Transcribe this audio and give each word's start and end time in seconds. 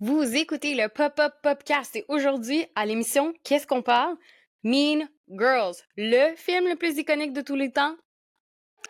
Vous 0.00 0.36
écoutez 0.36 0.76
le 0.76 0.88
Pop-Up 0.88 1.32
Popcast 1.42 1.96
et 1.96 2.04
aujourd'hui, 2.06 2.64
à 2.76 2.86
l'émission 2.86 3.34
Qu'est-ce 3.42 3.66
qu'on 3.66 3.82
parle? 3.82 4.14
Mean 4.62 5.08
Girls, 5.28 5.74
le 5.96 6.36
film 6.36 6.68
le 6.68 6.76
plus 6.76 6.96
iconique 6.98 7.32
de 7.32 7.40
tous 7.40 7.56
les 7.56 7.72
temps? 7.72 7.96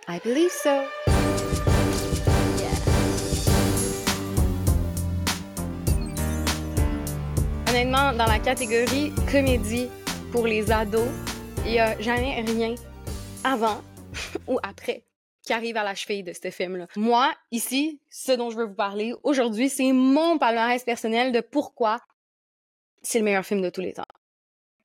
I 0.07 0.21
believe 0.23 0.51
so. 0.51 0.69
Honnêtement, 7.71 8.13
dans 8.13 8.27
la 8.27 8.39
catégorie 8.39 9.11
comédie 9.33 9.89
pour 10.31 10.47
les 10.47 10.71
ados, 10.71 11.09
il 11.65 11.71
n'y 11.71 11.81
a 11.81 11.99
jamais 11.99 12.45
rien 12.47 12.75
avant 13.45 13.81
ou 14.47 14.59
après 14.63 15.08
qui 15.49 15.55
arrive 15.55 15.79
à 15.79 15.83
la 15.83 15.95
cheville 15.95 16.23
de 16.23 16.35
ce 16.35 16.51
film-là. 16.51 16.89
Moi, 16.95 17.35
ici, 17.53 18.03
ce 18.11 18.33
dont 18.33 18.51
je 18.51 18.59
veux 18.59 18.67
vous 18.67 18.75
parler 18.75 19.15
aujourd'hui, 19.23 19.71
c'est 19.71 19.93
mon 19.93 20.37
palmarès 20.37 20.85
personnel 20.85 21.33
de 21.33 21.41
pourquoi 21.41 22.01
c'est 23.01 23.19
le 23.19 23.25
meilleur 23.25 23.47
film 23.47 23.63
de 23.63 23.71
tous 23.71 23.81
les 23.81 23.95
temps. 23.95 24.05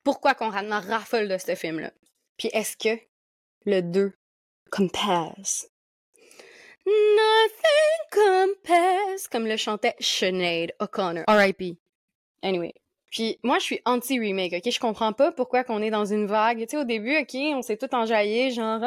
Pourquoi 0.04 0.32
qu'on 0.34 0.48
raffole 0.48 1.28
de 1.28 1.36
ce 1.36 1.54
film-là. 1.54 1.92
Puis 2.38 2.48
est-ce 2.54 2.78
que 2.78 2.98
le 3.66 3.82
2 3.82 4.14
compares? 4.70 5.36
Nothing 6.86 8.10
compares, 8.10 9.28
comme 9.30 9.46
le 9.46 9.58
chantait 9.58 9.96
Sinead 10.00 10.72
O'Connor. 10.80 11.24
R.I.P. 11.28 11.76
Anyway, 12.42 12.72
puis 13.14 13.38
moi, 13.44 13.60
je 13.60 13.64
suis 13.64 13.80
anti-remake, 13.84 14.54
OK? 14.54 14.72
Je 14.72 14.80
comprends 14.80 15.12
pas 15.12 15.30
pourquoi 15.30 15.62
qu'on 15.62 15.80
est 15.80 15.90
dans 15.90 16.04
une 16.04 16.26
vague. 16.26 16.58
Tu 16.58 16.70
sais, 16.70 16.76
au 16.76 16.82
début, 16.82 17.16
OK, 17.16 17.36
on 17.54 17.62
s'est 17.62 17.76
tout 17.76 17.94
enjaillé, 17.94 18.50
genre 18.50 18.80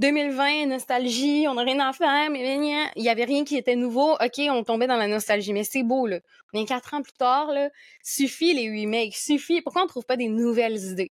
2020, 0.00 0.44
ah, 0.44 0.66
nostalgie, 0.66 1.46
on 1.48 1.54
n'a 1.54 1.62
rien 1.62 1.78
à 1.78 1.92
faire, 1.92 2.28
mais 2.28 2.90
il 2.96 3.02
y 3.04 3.08
avait 3.08 3.22
rien 3.24 3.44
qui 3.44 3.56
était 3.56 3.76
nouveau. 3.76 4.14
OK, 4.14 4.40
on 4.50 4.64
tombait 4.64 4.88
dans 4.88 4.96
la 4.96 5.06
nostalgie, 5.06 5.52
mais 5.52 5.62
c'est 5.62 5.84
beau, 5.84 6.08
là. 6.08 6.18
Mais 6.52 6.64
quatre 6.64 6.92
ans 6.92 7.02
plus 7.02 7.12
tard, 7.12 7.52
là, 7.52 7.70
suffit 8.02 8.52
les 8.52 8.68
remakes, 8.68 9.14
suffit. 9.14 9.60
Pourquoi 9.62 9.84
on 9.84 9.86
trouve 9.86 10.06
pas 10.06 10.16
des 10.16 10.28
nouvelles 10.28 10.82
idées? 10.82 11.12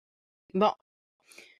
Bon. 0.56 0.72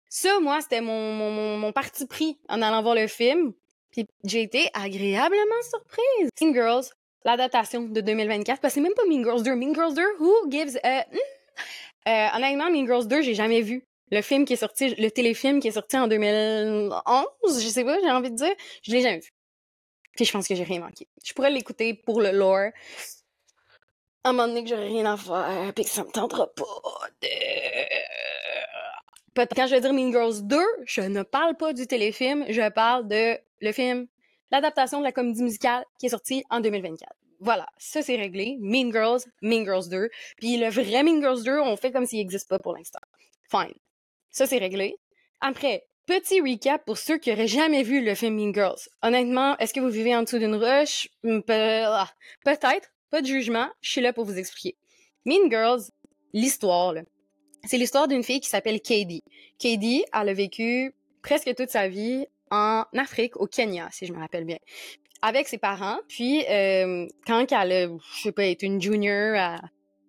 Ça, 0.10 0.40
moi, 0.40 0.60
c'était 0.60 0.82
mon, 0.82 1.14
mon, 1.14 1.58
mon, 1.58 1.72
parti 1.72 2.08
pris 2.08 2.40
en 2.50 2.64
allant 2.64 2.82
voir 2.82 2.96
le 2.96 3.06
film. 3.06 3.54
Puis 3.92 4.08
j'ai 4.24 4.42
été 4.42 4.70
agréablement 4.74 5.62
surprise. 5.70 6.30
Teen 6.36 6.52
Girls, 6.52 6.86
l'adaptation 7.26 7.84
de 7.84 8.02
2024, 8.02 8.62
parce 8.62 8.74
que 8.74 8.76
c'est 8.76 8.84
même 8.84 8.94
pas 8.94 9.06
Mean 9.06 9.24
Girls 9.24 9.44
2. 9.44 9.56
Mean 9.56 9.74
Girls 9.74 9.94
2, 9.94 10.02
who 10.20 10.50
gives 10.50 10.78
a... 10.84 11.02
Hmm? 11.02 11.18
Euh, 12.08 12.28
honnêtement, 12.36 12.70
Mean 12.72 12.86
Girls 12.86 13.08
2, 13.08 13.22
j'ai 13.22 13.36
jamais 13.36 13.62
vu. 13.62 13.84
Le 14.12 14.22
film 14.22 14.46
qui 14.46 14.54
est 14.54 14.58
sorti, 14.58 14.96
le 14.96 15.10
téléfilm 15.10 15.60
qui 15.60 15.68
est 15.68 15.74
sorti 15.74 15.98
en 15.98 16.08
2011, 16.08 17.64
je 17.64 17.68
sais 17.68 17.84
pas, 17.84 18.00
j'ai 18.02 18.10
envie 18.10 18.32
de 18.32 18.36
dire, 18.36 18.54
je 18.82 18.92
l'ai 18.92 19.02
jamais 19.02 19.20
vu. 19.20 19.30
Puis 20.16 20.26
je 20.26 20.32
pense 20.32 20.48
que 20.48 20.56
j'ai 20.56 20.64
rien 20.64 20.80
manqué. 20.80 21.08
Je 21.24 21.34
pourrais 21.34 21.52
l'écouter 21.52 21.94
pour 21.94 22.22
le 22.22 22.32
lore. 22.32 22.72
À 24.24 24.30
un 24.30 24.34
moment 24.34 24.48
donné 24.48 24.64
que 24.64 24.70
j'aurais 24.70 24.88
rien 24.88 25.06
à 25.06 25.16
faire, 25.16 25.72
puis 25.76 25.84
que 25.86 25.90
ça 25.90 26.04
me 26.04 26.12
tentera 26.12 26.48
pas 26.48 26.66
de... 27.22 27.28
Quand 29.56 29.68
je 29.68 29.76
vais 29.76 29.82
dire 29.82 29.94
Mean 29.94 30.12
Girls 30.12 30.42
2, 30.44 30.58
je 30.86 31.02
ne 31.02 31.24
parle 31.24 31.56
pas 31.56 31.72
du 31.72 31.88
téléfilm, 31.88 32.46
je 32.50 32.70
parle 32.70 33.08
de 33.08 33.38
le 33.62 33.72
film 33.72 34.08
l'adaptation 34.52 35.00
de 35.00 35.04
la 35.04 35.12
comédie 35.12 35.44
musicale 35.44 35.84
qui 36.00 36.08
est 36.08 36.10
sortie 36.10 36.44
en 36.50 36.60
2024. 36.60 37.12
Voilà, 37.40 37.68
ça 37.78 38.02
c'est 38.02 38.16
réglé. 38.16 38.58
Mean 38.60 38.92
Girls, 38.92 39.22
Mean 39.42 39.64
Girls 39.64 39.88
2. 39.90 40.10
Puis 40.38 40.58
le 40.58 40.70
vrai 40.70 41.04
Mean 41.04 41.22
Girls 41.22 41.44
2, 41.44 41.60
on 41.60 41.78
fait 41.78 41.92
comme 41.92 42.06
s'il 42.06 42.20
n'existe 42.20 42.50
pas 42.50 42.60
pour 42.60 42.76
l'instant. 42.76 43.00
Fine. 43.50 43.74
Ça 44.30 44.46
c'est 44.46 44.58
réglé. 44.58 44.98
Après, 45.40 45.86
petit 46.06 46.42
recap 46.42 46.84
pour 46.86 46.98
ceux 46.98 47.18
qui 47.18 47.32
auraient 47.32 47.48
jamais 47.48 47.84
vu 47.84 48.04
le 48.04 48.14
film 48.16 48.36
Mean 48.36 48.54
Girls. 48.54 48.80
Honnêtement, 49.02 49.58
est-ce 49.58 49.74
que 49.74 49.80
vous 49.80 49.90
vivez 49.90 50.16
en 50.16 50.24
dessous 50.24 50.40
d'une 50.40 50.56
roche? 50.56 51.08
Ah, 51.50 52.10
peut-être. 52.44 52.90
Pas 53.10 53.22
de 53.22 53.28
jugement. 53.28 53.70
Je 53.82 53.92
suis 53.92 54.02
là 54.02 54.14
pour 54.14 54.26
vous 54.26 54.38
expliquer. 54.38 54.78
Mean 55.26 55.50
Girls, 55.50 55.82
l'histoire, 56.34 56.94
c'est 57.66 57.78
l'histoire 57.78 58.08
d'une 58.08 58.24
fille 58.24 58.40
qui 58.40 58.50
s'appelle 58.50 58.82
Katie. 58.82 59.24
Katie, 59.58 60.06
elle 60.14 60.30
a 60.30 60.34
vécu 60.34 60.94
presque 61.22 61.54
toute 61.56 61.70
sa 61.70 61.88
vie 61.88 62.26
en 62.52 62.84
Afrique, 62.98 63.38
au 63.38 63.48
Kenya, 63.48 63.90
si 63.92 64.06
je 64.06 64.14
me 64.14 64.20
rappelle 64.20 64.46
bien, 64.46 64.58
avec 65.22 65.48
ses 65.48 65.58
parents. 65.58 65.98
Puis, 66.08 66.46
euh, 66.50 67.08
quand 67.26 67.46
elle 67.52 67.98
je 68.16 68.22
sais 68.22 68.32
pas, 68.32 68.46
été 68.46 68.66
une 68.66 68.82
junior 68.82 69.36
à, 69.38 69.60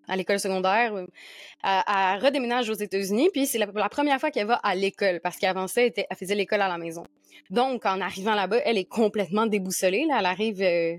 à 0.09 0.17
l'école 0.17 0.41
secondaire, 0.41 0.95
euh, 0.95 1.07
elle, 1.63 2.23
redéménage 2.23 2.69
aux 2.69 2.75
États-Unis. 2.75 3.31
Puis, 3.33 3.47
c'est 3.47 3.59
la, 3.59 3.89
première 3.89 4.19
fois 4.21 4.31
qu'elle 4.31 4.47
va 4.47 4.57
à 4.57 4.75
l'école, 4.75 5.21
parce 5.23 5.39
qu'avant 5.39 5.69
ça, 5.69 5.83
elle, 5.83 5.93
elle 5.97 6.17
faisait 6.17 6.35
l'école 6.35 6.63
à 6.63 6.69
la 6.69 6.79
maison. 6.79 7.05
Donc, 7.51 7.87
en 7.87 8.01
arrivant 8.01 8.35
là-bas, 8.35 8.59
elle 8.65 8.79
est 8.79 8.89
complètement 8.89 9.47
déboussolée. 9.47 10.07
Là, 10.07 10.17
elle 10.21 10.27
arrive 10.27 10.63
euh, 10.63 10.97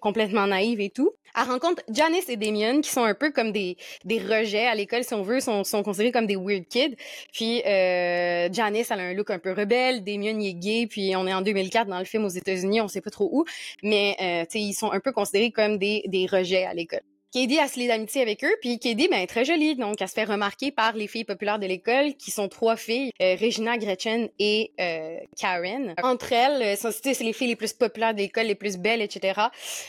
complètement 0.00 0.46
naïve 0.46 0.80
et 0.80 0.90
tout. 0.90 1.12
Elle 1.36 1.48
rencontre 1.48 1.82
Janice 1.88 2.28
et 2.28 2.36
Damien, 2.36 2.80
qui 2.80 2.90
sont 2.90 3.04
un 3.04 3.14
peu 3.14 3.30
comme 3.30 3.52
des, 3.52 3.76
des 4.04 4.18
rejets 4.18 4.66
à 4.66 4.74
l'école, 4.74 5.04
si 5.04 5.14
on 5.14 5.22
veut, 5.22 5.40
sont, 5.40 5.62
sont 5.64 5.82
considérés 5.82 6.12
comme 6.12 6.26
des 6.26 6.36
weird 6.36 6.66
kids. 6.68 6.96
Puis 7.32 7.62
euh, 7.66 8.48
Janice, 8.52 8.90
elle 8.90 9.00
a 9.00 9.04
un 9.04 9.14
look 9.14 9.30
un 9.30 9.38
peu 9.38 9.52
rebelle, 9.52 10.02
Damien, 10.02 10.38
il 10.40 10.48
est 10.48 10.54
gay, 10.54 10.86
puis 10.88 11.14
on 11.16 11.26
est 11.26 11.34
en 11.34 11.42
2004 11.42 11.88
dans 11.88 11.98
le 11.98 12.04
film 12.04 12.24
aux 12.24 12.28
États-Unis, 12.28 12.80
on 12.80 12.88
sait 12.88 13.00
pas 13.00 13.10
trop 13.10 13.28
où, 13.32 13.44
mais 13.82 14.16
euh, 14.20 14.44
ils 14.54 14.74
sont 14.74 14.90
un 14.90 15.00
peu 15.00 15.12
considérés 15.12 15.52
comme 15.52 15.78
des, 15.78 16.02
des 16.06 16.26
rejets 16.26 16.64
à 16.64 16.74
l'école. 16.74 17.02
Katie 17.32 17.58
a 17.60 17.68
se 17.68 17.78
lie 17.78 17.86
d'amitié 17.86 18.22
avec 18.22 18.42
eux, 18.44 18.56
puis 18.60 18.78
Katie, 18.78 19.08
ben, 19.08 19.20
est 19.20 19.26
très 19.26 19.44
jolie, 19.44 19.76
donc 19.76 20.00
elle 20.00 20.08
se 20.08 20.14
fait 20.14 20.24
remarquer 20.24 20.72
par 20.72 20.94
les 20.94 21.06
filles 21.06 21.24
populaires 21.24 21.60
de 21.60 21.66
l'école, 21.66 22.14
qui 22.14 22.32
sont 22.32 22.48
trois 22.48 22.76
filles, 22.76 23.12
euh, 23.22 23.36
Regina, 23.40 23.78
Gretchen 23.78 24.28
et 24.40 24.72
euh, 24.80 25.16
Karen. 25.38 25.94
Entre 26.02 26.32
elles, 26.32 26.62
euh, 26.62 26.90
c'est 26.90 27.20
les 27.20 27.32
filles 27.32 27.48
les 27.48 27.56
plus 27.56 27.72
populaires 27.72 28.14
de 28.14 28.18
l'école, 28.18 28.46
les 28.46 28.56
plus 28.56 28.78
belles, 28.78 29.00
etc., 29.00 29.40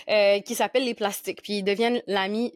euh, 0.09 0.39
qui 0.41 0.53
s'appellent 0.53 0.85
les 0.85 0.93
plastiques, 0.93 1.41
puis 1.41 1.57
ils 1.57 1.63
deviennent 1.63 2.03
l'ami 2.05 2.53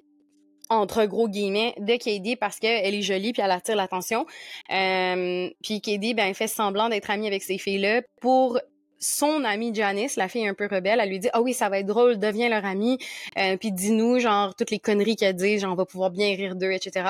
entre 0.70 1.06
gros 1.06 1.28
guillemets 1.28 1.74
de 1.78 1.96
Katie 1.96 2.36
parce 2.36 2.60
qu'elle 2.60 2.94
est 2.94 3.02
jolie 3.02 3.34
puis 3.34 3.42
elle 3.42 3.52
attire 3.52 3.76
l'attention. 3.76 4.26
Euh, 4.72 5.50
puis 5.64 5.82
Katie 5.82 6.14
ben 6.14 6.34
fait 6.34 6.48
semblant 6.48 6.90
d'être 6.90 7.10
amie 7.10 7.28
avec 7.28 7.44
ces 7.44 7.58
filles-là 7.58 8.02
pour 8.22 8.60
son 9.00 9.44
amie 9.44 9.74
Janice, 9.74 10.16
la 10.16 10.28
fille 10.28 10.48
un 10.48 10.54
peu 10.54 10.68
rebelle, 10.70 11.00
elle 11.02 11.10
lui 11.10 11.20
dit 11.20 11.30
ah 11.34 11.42
oui 11.42 11.54
ça 11.54 11.70
va 11.70 11.80
être 11.80 11.86
drôle, 11.86 12.18
deviens 12.18 12.50
leur 12.50 12.66
amie, 12.66 12.98
euh, 13.38 13.58
puis 13.58 13.72
dis-nous 13.72 14.20
genre 14.20 14.56
toutes 14.56 14.72
les 14.72 14.80
conneries 14.80 15.16
qu'elle 15.16 15.36
dit, 15.36 15.60
genre 15.60 15.74
on 15.74 15.76
va 15.76 15.86
pouvoir 15.86 16.12
bien 16.12 16.36
rire 16.36 16.56
d'eux, 16.56 16.72
etc. 16.72 17.06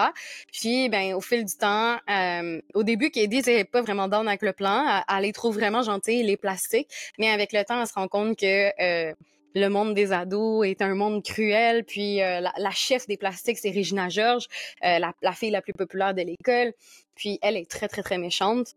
Puis 0.52 0.90
ben 0.90 1.14
au 1.14 1.22
fil 1.22 1.46
du 1.46 1.56
temps, 1.56 1.98
euh, 2.10 2.62
au 2.74 2.84
début 2.84 3.12
Katie 3.12 3.42
c'est 3.44 3.64
pas 3.66 3.82
vraiment 3.82 4.08
down 4.08 4.28
avec 4.28 4.42
le 4.42 4.54
plan, 4.54 5.04
elle, 5.10 5.24
les 5.24 5.34
trouve 5.34 5.56
vraiment 5.56 5.84
gentilles, 5.84 6.24
les 6.24 6.38
plastiques, 6.38 6.90
mais 7.18 7.30
avec 7.30 7.54
le 7.54 7.64
temps 7.64 7.80
elle 7.80 7.88
se 7.88 7.94
rend 7.94 8.08
compte 8.08 8.38
que 8.38 8.72
euh, 8.82 9.14
le 9.56 9.70
monde 9.70 9.94
des 9.94 10.12
ados 10.12 10.68
est 10.68 10.82
un 10.82 10.94
monde 10.94 11.24
cruel, 11.24 11.86
puis 11.86 12.22
euh, 12.22 12.42
la, 12.42 12.54
la, 12.58 12.72
chef 12.72 13.08
des 13.08 13.18
plastiques, 13.18 13.58
c'est 13.58 13.72
Regina 13.72 14.10
George, 14.10 14.48
euh, 14.84 15.00
la, 15.00 15.14
la, 15.22 15.32
fille 15.32 15.50
la 15.50 15.62
plus 15.62 15.74
populaire 15.74 16.14
de 16.14 16.22
l'école, 16.22 16.74
puis 17.16 17.40
elle 17.42 17.56
est 17.56 17.70
très, 17.70 17.88
très, 17.88 18.04
très 18.04 18.18
méchante. 18.18 18.76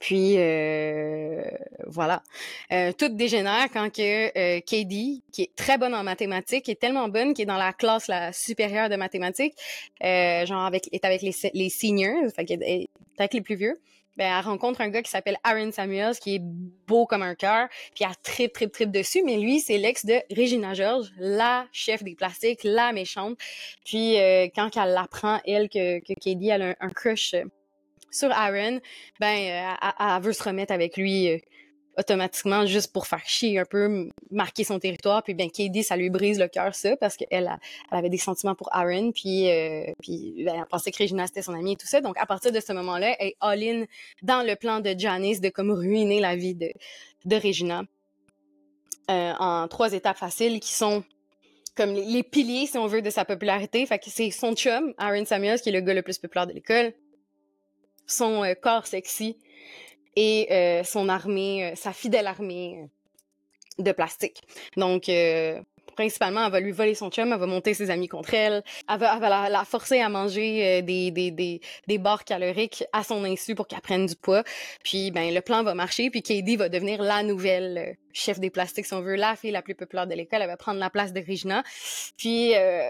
Puis 0.00 0.34
euh, 0.36 1.42
voilà, 1.86 2.22
euh, 2.72 2.92
tout 2.92 3.08
dégénère 3.08 3.68
quand 3.72 3.90
que 3.90 4.26
euh, 4.38 4.60
Katie, 4.60 5.22
qui 5.32 5.42
est 5.42 5.56
très 5.56 5.78
bonne 5.78 5.94
en 5.94 6.02
mathématiques, 6.02 6.68
est 6.68 6.80
tellement 6.80 7.08
bonne 7.08 7.34
qui 7.34 7.42
est 7.42 7.46
dans 7.46 7.56
la 7.56 7.72
classe 7.72 8.08
la 8.08 8.32
supérieure 8.32 8.88
de 8.88 8.96
mathématiques, 8.96 9.54
euh, 10.02 10.44
genre 10.44 10.64
avec 10.64 10.88
est 10.92 11.04
avec 11.04 11.22
les, 11.22 11.68
seniors, 11.70 12.30
fait 12.34 12.44
qu'elle 12.44 12.62
est 12.62 12.88
avec 13.18 13.34
les 13.34 13.40
plus 13.40 13.56
vieux. 13.56 13.80
Ben, 14.16 14.34
elle 14.34 14.44
rencontre 14.46 14.80
un 14.80 14.88
gars 14.88 15.02
qui 15.02 15.10
s'appelle 15.10 15.36
Aaron 15.44 15.72
Samuels, 15.72 16.16
qui 16.18 16.36
est 16.36 16.42
beau 16.42 17.04
comme 17.04 17.22
un 17.22 17.34
cœur, 17.34 17.68
puis 17.94 18.04
elle 18.04 18.16
trip, 18.22 18.52
trip, 18.54 18.72
trip 18.72 18.90
dessus, 18.90 19.22
mais 19.22 19.36
lui, 19.36 19.60
c'est 19.60 19.76
l'ex 19.76 20.06
de 20.06 20.14
Regina 20.34 20.72
George, 20.72 21.12
la 21.18 21.66
chef 21.70 22.02
des 22.02 22.14
plastiques, 22.14 22.60
la 22.64 22.92
méchante. 22.92 23.38
Puis 23.84 24.18
euh, 24.18 24.48
quand 24.54 24.70
elle 24.76 24.96
apprend, 24.96 25.40
elle, 25.46 25.68
que, 25.68 26.00
que 26.00 26.14
Katie 26.14 26.50
a 26.50 26.54
un, 26.54 26.74
un 26.80 26.88
crush 26.88 27.34
sur 28.10 28.30
Aaron, 28.32 28.80
ben, 29.20 29.36
euh, 29.36 29.88
elle, 30.00 30.22
veut 30.22 30.32
se 30.32 30.42
remettre 30.42 30.72
avec 30.72 30.96
lui 30.96 31.30
euh, 31.30 31.38
automatiquement 31.98 32.66
juste 32.66 32.92
pour 32.92 33.06
faire 33.06 33.26
chier 33.26 33.58
un 33.58 33.64
peu, 33.64 34.08
marquer 34.30 34.64
son 34.64 34.78
territoire. 34.78 35.22
Puis 35.22 35.34
bien, 35.34 35.48
Katie, 35.48 35.82
ça 35.82 35.96
lui 35.96 36.10
brise 36.10 36.38
le 36.38 36.48
cœur, 36.48 36.74
ça, 36.74 36.96
parce 36.96 37.16
qu'elle 37.16 37.28
elle 37.30 37.58
avait 37.90 38.10
des 38.10 38.18
sentiments 38.18 38.54
pour 38.54 38.74
Aaron, 38.74 39.12
puis, 39.12 39.50
euh, 39.50 39.92
puis 40.00 40.34
ben, 40.44 40.56
elle 40.58 40.66
pensait 40.66 40.90
que 40.90 41.02
Regina, 41.02 41.26
c'était 41.26 41.42
son 41.42 41.54
amie 41.54 41.72
et 41.72 41.76
tout 41.76 41.86
ça. 41.86 42.00
Donc, 42.00 42.16
à 42.18 42.26
partir 42.26 42.52
de 42.52 42.60
ce 42.60 42.72
moment-là, 42.72 43.16
elle 43.18 43.28
est 43.28 43.36
all-in 43.40 43.84
dans 44.22 44.46
le 44.46 44.56
plan 44.56 44.80
de 44.80 44.94
Janice 44.96 45.40
de 45.40 45.48
comme 45.48 45.70
ruiner 45.70 46.20
la 46.20 46.36
vie 46.36 46.54
de, 46.54 47.36
Regina. 47.36 47.82
En 49.08 49.68
trois 49.68 49.92
étapes 49.92 50.18
faciles 50.18 50.58
qui 50.58 50.72
sont 50.72 51.04
comme 51.76 51.92
les, 51.92 52.04
les, 52.04 52.22
piliers, 52.24 52.66
si 52.66 52.76
on 52.76 52.86
veut, 52.86 53.02
de 53.02 53.10
sa 53.10 53.24
popularité. 53.24 53.84
Fait 53.86 53.98
que 53.98 54.06
c'est 54.08 54.30
son 54.30 54.54
chum, 54.54 54.94
Aaron 54.98 55.24
Samuels, 55.24 55.60
qui 55.60 55.68
est 55.68 55.72
le 55.72 55.80
gars 55.80 55.94
le 55.94 56.02
plus 56.02 56.18
populaire 56.18 56.46
de 56.46 56.52
l'école 56.52 56.92
son 58.06 58.44
euh, 58.44 58.54
corps 58.54 58.86
sexy 58.86 59.36
et 60.16 60.48
euh, 60.50 60.84
son 60.84 61.08
armée, 61.08 61.72
euh, 61.72 61.74
sa 61.74 61.92
fidèle 61.92 62.26
armée 62.26 62.88
de 63.78 63.92
plastique. 63.92 64.42
Donc, 64.76 65.08
principalement, 65.96 66.44
elle 66.46 66.52
va 66.52 66.60
lui 66.60 66.70
voler 66.70 66.94
son 66.94 67.10
chum, 67.10 67.32
elle 67.32 67.38
va 67.40 67.46
monter 67.46 67.74
ses 67.74 67.90
amis 67.90 68.06
contre 68.06 68.34
elle, 68.34 68.62
elle 68.88 68.98
va, 68.98 69.14
elle 69.14 69.20
va 69.20 69.48
la, 69.48 69.64
forcer 69.64 70.00
à 70.00 70.08
manger 70.08 70.64
euh, 70.64 70.82
des, 70.82 71.10
des, 71.10 71.32
des, 71.32 71.60
des 71.88 71.98
barres 71.98 72.24
caloriques 72.24 72.84
à 72.92 73.02
son 73.02 73.24
insu 73.24 73.56
pour 73.56 73.66
qu'elle 73.66 73.80
prenne 73.80 74.06
du 74.06 74.14
poids. 74.14 74.44
Puis, 74.84 75.10
ben, 75.10 75.34
le 75.34 75.40
plan 75.40 75.64
va 75.64 75.74
marcher, 75.74 76.10
puis 76.10 76.22
Katie 76.22 76.56
va 76.56 76.68
devenir 76.68 77.02
la 77.02 77.22
nouvelle 77.24 77.78
euh, 77.78 77.92
chef 78.12 78.38
des 78.38 78.50
plastiques, 78.50 78.86
si 78.86 78.94
on 78.94 79.00
veut, 79.00 79.16
la 79.16 79.34
fille 79.34 79.50
la 79.50 79.62
plus 79.62 79.74
populaire 79.74 80.06
de 80.06 80.14
l'école. 80.14 80.42
Elle 80.42 80.48
va 80.48 80.56
prendre 80.56 80.78
la 80.78 80.90
place 80.90 81.12
de 81.12 81.20
Regina. 81.26 81.64
Puis, 82.16 82.54
euh, 82.54 82.88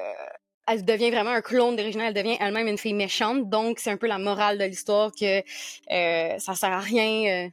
elle 0.67 0.85
devient 0.85 1.11
vraiment 1.11 1.31
un 1.31 1.43
clone 1.43 1.77
d'Regina, 1.77 2.09
elle 2.09 2.15
devient 2.15 2.37
elle-même 2.41 2.67
une 2.67 2.79
fille 2.79 2.95
méchante. 2.95 3.49
Donc, 3.49 3.79
c'est 3.79 3.91
un 3.91 3.97
peu 3.97 4.07
la 4.07 4.19
morale 4.19 4.59
de 4.59 4.65
l'histoire 4.65 5.13
que 5.13 5.39
euh, 5.39 6.39
ça 6.39 6.55
sert 6.55 6.73
à 6.73 6.81
rien 6.81 7.51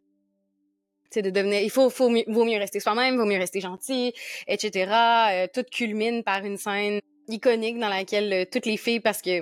de 1.22 1.30
devenir, 1.30 1.62
il 1.62 1.70
faut, 1.70 1.90
faut 1.90 2.10
vaut 2.28 2.46
mieux 2.46 2.58
rester 2.58 2.80
soi-même, 2.80 3.18
vaut 3.18 3.26
mieux 3.26 3.38
rester 3.38 3.62
gentil, 3.62 4.14
etc. 4.48 4.92
Euh, 5.32 5.48
tout 5.54 5.64
culmine 5.64 6.24
par 6.24 6.44
une 6.44 6.58
scène 6.58 7.00
iconique 7.28 7.80
dans 7.80 7.90
laquelle 7.90 8.34
euh, 8.34 8.46
toutes 8.52 8.66
les 8.66 8.78
filles, 8.78 9.00
parce 9.00 9.22
que, 9.22 9.42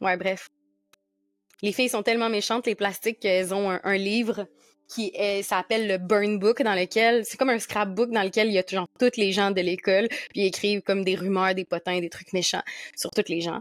ouais, 0.00 0.16
bref, 0.16 0.48
les 1.62 1.72
filles 1.72 1.88
sont 1.88 2.02
tellement 2.02 2.28
méchantes, 2.28 2.66
les 2.66 2.74
plastiques, 2.74 3.20
qu'elles 3.20 3.54
ont 3.54 3.70
un, 3.70 3.96
livre 3.96 4.46
qui 4.92 5.12
s'appelle 5.42 5.86
le 5.86 5.98
Burn 5.98 6.38
Book, 6.38 6.62
dans 6.62 6.74
lequel, 6.74 7.24
c'est 7.24 7.36
comme 7.36 7.50
un 7.50 7.58
scrapbook 7.58 8.10
dans 8.10 8.22
lequel 8.22 8.48
il 8.48 8.54
y 8.54 8.58
a 8.58 8.62
toujours 8.62 8.86
toutes 8.98 9.16
les 9.16 9.32
gens 9.32 9.50
de 9.50 9.60
l'école, 9.60 10.08
puis 10.08 10.42
ils 10.42 10.46
écrivent 10.46 10.82
comme 10.82 11.04
des 11.04 11.14
rumeurs, 11.14 11.54
des 11.54 11.64
potins, 11.64 12.00
des 12.00 12.10
trucs 12.10 12.32
méchants 12.32 12.62
sur 12.96 13.10
toutes 13.10 13.28
les 13.28 13.40
gens. 13.40 13.60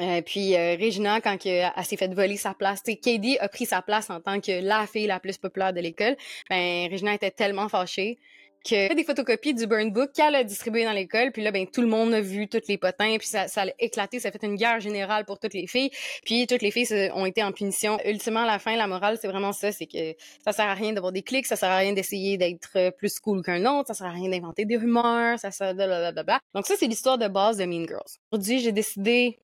Euh, 0.00 0.22
puis 0.22 0.54
euh, 0.54 0.76
Regina, 0.80 1.20
quand 1.20 1.44
elle, 1.44 1.72
s'est 1.84 1.96
fait 1.96 2.12
voler 2.14 2.36
sa 2.36 2.54
place, 2.54 2.82
Katie 2.82 3.38
a 3.40 3.48
pris 3.48 3.66
sa 3.66 3.82
place 3.82 4.10
en 4.10 4.20
tant 4.20 4.40
que 4.40 4.60
la 4.62 4.86
fille 4.86 5.06
la 5.06 5.18
plus 5.18 5.38
populaire 5.38 5.72
de 5.72 5.80
l'école. 5.80 6.16
Ben 6.48 6.88
Regina 6.90 7.14
était 7.14 7.30
tellement 7.30 7.68
fâchée 7.68 8.18
que 8.64 8.94
des 8.94 9.04
photocopies 9.04 9.54
du 9.54 9.66
burn 9.66 9.90
book 9.92 10.12
qu'elle 10.12 10.34
a 10.34 10.44
distribué 10.44 10.84
dans 10.84 10.92
l'école 10.92 11.32
puis 11.32 11.42
là 11.42 11.50
ben 11.50 11.66
tout 11.66 11.80
le 11.80 11.86
monde 11.86 12.12
a 12.14 12.20
vu 12.20 12.48
toutes 12.48 12.68
les 12.68 12.78
potins 12.78 13.16
puis 13.18 13.26
ça, 13.26 13.48
ça 13.48 13.62
a 13.62 13.66
éclaté 13.78 14.20
ça 14.20 14.28
a 14.28 14.32
fait 14.32 14.42
une 14.44 14.56
guerre 14.56 14.80
générale 14.80 15.24
pour 15.24 15.38
toutes 15.38 15.54
les 15.54 15.66
filles. 15.66 15.90
Puis 16.24 16.46
toutes 16.46 16.62
les 16.62 16.70
filles 16.70 17.10
ont 17.14 17.26
été 17.26 17.42
en 17.42 17.52
punition. 17.52 17.98
Ultimement 18.04 18.40
à 18.40 18.46
la 18.46 18.58
fin 18.58 18.76
la 18.76 18.86
morale 18.86 19.18
c'est 19.20 19.28
vraiment 19.28 19.52
ça 19.52 19.72
c'est 19.72 19.86
que 19.86 20.14
ça 20.44 20.52
sert 20.52 20.66
à 20.66 20.74
rien 20.74 20.92
d'avoir 20.92 21.12
des 21.12 21.22
clics 21.22 21.46
ça 21.46 21.56
sert 21.56 21.70
à 21.70 21.78
rien 21.78 21.92
d'essayer 21.92 22.36
d'être 22.36 22.90
plus 22.96 23.18
cool 23.20 23.42
qu'un 23.42 23.64
autre 23.66 23.88
ça 23.88 23.94
sert 23.94 24.06
à 24.06 24.12
rien 24.12 24.28
d'inventer 24.28 24.64
des 24.64 24.76
rumeurs 24.76 25.38
ça 25.38 25.50
sert 25.50 25.74
blablabla 25.74 26.40
donc 26.54 26.66
ça 26.66 26.74
c'est 26.78 26.86
l'histoire 26.86 27.18
de 27.18 27.28
base 27.28 27.58
de 27.58 27.64
Mean 27.64 27.86
Girls. 27.86 28.18
Aujourd'hui 28.32 28.60
j'ai 28.60 28.72
décidé 28.72 29.38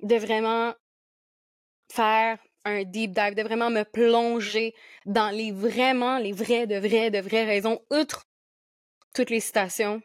de 0.00 0.16
vraiment 0.16 0.74
faire 1.90 2.38
un 2.64 2.84
deep 2.84 3.12
dive, 3.12 3.34
de 3.34 3.42
vraiment 3.42 3.70
me 3.70 3.82
plonger 3.82 4.74
dans 5.06 5.30
les 5.30 5.52
vraiment, 5.52 6.18
les 6.18 6.32
vrais, 6.32 6.66
de 6.66 6.76
vrais, 6.76 7.10
de 7.10 7.18
vraies 7.18 7.44
raisons, 7.44 7.80
outre 7.90 8.26
toutes 9.14 9.30
les 9.30 9.40
citations. 9.40 10.02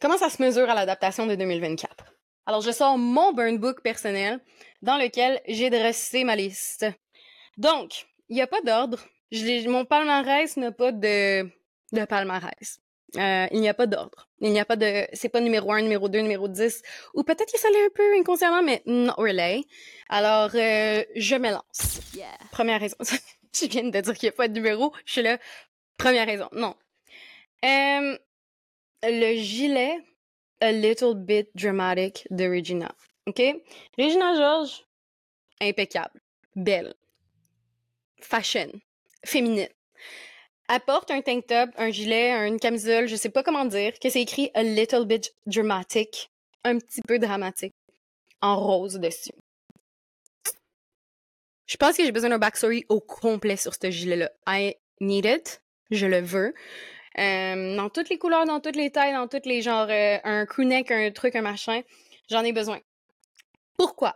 Comment 0.00 0.18
ça 0.18 0.30
se 0.30 0.42
mesure 0.42 0.70
à 0.70 0.74
l'adaptation 0.74 1.26
de 1.26 1.34
2024? 1.34 2.14
Alors, 2.46 2.60
je 2.60 2.70
sors 2.70 2.96
mon 2.96 3.32
burn 3.32 3.58
book 3.58 3.82
personnel 3.82 4.40
dans 4.80 4.96
lequel 4.96 5.40
j'ai 5.46 5.70
dressé 5.70 6.24
ma 6.24 6.36
liste. 6.36 6.86
Donc, 7.56 8.06
il 8.28 8.36
n'y 8.36 8.42
a 8.42 8.46
pas 8.46 8.62
d'ordre. 8.62 9.04
Mon 9.66 9.84
palmarès 9.84 10.56
n'a 10.56 10.72
pas 10.72 10.92
de, 10.92 11.42
de 11.92 12.04
palmarès. 12.04 12.80
Euh, 13.16 13.46
il 13.52 13.60
n'y 13.60 13.68
a 13.68 13.74
pas 13.74 13.86
d'ordre. 13.86 14.28
Il 14.40 14.52
n'y 14.52 14.60
a 14.60 14.64
pas 14.64 14.76
de, 14.76 15.06
c'est 15.14 15.28
pas 15.28 15.40
numéro 15.40 15.72
1, 15.72 15.82
numéro 15.82 16.08
2, 16.08 16.20
numéro 16.20 16.46
10. 16.46 16.82
Ou 17.14 17.22
peut-être 17.22 17.50
que 17.50 17.58
ça 17.58 17.68
l'est 17.70 17.84
un 17.86 17.90
peu 17.94 18.18
inconsciemment, 18.18 18.62
mais 18.62 18.82
not 18.86 19.14
really. 19.16 19.66
Alors, 20.08 20.50
euh, 20.54 21.02
je 21.16 21.36
me 21.36 21.50
lance. 21.50 22.00
Première 22.50 22.80
raison. 22.80 22.96
je 23.54 23.66
viens 23.66 23.84
de 23.84 24.00
dire 24.00 24.14
qu'il 24.14 24.26
n'y 24.28 24.34
a 24.34 24.36
pas 24.36 24.48
de 24.48 24.54
numéro. 24.54 24.92
Je 25.06 25.12
suis 25.12 25.22
là. 25.22 25.38
Première 25.96 26.26
raison. 26.26 26.48
Non. 26.52 26.74
Euh, 27.64 28.18
le 29.02 29.36
gilet 29.36 29.98
A 30.60 30.72
Little 30.72 31.14
Bit 31.14 31.48
Dramatic 31.54 32.26
de 32.30 32.44
Regina. 32.44 32.94
OK? 33.26 33.42
Regina 33.98 34.34
George, 34.34 34.86
impeccable. 35.60 36.20
Belle. 36.54 36.94
Fashion. 38.20 38.70
Féminine 39.24 39.68
apporte 40.68 41.10
un 41.10 41.22
tank 41.22 41.46
top, 41.46 41.70
un 41.76 41.90
gilet, 41.90 42.30
une 42.46 42.60
camisole, 42.60 43.08
je 43.08 43.16
sais 43.16 43.30
pas 43.30 43.42
comment 43.42 43.64
dire, 43.64 43.98
que 43.98 44.10
c'est 44.10 44.22
écrit 44.22 44.50
a 44.54 44.62
little 44.62 45.06
bit 45.06 45.34
dramatic, 45.46 46.30
un 46.64 46.78
petit 46.78 47.02
peu 47.02 47.18
dramatique, 47.18 47.74
en 48.40 48.56
rose 48.56 48.94
dessus. 48.94 49.32
Je 51.66 51.76
pense 51.76 51.96
que 51.96 52.04
j'ai 52.04 52.12
besoin 52.12 52.30
d'un 52.30 52.38
backstory 52.38 52.86
au 52.88 53.00
complet 53.00 53.56
sur 53.56 53.74
ce 53.74 53.90
gilet-là. 53.90 54.30
I 54.46 54.76
need 55.00 55.26
it. 55.26 55.62
Je 55.90 56.06
le 56.06 56.20
veux. 56.20 56.54
Euh, 57.18 57.76
dans 57.76 57.90
toutes 57.90 58.08
les 58.08 58.18
couleurs, 58.18 58.46
dans 58.46 58.60
toutes 58.60 58.76
les 58.76 58.90
tailles, 58.90 59.12
dans 59.12 59.28
tous 59.28 59.46
les 59.46 59.60
genres, 59.60 59.88
euh, 59.90 60.18
un 60.24 60.46
crewneck, 60.46 60.90
un 60.90 61.10
truc, 61.10 61.36
un 61.36 61.42
machin. 61.42 61.82
J'en 62.30 62.42
ai 62.42 62.52
besoin. 62.52 62.80
Pourquoi? 63.76 64.14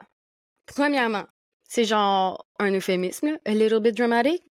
Premièrement, 0.66 1.24
c'est 1.68 1.84
genre 1.84 2.46
un 2.58 2.72
euphémisme, 2.72 3.38
a 3.44 3.50
little 3.50 3.80
bit 3.80 3.96
dramatic. 3.96 4.42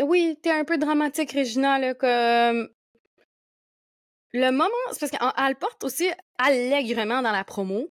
Oui, 0.00 0.38
t'es 0.42 0.50
un 0.50 0.64
peu 0.64 0.78
dramatique, 0.78 1.32
Regina, 1.32 1.78
là, 1.78 1.94
comme... 1.94 2.68
Le 4.32 4.50
moment, 4.52 4.68
c'est 4.92 5.00
parce 5.00 5.10
qu'elle 5.10 5.56
porte 5.56 5.82
aussi 5.82 6.08
allègrement 6.38 7.20
dans 7.20 7.32
la 7.32 7.42
promo, 7.42 7.88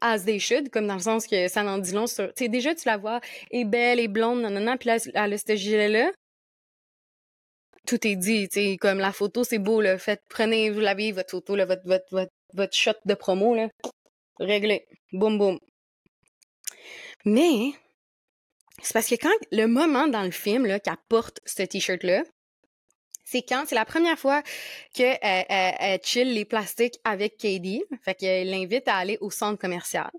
as 0.00 0.24
they 0.24 0.40
should, 0.40 0.70
comme 0.70 0.86
dans 0.86 0.94
le 0.94 1.00
sens 1.00 1.26
que 1.26 1.48
ça 1.48 1.62
n'en 1.62 1.78
dit 1.78 1.92
long 1.92 2.06
sur... 2.06 2.32
Tu 2.34 2.48
déjà, 2.48 2.74
tu 2.74 2.88
la 2.88 2.96
vois, 2.96 3.20
est 3.50 3.64
belle, 3.64 4.00
est 4.00 4.08
blonde, 4.08 4.40
non, 4.40 4.76
puis 4.78 4.88
là, 4.88 4.96
elle 5.14 5.32
a 5.34 5.38
ce 5.38 5.54
gilet-là. 5.54 6.10
Tout 7.86 8.04
est 8.06 8.16
dit, 8.16 8.48
tu 8.48 8.78
comme 8.78 8.98
la 8.98 9.12
photo, 9.12 9.44
c'est 9.44 9.58
beau, 9.58 9.80
là. 9.80 9.98
Faites, 9.98 10.22
prenez, 10.28 10.70
vous 10.70 10.80
l'avez, 10.80 11.12
votre 11.12 11.30
photo, 11.30 11.54
là, 11.54 11.66
votre, 11.66 11.84
votre, 11.84 12.06
votre, 12.10 12.32
votre 12.54 12.74
shot 12.74 12.92
de 13.04 13.14
promo, 13.14 13.54
là. 13.54 13.68
Réglé. 14.40 14.86
Boum, 15.12 15.38
boum. 15.38 15.58
Mais, 17.24 17.72
c'est 18.82 18.92
parce 18.92 19.08
que 19.08 19.14
quand 19.14 19.34
le 19.52 19.66
moment 19.66 20.06
dans 20.06 20.22
le 20.22 20.30
film 20.30 20.66
qu'elle 20.80 20.94
porte 21.08 21.40
ce 21.44 21.62
t-shirt 21.62 22.02
là, 22.02 22.22
c'est 23.24 23.42
quand 23.42 23.64
c'est 23.66 23.74
la 23.74 23.84
première 23.84 24.18
fois 24.18 24.42
qu'elle 24.94 25.18
elle, 25.20 26.00
chill 26.02 26.32
les 26.32 26.44
plastiques 26.44 27.00
avec 27.04 27.36
Katie, 27.36 27.82
fait 28.04 28.14
qu'elle 28.14 28.50
l'invite 28.50 28.86
à 28.86 28.96
aller 28.96 29.18
au 29.20 29.30
centre 29.30 29.58
commercial. 29.58 30.10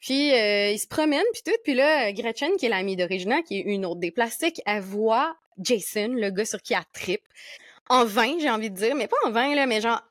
Puis 0.00 0.32
euh, 0.32 0.70
ils 0.70 0.78
se 0.78 0.86
promènent 0.86 1.22
puis 1.32 1.42
tout, 1.44 1.58
puis 1.64 1.74
là 1.74 2.12
Gretchen 2.12 2.56
qui 2.58 2.66
est 2.66 2.68
l'amie 2.68 2.96
d'Origina, 2.96 3.42
qui 3.42 3.58
est 3.58 3.62
une 3.62 3.86
autre 3.86 4.00
des 4.00 4.10
plastiques, 4.10 4.60
elle 4.66 4.82
voit 4.82 5.36
Jason, 5.58 6.08
le 6.08 6.30
gars 6.30 6.44
sur 6.44 6.62
qui 6.62 6.74
elle 6.74 6.80
tripe. 6.92 7.22
En 7.88 8.04
vain, 8.04 8.38
j'ai 8.38 8.50
envie 8.50 8.70
de 8.70 8.76
dire, 8.76 8.94
mais 8.94 9.08
pas 9.08 9.16
en 9.24 9.30
vain 9.30 9.54
là, 9.54 9.66
mais 9.66 9.80
genre 9.80 10.02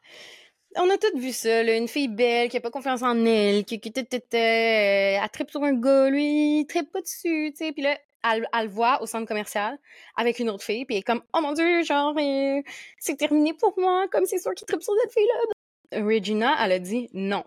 on 0.78 0.90
a 0.90 0.98
toutes 0.98 1.18
vu 1.18 1.32
ça, 1.32 1.62
une 1.62 1.88
fille 1.88 2.08
belle 2.08 2.50
qui 2.50 2.58
a 2.58 2.62
pas 2.62 2.72
confiance 2.72 3.02
en 3.02 3.26
elle, 3.26 3.66
qui, 3.66 3.80
qui, 3.80 3.92
euh, 3.98 4.04
elle 4.34 5.30
tripe 5.32 5.50
sur 5.50 5.64
un 5.64 5.74
gars, 5.74 6.10
lui, 6.10 6.60
il 6.60 6.66
tripe 6.66 6.92
pas 6.92 7.02
dessus, 7.02 7.52
tu 7.52 7.66
sais, 7.66 7.72
puis 7.72 7.82
là, 7.82 7.98
elle, 8.24 8.48
elle, 8.54 8.66
le 8.66 8.70
voit 8.70 9.02
au 9.02 9.06
centre 9.06 9.28
commercial 9.28 9.78
avec 10.16 10.40
une 10.40 10.50
autre 10.50 10.64
fille, 10.64 10.86
puis 10.86 10.96
elle 10.96 11.00
est 11.00 11.04
comme, 11.04 11.24
oh 11.34 11.42
mon 11.42 11.54
dieu, 11.54 11.84
genre, 11.84 12.16
euh, 12.18 12.62
c'est 13.00 13.18
terminé 13.18 13.54
pour 13.54 13.74
moi, 13.78 14.08
comme 14.12 14.26
c'est 14.26 14.40
sûr 14.40 14.54
qu'il 14.54 14.68
tripe 14.68 14.84
sur 14.84 14.94
cette 15.02 15.14
fille-là. 15.14 16.02
Regina, 16.04 16.56
elle 16.64 16.74
a 16.74 16.80
dit 16.80 17.10
non, 17.14 17.44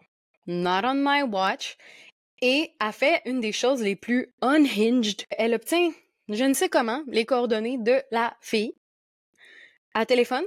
not 0.46 0.82
on 0.84 0.94
my 0.94 1.22
watch, 1.22 1.76
et 2.42 2.72
a 2.80 2.92
fait 2.92 3.20
une 3.26 3.40
des 3.40 3.52
choses 3.52 3.82
les 3.82 3.96
plus 3.96 4.32
unhinged. 4.42 5.26
Elle 5.30 5.54
obtient, 5.54 5.90
je 6.28 6.44
ne 6.44 6.54
sais 6.54 6.68
comment, 6.68 7.02
les 7.06 7.26
coordonnées 7.26 7.78
de 7.78 8.02
la 8.10 8.34
fille. 8.40 8.74
À 9.92 10.06
téléphone, 10.06 10.44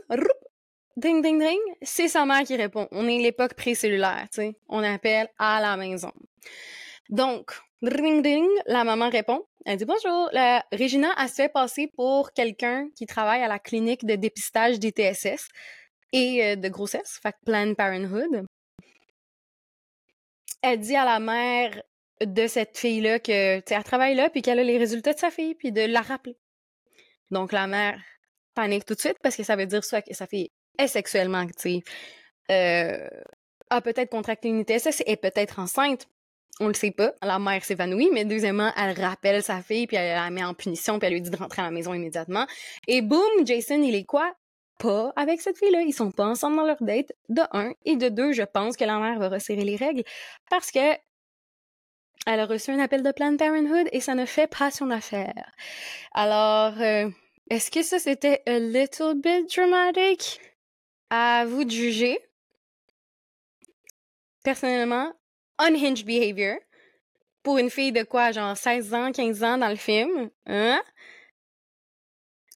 Ding, 0.95 1.23
ding, 1.23 1.39
ding, 1.39 1.59
c'est 1.81 2.07
sa 2.07 2.23
mère 2.23 2.43
qui 2.43 2.55
répond. 2.55 2.88
On 2.91 3.07
est 3.07 3.17
l'époque 3.17 3.55
pré-cellulaire, 3.55 4.27
tu 4.31 4.41
sais. 4.41 4.55
On 4.69 4.83
appelle 4.83 5.27
à 5.39 5.59
la 5.59 5.75
maison. 5.75 6.12
Donc, 7.09 7.51
ding, 7.81 8.21
ding, 8.21 8.47
la 8.67 8.83
maman 8.83 9.09
répond. 9.09 9.43
Elle 9.65 9.77
dit 9.77 9.85
bonjour. 9.85 10.29
La 10.33 10.63
Regina, 10.71 11.12
a 11.17 11.27
se 11.27 11.35
fait 11.35 11.50
passer 11.50 11.88
pour 11.88 12.31
quelqu'un 12.33 12.89
qui 12.95 13.07
travaille 13.07 13.41
à 13.41 13.47
la 13.47 13.57
clinique 13.57 14.05
de 14.05 14.15
dépistage 14.15 14.79
des 14.79 14.91
TSS 14.91 15.47
et 16.12 16.43
euh, 16.43 16.55
de 16.55 16.69
grossesse, 16.69 17.19
fait 17.23 17.35
Planned 17.43 17.75
Parenthood. 17.75 18.45
Elle 20.62 20.79
dit 20.79 20.95
à 20.95 21.05
la 21.05 21.19
mère 21.19 21.81
de 22.21 22.45
cette 22.45 22.77
fille-là 22.77 23.19
que, 23.19 23.62
elle 23.67 23.83
travaille 23.83 24.13
là, 24.13 24.29
puis 24.29 24.43
qu'elle 24.43 24.59
a 24.59 24.63
les 24.63 24.77
résultats 24.77 25.13
de 25.13 25.19
sa 25.19 25.31
fille, 25.31 25.55
puis 25.55 25.71
de 25.71 25.81
la 25.81 26.01
rappeler. 26.01 26.38
Donc, 27.31 27.51
la 27.51 27.65
mère 27.65 28.00
panique 28.53 28.85
tout 28.85 28.93
de 28.93 29.00
suite 29.00 29.17
parce 29.23 29.35
que 29.35 29.43
ça 29.43 29.55
veut 29.55 29.65
dire 29.65 29.83
soit 29.83 30.03
que 30.03 30.13
sa 30.13 30.27
fille 30.27 30.51
est 30.77 30.88
sexuellement 30.88 31.39
active, 31.39 31.84
euh, 32.51 33.08
a 33.70 33.82
peut-être 33.82 34.10
contracté 34.12 34.50
une 34.50 34.60
ITSS, 34.60 35.03
est 35.06 35.18
peut-être 35.18 35.60
enceinte. 35.60 36.08
On 36.60 36.68
le 36.68 36.74
sait 36.74 36.92
pas. 36.92 37.13
La 37.24 37.39
mère 37.39 37.63
s'évanouit, 37.65 38.10
mais 38.13 38.25
deuxièmement, 38.25 38.72
elle 38.77 39.00
rappelle 39.00 39.42
sa 39.42 39.62
fille, 39.62 39.88
puis 39.88 39.98
elle 39.98 40.15
la 40.15 40.30
met 40.30 40.44
en 40.44 40.53
punition, 40.53 41.00
puis 41.00 41.08
elle 41.08 41.13
lui 41.13 41.22
dit 41.22 41.32
de 41.32 41.38
rentrer 41.38 41.63
à 41.63 41.65
la 41.65 41.72
maison 41.72 41.94
immédiatement. 41.94 42.46
Et 42.88 43.01
boum, 43.01 43.46
Jason, 43.46 43.82
il 43.82 43.96
est 43.96 44.03
quoi? 44.03 44.32
Pas 44.77 45.13
avec 45.15 45.42
cette 45.42 45.58
fille-là. 45.58 45.82
Ils 45.82 45.94
sont 45.94 46.12
pas 46.12 46.25
ensemble 46.25 46.58
dans 46.58 46.65
leur 46.65 46.82
date, 46.82 47.12
de 47.30 47.42
un. 47.51 47.74
Et 47.86 47.96
de 47.96 48.10
deux, 48.10 48.34
je 48.34 48.44
pense 48.44 48.77
que 48.77 48.84
la 48.84 49.00
mère 49.00 49.18
va 49.18 49.30
resserrer 49.30 49.63
les 49.63 49.75
règles 49.75 50.03
parce 50.50 50.72
que 50.72 50.94
elle 52.25 52.39
a 52.39 52.46
reçu 52.46 52.72
un 52.72 52.80
appel 52.80 53.03
de 53.03 53.12
Planned 53.12 53.38
Parenthood 53.38 53.89
et 53.92 54.00
ça 54.00 54.15
ne 54.15 54.25
fait 54.25 54.48
pas 54.48 54.72
son 54.72 54.92
affaire. 54.92 55.51
Alors, 56.13 56.80
euh, 56.80 57.10
est-ce 57.50 57.70
que 57.70 57.84
ça 57.84 58.00
c'était 58.00 58.42
a 58.46 58.60
little 58.60 59.15
bit 59.15 59.53
dramatic? 59.53 60.39
À 61.15 61.46
vous 61.46 61.63
de 61.63 61.70
juger. 61.70 62.17
personnellement, 64.43 65.13
unhinged 65.60 66.08
behavior 66.08 66.58
pour 67.43 67.60
une 67.60 67.70
fille 67.70 67.91
de 67.91 68.01
quoi, 68.01 68.32
genre 68.32 68.58
16 68.58 68.96
ans, 68.96 69.12
15 69.12 69.43
ans 69.43 69.60
dans 69.60 69.70
le 69.70 69.75
film. 69.75 70.32
Hein? 70.48 70.82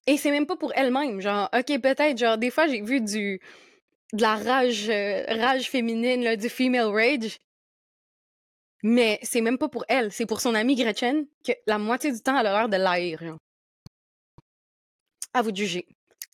Et 0.08 0.18
c'est 0.18 0.32
même 0.32 0.48
pas 0.48 0.56
pour 0.56 0.74
elle-même. 0.74 1.22
Genre, 1.22 1.48
ok, 1.54 1.82
peut-être, 1.82 2.18
genre, 2.18 2.40
des 2.40 2.50
fois, 2.50 2.66
j'ai 2.68 2.82
vu 2.82 3.00
du 3.00 3.40
de 4.14 4.22
la 4.24 4.38
rage, 4.38 4.90
euh, 4.90 5.24
rage 5.28 5.70
féminine, 5.70 6.24
là, 6.24 6.36
du 6.36 6.50
female 6.50 6.88
rage. 6.88 7.38
Mais 8.82 9.20
c'est 9.22 9.42
même 9.42 9.60
pas 9.60 9.70
pour 9.70 9.86
elle, 9.88 10.12
c'est 10.12 10.26
pour 10.26 10.42
son 10.42 10.56
amie 10.56 10.76
Gretchen 10.76 11.28
que 11.46 11.52
la 11.68 11.78
moitié 11.78 12.12
du 12.12 12.22
temps, 12.22 12.40
elle 12.40 12.48
a 12.48 12.54
l'air 12.54 12.70
de 12.70 12.78
l'air. 12.78 13.38
À 15.36 15.44
vous 15.44 15.52
de 15.52 15.58
juger. 15.58 15.88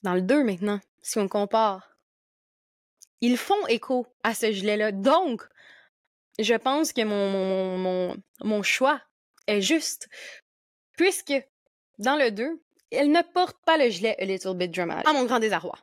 Dans 0.03 0.13
le 0.13 0.21
2 0.21 0.45
maintenant, 0.45 0.79
si 1.01 1.19
on 1.19 1.27
compare, 1.27 1.92
ils 3.23 3.37
font 3.37 3.67
écho 3.67 4.05
à 4.23 4.33
ce 4.33 4.51
gilet-là. 4.51 4.91
Donc, 4.91 5.47
je 6.39 6.55
pense 6.55 6.91
que 6.91 7.03
mon, 7.03 7.29
mon, 7.29 7.77
mon, 7.77 8.17
mon 8.41 8.63
choix 8.63 9.01
est 9.47 9.61
juste. 9.61 10.09
Puisque, 10.97 11.33
dans 11.99 12.17
le 12.17 12.31
2, 12.31 12.61
elle 12.91 13.11
ne 13.11 13.21
porte 13.21 13.57
pas 13.65 13.77
le 13.77 13.89
gilet 13.89 14.17
A 14.19 14.25
Little 14.25 14.55
Bit 14.57 14.71
Dramatic. 14.71 15.07
À 15.07 15.13
mon 15.13 15.23
grand 15.23 15.39
désarroi. 15.39 15.79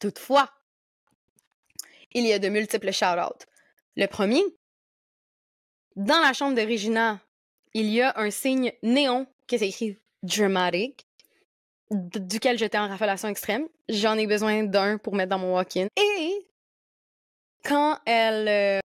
Toutefois, 0.00 0.48
il 2.12 2.24
y 2.24 2.32
a 2.32 2.38
de 2.38 2.48
multiples 2.48 2.92
shout-outs. 2.92 3.44
Le 3.96 4.06
premier, 4.06 4.44
dans 5.96 6.20
la 6.20 6.32
chambre 6.32 6.54
de 6.54 6.62
Regina, 6.62 7.18
il 7.74 7.86
y 7.86 8.00
a 8.00 8.16
un 8.16 8.30
signe 8.30 8.72
néon 8.84 9.26
qui 9.48 9.58
s'écrit 9.58 9.98
Dramatic, 10.22 11.07
duquel 11.90 12.58
j'étais 12.58 12.78
en 12.78 12.88
raffolation 12.88 13.28
extrême. 13.28 13.66
J'en 13.88 14.16
ai 14.16 14.26
besoin 14.26 14.64
d'un 14.64 14.98
pour 14.98 15.14
mettre 15.14 15.30
dans 15.30 15.38
mon 15.38 15.54
walk-in. 15.54 15.88
Et 15.96 16.46
quand 17.64 17.98
elle 18.06 18.48
euh, 18.48 18.80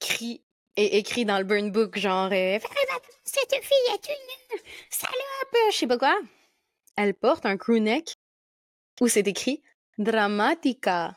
crie 0.00 0.42
et 0.76 0.98
écrit 0.98 1.24
dans 1.24 1.38
le 1.38 1.44
burn 1.44 1.70
book, 1.70 1.98
genre 1.98 2.30
euh, 2.32 2.58
Cette 3.24 3.54
fille 3.62 3.94
est 3.94 4.08
une 4.08 4.58
salope, 4.90 5.72
je 5.72 5.76
sais 5.76 5.86
pas 5.86 5.98
quoi. 5.98 6.18
Elle 6.96 7.14
porte 7.14 7.46
un 7.46 7.56
crew 7.56 7.78
neck 7.80 8.14
où 9.00 9.08
c'est 9.08 9.26
écrit 9.26 9.62
Dramatica. 9.98 11.16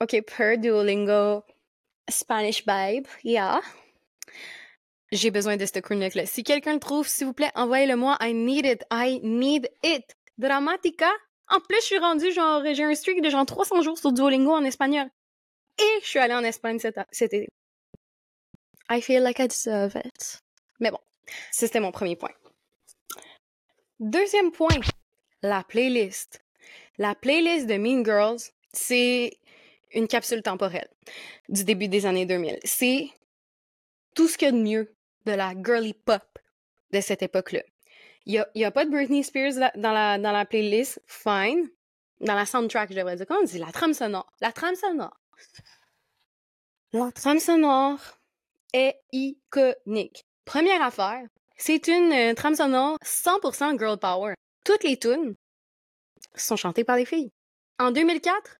OK, 0.00 0.20
per 0.22 0.58
Duolingo 0.58 1.44
Spanish 2.10 2.64
Vibe, 2.66 3.06
yeah. 3.22 3.60
J'ai 5.12 5.30
besoin 5.30 5.58
de 5.58 5.66
ce 5.66 5.78
crewneck-là. 5.78 6.24
Si 6.24 6.42
quelqu'un 6.42 6.72
le 6.72 6.80
trouve, 6.80 7.06
s'il 7.06 7.26
vous 7.26 7.34
plaît, 7.34 7.50
envoyez-le-moi. 7.54 8.16
I 8.22 8.32
need 8.32 8.64
it. 8.64 8.82
I 8.90 9.20
need 9.22 9.70
it. 9.82 10.16
Dramatica. 10.38 11.10
En 11.50 11.60
plus, 11.60 11.76
je 11.80 11.84
suis 11.84 11.98
rendue, 11.98 12.32
genre, 12.32 12.62
j'ai 12.72 12.82
un 12.82 12.94
streak 12.94 13.20
de 13.20 13.28
genre 13.28 13.44
300 13.44 13.82
jours 13.82 13.98
sur 13.98 14.10
Duolingo 14.10 14.52
en 14.52 14.64
espagnol. 14.64 15.06
Et 15.78 16.00
je 16.02 16.08
suis 16.08 16.18
allée 16.18 16.34
en 16.34 16.42
Espagne 16.42 16.78
cet, 16.78 16.98
cet 17.10 17.34
été. 17.34 17.48
I 18.90 19.02
feel 19.02 19.22
like 19.22 19.38
I 19.38 19.48
deserve 19.48 19.96
it. 20.02 20.40
Mais 20.80 20.90
bon, 20.90 20.98
c'était 21.50 21.80
mon 21.80 21.92
premier 21.92 22.16
point. 22.16 22.32
Deuxième 24.00 24.50
point, 24.50 24.80
la 25.42 25.62
playlist. 25.62 26.42
La 26.96 27.14
playlist 27.14 27.66
de 27.66 27.76
Mean 27.76 28.02
Girls, 28.02 28.40
c'est 28.72 29.38
une 29.92 30.08
capsule 30.08 30.42
temporelle 30.42 30.88
du 31.50 31.64
début 31.64 31.88
des 31.88 32.06
années 32.06 32.24
2000. 32.24 32.58
C'est 32.64 33.10
tout 34.14 34.26
ce 34.26 34.38
qu'il 34.38 34.46
y 34.46 34.48
a 34.48 34.52
de 34.52 34.56
mieux 34.56 34.94
de 35.26 35.32
la 35.32 35.52
girly 35.54 35.94
pop 35.94 36.38
de 36.92 37.00
cette 37.00 37.22
époque-là. 37.22 37.62
Il 38.26 38.44
n'y 38.54 38.64
a, 38.64 38.68
a, 38.68 38.70
pas 38.70 38.84
de 38.84 38.90
Britney 38.90 39.24
Spears 39.24 39.54
dans 39.74 39.92
la, 39.92 40.44
playlist, 40.44 41.00
fine. 41.06 41.68
Dans 42.20 42.34
la 42.34 42.46
soundtrack, 42.46 42.90
je 42.92 42.96
devrais 42.96 43.16
dire. 43.16 43.26
Comment 43.26 43.40
on 43.40 43.44
dit? 43.44 43.58
La 43.58 43.72
trame 43.72 43.94
sonore. 43.94 44.32
La 44.40 44.52
trame 44.52 44.76
sonore. 44.76 45.18
La 46.92 47.10
trame 47.10 47.40
sonore 47.40 47.98
est 48.72 48.96
iconique. 49.12 50.24
Première 50.44 50.82
affaire, 50.82 51.22
c'est 51.56 51.88
une 51.88 52.12
euh, 52.12 52.34
trame 52.34 52.54
sonore 52.54 52.96
100% 53.04 53.78
girl 53.78 53.98
power. 53.98 54.34
Toutes 54.64 54.84
les 54.84 54.98
tunes 54.98 55.34
sont 56.36 56.56
chantées 56.56 56.84
par 56.84 56.96
les 56.96 57.04
filles. 57.04 57.32
En 57.78 57.90
2004, 57.90 58.58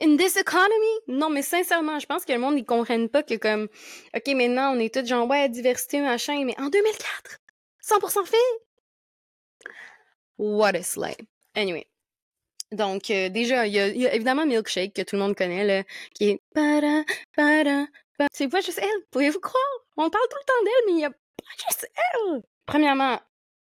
In 0.00 0.16
this 0.16 0.36
economy? 0.36 1.00
Non, 1.08 1.30
mais 1.30 1.42
sincèrement, 1.42 1.98
je 1.98 2.06
pense 2.06 2.24
que 2.24 2.32
le 2.32 2.38
monde, 2.38 2.58
ils 2.58 2.64
comprennent 2.64 3.08
pas 3.08 3.22
que 3.22 3.34
comme, 3.34 3.68
OK, 4.14 4.26
maintenant, 4.34 4.74
on 4.76 4.80
est 4.80 4.92
tous 4.92 5.06
genre, 5.06 5.28
ouais, 5.28 5.48
diversité, 5.48 6.00
machin, 6.00 6.44
mais 6.44 6.58
en 6.58 6.68
2004, 6.68 7.38
100% 7.82 8.26
fait! 8.26 8.36
What 10.38 10.74
a 10.74 10.82
slay. 10.82 11.16
Anyway. 11.54 11.86
Donc, 12.72 13.10
euh, 13.10 13.28
déjà, 13.28 13.66
il 13.66 13.72
y, 13.72 13.98
y, 14.00 14.06
a 14.06 14.14
évidemment 14.14 14.46
Milkshake, 14.46 14.94
que 14.94 15.02
tout 15.02 15.14
le 15.14 15.22
monde 15.22 15.36
connaît, 15.36 15.64
là, 15.64 15.84
qui 16.14 16.30
est... 16.30 16.40
C'est 18.32 18.48
pas 18.48 18.60
juste 18.60 18.80
elle, 18.82 19.04
pouvez-vous 19.10 19.40
croire? 19.40 19.62
On 19.96 20.10
parle 20.10 20.24
tout 20.28 20.38
le 20.40 20.46
temps 20.46 20.64
d'elle, 20.64 20.84
mais 20.86 20.92
il 20.92 21.00
y 21.02 21.04
a 21.04 21.10
pas 21.10 21.68
juste 21.68 21.88
elle! 21.96 22.42
Premièrement, 22.66 23.20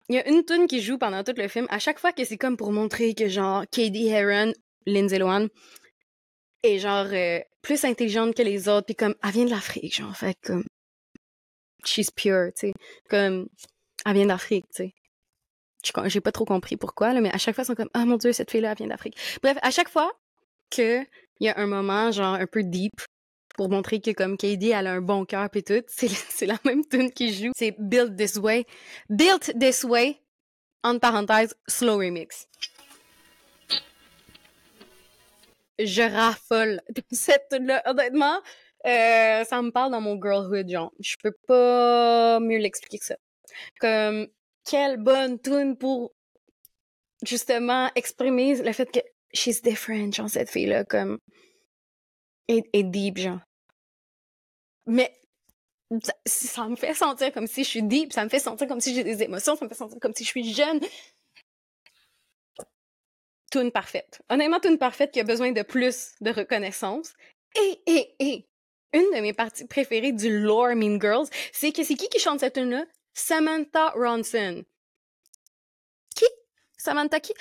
il 0.09 0.16
y 0.16 0.19
a 0.19 0.28
une 0.28 0.45
tune 0.45 0.66
qui 0.66 0.83
joue 0.83 0.99
pendant 0.99 1.25
tout 1.25 1.35
le 1.37 1.49
film, 1.49 1.66
à 1.71 1.78
chaque 1.78 1.99
fois 1.99 2.12
que 2.12 2.25
c'est 2.25 2.37
comme 2.37 2.57
pour 2.57 2.73
montrer 2.73 3.14
que, 3.14 3.28
genre, 3.28 3.64
Katie 3.71 4.09
Heron, 4.09 4.52
Lindsay 4.87 5.19
Lohan, 5.19 5.47
est 6.62 6.79
genre 6.79 7.07
euh, 7.12 7.40
plus 7.62 7.85
intelligente 7.85 8.35
que 8.35 8.43
les 8.43 8.69
autres, 8.69 8.87
puis 8.87 8.95
comme 8.95 9.14
elle 9.23 9.31
vient 9.31 9.45
de 9.45 9.50
l'Afrique, 9.50 9.97
genre 9.97 10.17
fait 10.17 10.37
comme 10.43 10.64
she's 11.85 12.11
pure, 12.11 12.50
tu 12.55 12.69
sais, 12.69 12.73
comme 13.09 13.49
elle 14.05 14.14
vient 14.14 14.26
d'Afrique, 14.26 14.67
tu 14.75 14.85
sais. 14.85 14.95
J'ai 16.07 16.21
pas 16.21 16.33
trop 16.33 16.45
compris 16.45 16.76
pourquoi 16.76 17.14
là, 17.14 17.21
mais 17.21 17.33
à 17.33 17.38
chaque 17.38 17.55
fois 17.55 17.64
ils 17.64 17.69
sont 17.69 17.75
comme 17.75 17.88
ah 17.95 18.05
mon 18.05 18.17
dieu 18.17 18.33
cette 18.33 18.50
fille 18.50 18.61
là 18.61 18.73
elle 18.73 18.76
vient 18.76 18.87
d'Afrique. 18.88 19.17
Bref, 19.43 19.57
à 19.62 19.71
chaque 19.71 19.88
fois 19.88 20.12
que 20.71 21.00
il 21.40 21.47
y 21.47 21.49
a 21.49 21.59
un 21.59 21.67
moment 21.67 22.11
genre 22.11 22.35
un 22.35 22.47
peu 22.47 22.62
deep 22.62 23.00
pour 23.57 23.71
montrer 23.71 24.00
que 24.00 24.11
comme 24.11 24.37
Katie 24.37 24.71
elle 24.71 24.87
a 24.87 24.93
un 24.93 25.00
bon 25.00 25.25
cœur 25.25 25.49
et 25.55 25.62
tout, 25.62 25.83
c'est 25.88 26.47
la 26.47 26.59
même 26.64 26.85
tune 26.85 27.11
qui 27.11 27.33
joue, 27.33 27.52
c'est 27.57 27.75
Built 27.79 28.17
This 28.17 28.37
Way, 28.37 28.67
Built 29.09 29.59
This 29.59 29.85
Way 29.85 30.21
entre 30.83 31.00
parenthèses 31.00 31.55
slow 31.67 31.99
remix. 31.99 32.47
Je 35.85 36.03
raffole 36.03 36.81
cette 37.11 37.53
là 37.53 37.83
honnêtement. 37.87 38.41
Euh, 38.87 39.45
ça 39.45 39.61
me 39.61 39.71
parle 39.71 39.93
dans 39.93 40.01
mon 40.01 40.21
girlhood 40.21 40.69
genre. 40.69 40.93
Je 41.01 41.17
peux 41.23 41.35
pas 41.47 42.41
mieux 42.41 42.59
l'expliquer 42.59 42.99
que 42.99 43.05
ça. 43.05 43.17
Comme 43.81 44.29
quelle 44.65 44.97
bonne 44.97 45.41
tune 45.41 45.77
pour 45.77 46.13
justement 47.23 47.91
exprimer 47.95 48.57
le 48.63 48.73
fait 48.73 48.91
que 48.91 49.01
she's 49.35 49.61
different 49.63 50.13
genre 50.13 50.31
cette 50.31 50.51
fille 50.51 50.67
là 50.67 50.85
comme 50.85 51.19
et, 52.49 52.83
deep 52.83 53.19
genre. 53.19 53.41
Mais 54.87 55.13
ça, 56.03 56.13
ça, 56.27 56.69
me 56.69 56.77
fait 56.77 56.95
sentir 56.95 57.33
comme 57.33 57.47
si 57.47 57.65
je 57.65 57.69
suis 57.69 57.83
deep, 57.83 58.13
ça 58.13 58.25
me 58.25 58.29
fait 58.29 58.39
sentir 58.39 58.67
comme 58.67 58.81
si 58.81 58.95
j'ai 58.95 59.05
des 59.05 59.23
émotions, 59.23 59.57
ça 59.57 59.65
me 59.65 59.69
fait 59.69 59.77
sentir 59.77 59.99
comme 60.01 60.15
si 60.15 60.25
je 60.25 60.29
suis 60.29 60.53
jeune, 60.53 60.81
tune 63.50 63.71
parfaite. 63.71 64.23
Honnêtement, 64.28 64.61
tune 64.61 64.78
parfaite 64.78 65.12
qui 65.12 65.21
a 65.21 65.25
besoin 65.25 65.52
de 65.52 65.62
plus 65.62 66.12
de 66.21 66.30
reconnaissance. 66.30 67.12
Et, 67.57 67.80
et, 67.87 68.14
et, 68.21 68.47
une 68.92 69.14
de 69.14 69.21
mes 69.21 69.33
parties 69.33 69.66
préférées 69.66 70.12
du 70.12 70.40
lore 70.40 70.75
Mean 70.75 71.00
Girls, 71.00 71.26
c'est 71.52 71.73
que 71.73 71.85
c'est 71.85 71.95
qui 71.95 72.09
qui 72.09 72.19
chante 72.19 72.40
cette 72.40 72.54
tune-là? 72.54 72.85
Samantha 73.12 73.90
Ronson. 73.90 74.64
Qui? 76.14 76.26
Samantha 76.76 77.21
qui? 77.21 77.33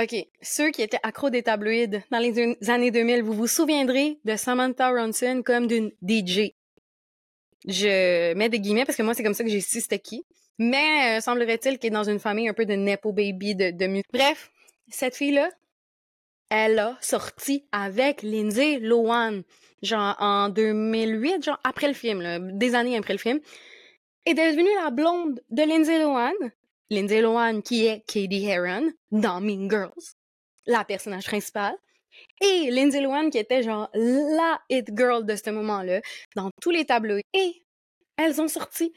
OK. 0.00 0.14
Ceux 0.40 0.70
qui 0.70 0.82
étaient 0.82 0.98
accros 1.02 1.30
des 1.30 1.42
tabloïds 1.42 2.02
dans 2.10 2.18
les 2.18 2.56
années 2.70 2.90
2000, 2.90 3.22
vous 3.22 3.34
vous 3.34 3.46
souviendrez 3.46 4.18
de 4.24 4.36
Samantha 4.36 4.90
Ronson 4.90 5.42
comme 5.44 5.66
d'une 5.66 5.92
DJ. 6.02 6.52
Je 7.66 8.34
mets 8.34 8.48
des 8.48 8.58
guillemets 8.58 8.84
parce 8.84 8.96
que 8.96 9.02
moi, 9.02 9.14
c'est 9.14 9.22
comme 9.22 9.34
ça 9.34 9.44
que 9.44 9.50
j'ai 9.50 9.60
su 9.60 9.80
c'était 9.80 9.98
qui. 9.98 10.24
Mais 10.58 11.18
euh, 11.18 11.20
semblerait-il 11.20 11.78
qu'elle 11.78 11.88
est 11.88 11.94
dans 11.94 12.08
une 12.08 12.18
famille 12.18 12.48
un 12.48 12.54
peu 12.54 12.66
de 12.66 12.74
nepo 12.74 13.12
baby, 13.12 13.54
de, 13.54 13.70
de... 13.70 14.02
Bref, 14.12 14.50
cette 14.88 15.16
fille-là, 15.16 15.50
elle 16.50 16.78
a 16.78 16.98
sorti 17.00 17.66
avec 17.72 18.22
Lindsay 18.22 18.78
Lohan, 18.78 19.40
genre 19.82 20.14
en 20.18 20.48
2008, 20.50 21.44
genre 21.44 21.58
après 21.64 21.88
le 21.88 21.94
film, 21.94 22.58
des 22.58 22.74
années 22.74 22.96
après 22.98 23.14
le 23.14 23.18
film, 23.18 23.40
est 24.26 24.34
devenue 24.34 24.68
la 24.82 24.90
blonde 24.90 25.40
de 25.50 25.62
Lindsay 25.62 25.98
Lohan. 25.98 26.32
Lindsay 26.90 27.22
Lohan 27.22 27.62
qui 27.62 27.86
est 27.86 28.00
Katie 28.06 28.44
Heron 28.44 28.92
dans 29.10 29.40
Mean 29.40 29.68
Girls, 29.70 30.14
la 30.66 30.84
personnage 30.84 31.24
principale. 31.24 31.74
Et 32.42 32.70
Lindsay 32.70 33.00
Lohan 33.00 33.30
qui 33.30 33.38
était 33.38 33.62
genre 33.62 33.88
la 33.94 34.60
hit 34.68 34.90
girl 34.94 35.24
de 35.24 35.34
ce 35.34 35.48
moment-là 35.50 36.02
dans 36.36 36.50
tous 36.60 36.70
les 36.70 36.84
tableaux. 36.84 37.18
Et 37.32 37.64
elles 38.18 38.40
ont 38.42 38.48
sorti 38.48 38.92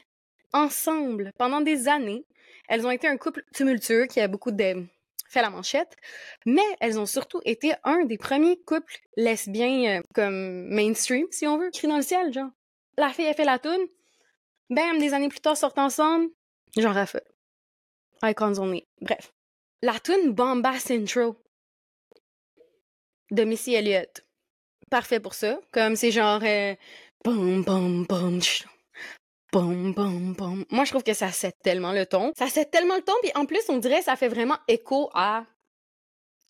ensemble 0.52 1.32
pendant 1.38 1.62
des 1.62 1.88
années. 1.88 2.26
Elles 2.68 2.86
ont 2.86 2.90
été 2.90 3.08
un 3.08 3.16
couple 3.16 3.44
tumultueux 3.54 4.04
qui 4.06 4.20
a 4.20 4.28
beaucoup 4.28 4.50
de 4.50 4.56
fait 5.28 5.42
la 5.42 5.50
manchette, 5.50 5.96
mais 6.44 6.62
elles 6.80 6.98
ont 6.98 7.06
surtout 7.06 7.40
été 7.44 7.74
un 7.84 8.04
des 8.04 8.18
premiers 8.18 8.58
couples 8.62 8.98
lesbiens 9.16 9.98
euh, 9.98 10.02
comme 10.14 10.68
mainstream, 10.68 11.26
si 11.30 11.46
on 11.46 11.58
veut, 11.58 11.70
cri 11.70 11.88
dans 11.88 11.96
le 11.96 12.02
ciel, 12.02 12.32
genre. 12.32 12.50
La 12.98 13.10
fille 13.10 13.28
a 13.28 13.34
fait 13.34 13.44
la 13.44 13.58
toune, 13.58 13.86
bam, 14.70 14.98
des 14.98 15.12
années 15.14 15.28
plus 15.28 15.40
tard, 15.40 15.56
sortent 15.56 15.78
ensemble, 15.78 16.28
genre 16.76 16.94
raffole. 16.94 17.22
Icons 18.22 18.58
only. 18.58 18.86
Bref. 19.00 19.32
La 19.82 19.98
toune 20.00 20.32
Bombast 20.32 20.90
Intro 20.90 21.36
de 23.30 23.44
Missy 23.44 23.74
Elliott. 23.74 24.24
parfait 24.90 25.20
pour 25.20 25.34
ça. 25.34 25.60
Comme 25.72 25.96
c'est 25.96 26.10
genre... 26.10 26.40
Euh, 26.42 26.74
bum, 27.24 27.62
bum, 27.62 28.06
bum, 29.52 29.92
bum, 29.94 30.34
bum. 30.34 30.64
Moi, 30.70 30.84
je 30.84 30.90
trouve 30.90 31.02
que 31.02 31.14
ça 31.14 31.30
set 31.32 31.56
tellement 31.62 31.92
le 31.92 32.06
ton. 32.06 32.32
Ça 32.36 32.48
set 32.48 32.70
tellement 32.70 32.96
le 32.96 33.02
ton, 33.02 33.14
puis 33.22 33.32
en 33.34 33.46
plus, 33.46 33.62
on 33.68 33.78
dirait 33.78 33.98
que 33.98 34.04
ça 34.04 34.16
fait 34.16 34.28
vraiment 34.28 34.58
écho 34.68 35.10
à 35.14 35.44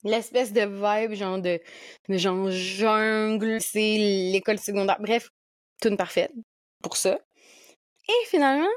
l'espèce 0.05 0.53
de 0.53 0.63
vibe, 0.63 1.15
genre 1.15 1.39
de, 1.39 1.61
genre 2.09 2.51
jungle, 2.51 3.61
c'est 3.61 3.97
l'école 3.99 4.59
secondaire. 4.59 4.99
Bref, 5.01 5.31
tout 5.81 5.95
parfaite 5.97 6.33
pour 6.83 6.97
ça. 6.97 7.19
Et 8.09 8.27
finalement, 8.27 8.69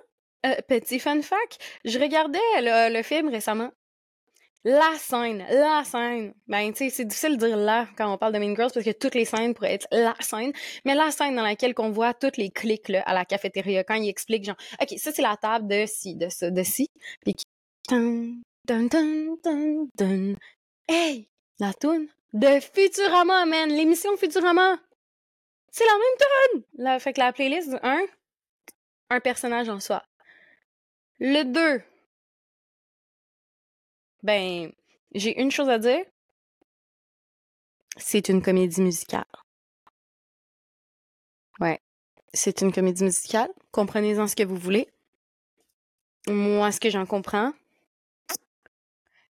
euh, 0.46 0.56
petit 0.68 1.00
fun 1.00 1.22
fact, 1.22 1.60
je 1.86 2.00
regardais 2.00 2.40
le, 2.58 3.02
film 3.04 3.30
récemment. 3.30 3.72
La 4.66 4.94
scène, 4.98 5.46
la 5.50 5.84
scène. 5.86 6.34
Ben, 6.48 6.74
tu 6.74 6.80
sais, 6.80 6.90
c'est 6.90 7.06
difficile 7.06 7.38
de 7.38 7.48
dire 7.48 7.56
là 7.56 7.88
quand 7.98 8.14
on 8.14 8.18
parle 8.18 8.34
de 8.34 8.40
Mean 8.40 8.56
Girls 8.56 8.72
parce 8.74 8.86
que 8.86 8.92
toutes 8.92 9.16
les 9.16 9.24
scènes 9.24 9.54
pourraient 9.54 9.76
être 9.76 9.88
la 9.92 10.16
scène. 10.20 10.52
Mais 10.84 10.96
la 10.96 11.12
scène 11.12 11.36
dans 11.36 11.44
laquelle 11.44 11.74
qu'on 11.74 11.92
voit 11.92 12.14
toutes 12.14 12.36
les 12.36 12.50
clics 12.50 12.90
là, 12.90 13.02
à 13.04 13.14
la 13.14 13.24
cafétéria 13.24 13.86
quand 13.86 13.96
il 13.96 14.10
explique 14.10 14.44
genre, 14.44 14.58
ok, 14.82 14.98
ça 14.98 15.14
c'est 15.14 15.22
la 15.22 15.38
table 15.38 15.68
de 15.68 15.86
ci, 15.86 16.16
de 16.16 16.28
ça, 16.28 16.52
de 16.52 16.64
ci. 16.64 16.90
Puis 17.22 17.36
dun. 19.98 20.36
Hey, 20.88 21.30
la 21.60 21.74
toune 21.74 22.10
de 22.34 22.60
Futurama, 22.60 23.46
man, 23.46 23.70
l'émission 23.70 24.16
Futurama. 24.18 24.78
C'est 25.72 25.86
la 25.86 25.92
même 25.94 26.18
tune. 26.18 26.84
Là, 26.84 27.00
fait 27.00 27.14
que 27.14 27.20
la 27.20 27.32
playlist, 27.32 27.76
un, 27.84 28.02
un 29.10 29.20
personnage 29.20 29.70
en 29.70 29.80
soi. 29.80 30.04
Le 31.20 31.44
2. 31.44 31.82
Ben, 34.24 34.72
j'ai 35.14 35.40
une 35.42 35.52
chose 35.52 35.70
à 35.70 35.80
dire. 35.80 36.06
C'est 37.98 38.30
une 38.30 38.42
comédie 38.42 38.82
musicale. 38.82 39.26
Ouais. 41.60 41.80
C'est 42.34 42.62
une 42.62 42.72
comédie 42.72 43.04
musicale. 43.04 43.50
Comprenez-en 43.72 44.28
ce 44.28 44.36
que 44.36 44.44
vous 44.44 44.56
voulez. 44.58 44.88
Moi, 46.28 46.72
ce 46.72 46.80
que 46.80 46.90
j'en 46.90 47.06
comprends, 47.06 47.54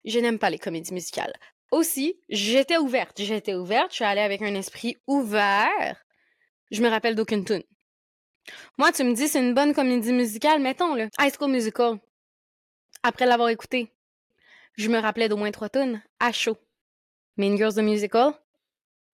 je 0.05 0.19
n'aime 0.19 0.39
pas 0.39 0.51
les 0.51 0.59
comédies 0.59 0.93
musicales. 0.93 1.33
Aussi, 1.71 2.21
j'étais 2.29 2.77
ouverte. 2.77 3.21
J'étais 3.23 3.55
ouverte. 3.55 3.91
Je 3.91 3.97
suis 3.97 4.05
allée 4.05 4.21
avec 4.21 4.43
un 4.43 4.55
esprit 4.55 4.97
ouvert. 5.07 6.05
Je 6.71 6.83
me 6.83 6.89
rappelle 6.89 7.15
d'aucune 7.15 7.45
tune. 7.45 7.63
Moi, 8.79 8.93
tu 8.93 9.05
me 9.05 9.15
dis 9.15 9.29
c'est 9.29 9.41
une 9.41 9.55
bonne 9.55 9.75
comédie 9.75 10.13
musicale, 10.13 10.61
mettons 10.61 10.95
le 10.95 11.09
High 11.19 11.33
School 11.35 11.51
Musical. 11.51 11.99
Après 13.03 13.27
l'avoir 13.27 13.49
écouté, 13.49 13.93
je 14.75 14.89
me 14.89 14.99
rappelais 14.99 15.29
d'au 15.29 15.37
moins 15.37 15.51
trois 15.51 15.69
tunes 15.69 16.03
à 16.21 16.33
chaud. 16.33 16.59
Mean 17.37 17.57
Girls 17.57 17.75
the 17.75 17.79
Musical, 17.79 18.35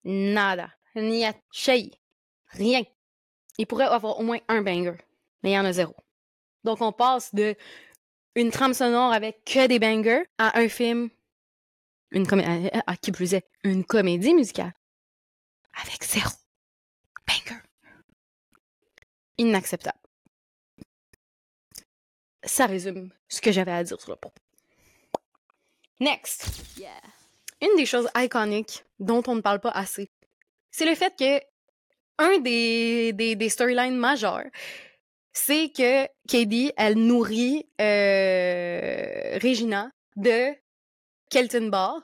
nada, 0.05 0.71
niet, 0.95 1.37
chez, 1.51 1.91
rien. 2.49 2.83
Il 3.59 3.67
pourrait 3.67 3.87
avoir 3.87 4.19
au 4.19 4.23
moins 4.23 4.41
un 4.49 4.63
banger, 4.63 4.97
mais 5.43 5.51
il 5.51 5.55
y 5.55 5.59
en 5.59 5.65
a 5.65 5.73
zéro. 5.73 5.95
Donc 6.65 6.81
on 6.81 6.93
passe 6.93 7.35
de 7.35 7.55
une 8.35 8.51
trame 8.51 8.75
sonore 8.75 9.13
avec 9.13 9.45
que 9.45 9.67
des 9.67 9.79
bangers 9.79 10.25
à 10.39 10.59
un 10.59 10.69
film, 10.69 11.11
une 12.11 12.27
comédie, 12.27 12.71
à 12.87 12.97
qui 12.97 13.13
plus 13.13 13.35
est, 13.35 13.49
une 13.65 13.85
comédie 13.85 14.35
musicale 14.35 14.75
avec 15.75 16.05
zéro 16.05 16.31
banger 17.27 17.61
inacceptable. 19.39 19.99
Ça 22.43 22.67
résume 22.67 23.11
ce 23.29 23.41
que 23.41 23.53
j'avais 23.53 23.73
à 23.73 23.85
dire 23.85 24.01
sur 24.01 24.11
le 24.11 24.17
propos. 24.17 24.46
Next. 26.01 26.47
Une 27.63 27.77
des 27.77 27.87
choses 27.87 28.09
iconiques 28.17 28.85
dont 28.99 29.23
on 29.27 29.37
ne 29.37 29.41
parle 29.41 29.61
pas 29.61 29.71
assez, 29.71 30.11
c'est 30.71 30.85
le 30.85 30.95
fait 30.95 31.15
que 31.19 31.41
un 32.19 32.39
des, 32.39 33.13
des, 33.13 33.49
storylines 33.49 33.97
majeures, 33.97 34.47
c'est 35.33 35.71
que 35.71 36.07
Katie, 36.29 36.73
elle 36.77 36.95
nourrit 36.95 37.67
euh, 37.81 39.39
Regina 39.43 39.91
de 40.17 40.55
Kelton 41.31 41.69
Bar, 41.69 42.01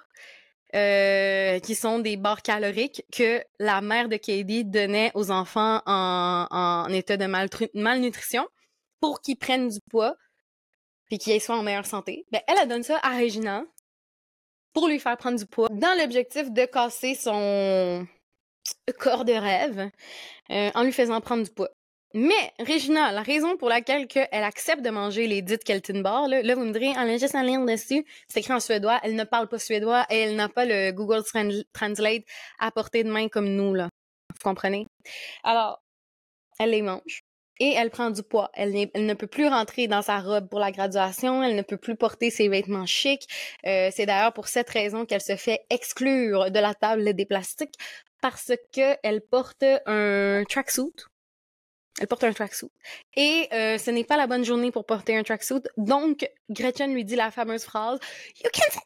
euh, 0.74 1.58
qui 1.60 1.74
sont 1.74 1.98
des 1.98 2.16
barres 2.16 2.42
caloriques 2.42 3.04
que 3.12 3.42
la 3.58 3.80
mère 3.80 4.08
de 4.08 4.16
Katie 4.16 4.64
donnait 4.64 5.12
aux 5.14 5.30
enfants 5.30 5.82
en, 5.86 6.46
en 6.50 6.88
état 6.88 7.16
de 7.16 7.26
malnutrition 7.26 8.46
pour 9.00 9.20
qu'ils 9.20 9.36
prennent 9.36 9.68
du 9.68 9.80
poids 9.90 10.16
puis 11.06 11.18
qu'ils 11.18 11.42
soient 11.42 11.58
en 11.58 11.62
meilleure 11.62 11.84
santé. 11.84 12.24
Ben, 12.32 12.40
elle, 12.48 12.56
a 12.56 12.64
donné 12.64 12.84
ça 12.84 12.98
à 13.02 13.18
Regina 13.18 13.64
pour 14.72 14.88
lui 14.88 14.98
faire 14.98 15.16
prendre 15.16 15.38
du 15.38 15.46
poids 15.46 15.68
dans 15.70 15.98
l'objectif 15.98 16.50
de 16.50 16.64
casser 16.64 17.14
son 17.14 18.06
corps 18.98 19.24
de 19.24 19.32
rêve 19.32 19.90
euh, 20.50 20.70
en 20.74 20.82
lui 20.82 20.92
faisant 20.92 21.20
prendre 21.20 21.44
du 21.44 21.50
poids. 21.50 21.70
Mais, 22.14 22.52
Regina, 22.58 23.10
la 23.10 23.22
raison 23.22 23.56
pour 23.56 23.70
laquelle 23.70 24.06
elle 24.32 24.44
accepte 24.44 24.82
de 24.82 24.90
manger 24.90 25.26
les 25.26 25.40
dites 25.40 25.64
Kelton 25.64 26.00
Bar, 26.00 26.28
là, 26.28 26.54
vous 26.54 26.64
me 26.64 26.72
direz, 26.72 26.90
elle 26.90 27.08
a 27.08 27.16
juste 27.16 27.34
un 27.34 27.42
lire 27.42 27.64
dessus, 27.64 28.04
c'est 28.28 28.40
écrit 28.40 28.52
en 28.52 28.60
suédois, 28.60 29.00
elle 29.02 29.16
ne 29.16 29.24
parle 29.24 29.48
pas 29.48 29.58
suédois 29.58 30.04
et 30.10 30.18
elle 30.18 30.36
n'a 30.36 30.50
pas 30.50 30.66
le 30.66 30.90
Google 30.92 31.22
Translate 31.72 32.22
à 32.58 32.70
portée 32.70 33.02
de 33.02 33.10
main 33.10 33.28
comme 33.28 33.48
nous, 33.48 33.72
là. 33.72 33.88
Vous 34.30 34.42
comprenez? 34.42 34.86
Alors, 35.42 35.82
elle 36.58 36.70
les 36.70 36.82
mange. 36.82 37.22
Et 37.60 37.72
elle 37.72 37.90
prend 37.90 38.10
du 38.10 38.22
poids. 38.22 38.50
Elle, 38.54 38.72
ne 38.72 39.14
peut 39.14 39.26
plus 39.26 39.46
rentrer 39.46 39.86
dans 39.86 40.02
sa 40.02 40.18
robe 40.20 40.48
pour 40.48 40.58
la 40.58 40.72
graduation. 40.72 41.42
Elle 41.42 41.56
ne 41.56 41.62
peut 41.62 41.76
plus 41.76 41.96
porter 41.96 42.30
ses 42.30 42.48
vêtements 42.48 42.86
chics. 42.86 43.28
Euh, 43.66 43.90
c'est 43.92 44.06
d'ailleurs 44.06 44.32
pour 44.32 44.48
cette 44.48 44.70
raison 44.70 45.04
qu'elle 45.06 45.20
se 45.20 45.36
fait 45.36 45.60
exclure 45.70 46.50
de 46.50 46.58
la 46.58 46.74
table 46.74 47.14
des 47.14 47.26
plastiques 47.26 47.74
parce 48.20 48.52
qu'elle 48.72 49.20
porte 49.30 49.64
un 49.86 50.44
tracksuit 50.48 50.92
elle 52.00 52.06
porte 52.06 52.24
un 52.24 52.32
tracksuit. 52.32 52.70
Et 53.16 53.48
euh, 53.52 53.78
ce 53.78 53.90
n'est 53.90 54.04
pas 54.04 54.16
la 54.16 54.26
bonne 54.26 54.44
journée 54.44 54.70
pour 54.70 54.86
porter 54.86 55.16
un 55.16 55.22
tracksuit. 55.22 55.62
Donc, 55.76 56.28
Gretchen 56.48 56.92
lui 56.94 57.04
dit 57.04 57.16
la 57.16 57.30
fameuse 57.30 57.64
phrase 57.64 57.98
You 58.42 58.50
can't 58.52 58.80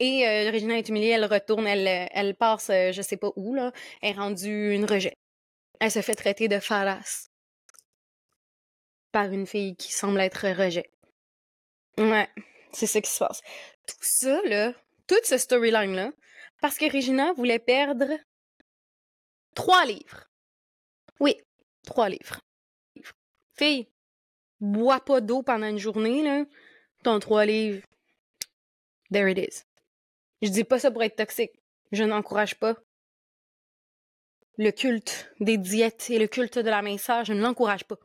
Et 0.00 0.26
euh, 0.26 0.50
Regina 0.50 0.76
est 0.76 0.88
humiliée, 0.88 1.10
elle 1.10 1.24
retourne, 1.24 1.66
elle, 1.66 2.08
elle 2.12 2.34
passe, 2.34 2.70
euh, 2.70 2.92
je 2.92 3.02
sais 3.02 3.16
pas 3.16 3.30
où, 3.36 3.54
là. 3.54 3.72
Elle 4.02 4.10
est 4.10 4.18
rendue 4.18 4.72
une 4.72 4.84
rejet. 4.84 5.14
Elle 5.78 5.90
se 5.90 6.02
fait 6.02 6.14
traiter 6.14 6.48
de 6.48 6.58
farasse 6.58 7.29
par 9.12 9.26
une 9.32 9.46
fille 9.46 9.76
qui 9.76 9.92
semble 9.92 10.20
être 10.20 10.48
rejet. 10.48 10.90
Ouais, 11.98 12.28
c'est 12.72 12.86
ce 12.86 12.98
qui 12.98 13.10
se 13.10 13.18
passe. 13.18 13.40
Tout 13.86 13.96
ça, 14.00 14.40
là, 14.44 14.72
toute 15.06 15.24
ce 15.24 15.38
storyline-là, 15.38 16.12
parce 16.60 16.78
que 16.78 16.90
Regina 16.90 17.32
voulait 17.32 17.58
perdre 17.58 18.08
trois 19.54 19.84
livres. 19.84 20.28
Oui, 21.18 21.36
Trois 21.86 22.08
livres. 22.08 22.40
Fille, 23.56 23.88
bois 24.60 25.00
pas 25.00 25.20
d'eau 25.20 25.42
pendant 25.42 25.68
une 25.68 25.78
journée, 25.78 26.22
là. 26.22 26.44
Ton 27.02 27.18
trois 27.20 27.46
livres. 27.46 27.86
There 29.12 29.30
it 29.30 29.38
is. 29.38 29.64
Je 30.42 30.48
dis 30.48 30.64
pas 30.64 30.78
ça 30.78 30.90
pour 30.90 31.02
être 31.02 31.16
toxique. 31.16 31.52
Je 31.92 32.04
n'encourage 32.04 32.54
pas 32.56 32.76
le 34.56 34.70
culte 34.70 35.32
des 35.40 35.56
diètes 35.56 36.10
et 36.10 36.18
le 36.18 36.26
culte 36.26 36.58
de 36.58 36.68
la 36.68 36.82
minceur. 36.82 37.24
Je 37.24 37.32
ne 37.32 37.40
l'encourage 37.40 37.84
pas. 37.84 37.98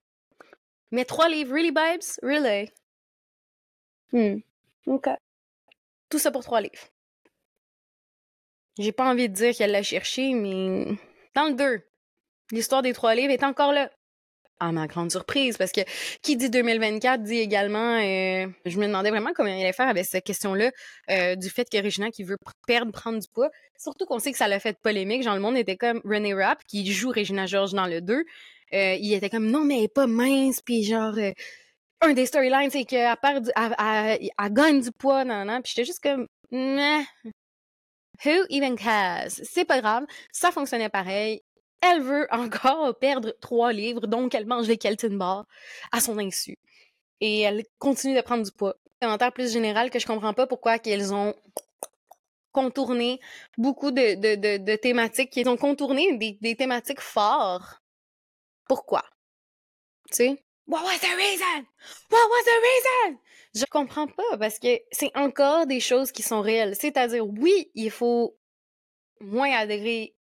Mais 0.95 1.05
trois 1.05 1.29
livres, 1.29 1.53
really, 1.53 1.71
babes? 1.71 2.19
Really? 2.23 2.71
Hmm. 4.11 4.39
OK. 4.87 5.09
Tout 6.09 6.19
ça 6.19 6.31
pour 6.31 6.43
trois 6.43 6.61
livres. 6.61 6.89
J'ai 8.79 8.91
pas 8.91 9.09
envie 9.09 9.29
de 9.29 9.33
dire 9.33 9.55
qu'elle 9.55 9.71
l'a 9.71 9.83
cherché, 9.83 10.33
mais 10.33 10.97
dans 11.33 11.45
le 11.45 11.53
deux, 11.53 11.83
L'histoire 12.51 12.81
des 12.81 12.93
trois 12.93 13.15
livres 13.15 13.31
est 13.31 13.43
encore 13.43 13.73
là. 13.73 13.89
À 14.59 14.71
ma 14.71 14.87
grande 14.87 15.11
surprise, 15.11 15.57
parce 15.57 15.73
que 15.73 15.81
qui 16.21 16.37
dit 16.37 16.49
2024 16.49 17.23
dit 17.23 17.39
également, 17.39 17.97
euh, 17.97 18.47
je 18.65 18.79
me 18.79 18.87
demandais 18.87 19.09
vraiment 19.09 19.31
comment 19.35 19.49
il 19.49 19.59
allait 19.59 19.73
faire 19.73 19.89
avec 19.89 20.05
cette 20.05 20.23
question-là, 20.23 20.71
euh, 21.09 21.35
du 21.35 21.49
fait 21.49 21.69
que 21.69 21.83
Regina 21.83 22.09
qui 22.09 22.23
veut 22.23 22.37
perdre, 22.65 22.93
prendre 22.93 23.19
du 23.19 23.27
poids. 23.27 23.49
Surtout 23.77 24.05
qu'on 24.05 24.19
sait 24.19 24.31
que 24.31 24.37
ça 24.37 24.47
l'a 24.47 24.61
fait 24.61 24.79
polémique. 24.79 25.23
Genre, 25.23 25.35
le 25.35 25.41
monde 25.41 25.57
était 25.57 25.75
comme 25.75 25.99
René 26.05 26.33
Rapp, 26.33 26.63
qui 26.67 26.89
joue 26.89 27.09
Regina 27.09 27.47
George 27.47 27.73
dans 27.73 27.87
le 27.87 27.99
2. 27.99 28.23
Euh, 28.73 28.95
il 28.99 29.13
était 29.13 29.29
comme, 29.29 29.49
non, 29.49 29.63
mais 29.63 29.77
elle 29.77 29.83
est 29.85 29.93
pas 29.93 30.07
mince, 30.07 30.61
puis 30.61 30.83
genre, 30.83 31.15
un 32.01 32.13
des 32.13 32.25
storylines, 32.25 32.69
c'est 32.71 32.85
qu'elle 32.85 33.15
perd, 33.21 33.51
elle, 33.55 34.53
gagne 34.53 34.81
du 34.81 34.91
poids, 34.91 35.23
non, 35.23 35.45
non, 35.45 35.61
Puis 35.61 35.73
j'étais 35.75 35.85
juste 35.85 36.01
comme. 36.01 36.27
Who 38.23 38.45
even 38.49 38.75
cares? 38.75 39.29
C'est 39.29 39.65
pas 39.65 39.81
grave, 39.81 40.05
ça 40.31 40.51
fonctionnait 40.51 40.89
pareil 40.89 41.41
elle 41.85 42.01
veut 42.01 42.27
encore 42.31 42.97
perdre 42.97 43.33
trois 43.41 43.73
livres, 43.73 44.07
donc 44.07 44.35
elle 44.35 44.45
mange 44.45 44.67
les 44.67 44.77
Kelton 44.77 45.15
Bar 45.15 45.45
à 45.91 45.99
son 45.99 46.17
insu. 46.19 46.57
Et 47.21 47.41
elle 47.41 47.63
continue 47.79 48.15
de 48.15 48.21
prendre 48.21 48.43
du 48.43 48.51
poids. 48.51 48.75
Commentaire 49.01 49.31
plus 49.31 49.51
général 49.51 49.89
que 49.89 49.99
je 49.99 50.07
comprends 50.07 50.33
pas 50.33 50.47
pourquoi 50.47 50.79
qu'elles 50.79 51.13
ont 51.13 51.33
contourné 52.51 53.19
beaucoup 53.57 53.91
de, 53.91 54.15
de, 54.15 54.57
de, 54.57 54.75
thématiques, 54.77 55.29
qu'ils 55.29 55.49
ont 55.49 55.57
contourné 55.57 56.17
des, 56.17 56.37
des 56.41 56.55
thématiques 56.55 57.01
fortes. 57.01 57.81
Pourquoi? 58.67 59.03
Tu 60.11 60.15
sais? 60.15 60.43
What 60.67 60.83
was 60.83 60.99
the 60.99 61.15
reason? 61.15 61.65
What 62.11 62.27
was 62.29 62.43
the 62.43 62.59
reason? 62.61 63.19
Je 63.53 63.65
comprends 63.69 64.07
pas 64.07 64.37
parce 64.39 64.59
que 64.59 64.79
c'est 64.91 65.15
encore 65.15 65.67
des 65.67 65.79
choses 65.79 66.11
qui 66.11 66.23
sont 66.23 66.41
réelles. 66.41 66.75
C'est-à-dire, 66.75 67.25
oui, 67.25 67.71
il 67.75 67.91
faut 67.91 68.37
moins 69.21 69.51
adhérer 69.51 70.15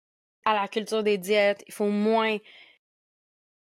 à 0.45 0.55
la 0.55 0.69
culture 0.69 1.03
des 1.03 1.19
diètes, 1.19 1.63
il 1.67 1.75
faut 1.75 1.89
moins 1.89 2.39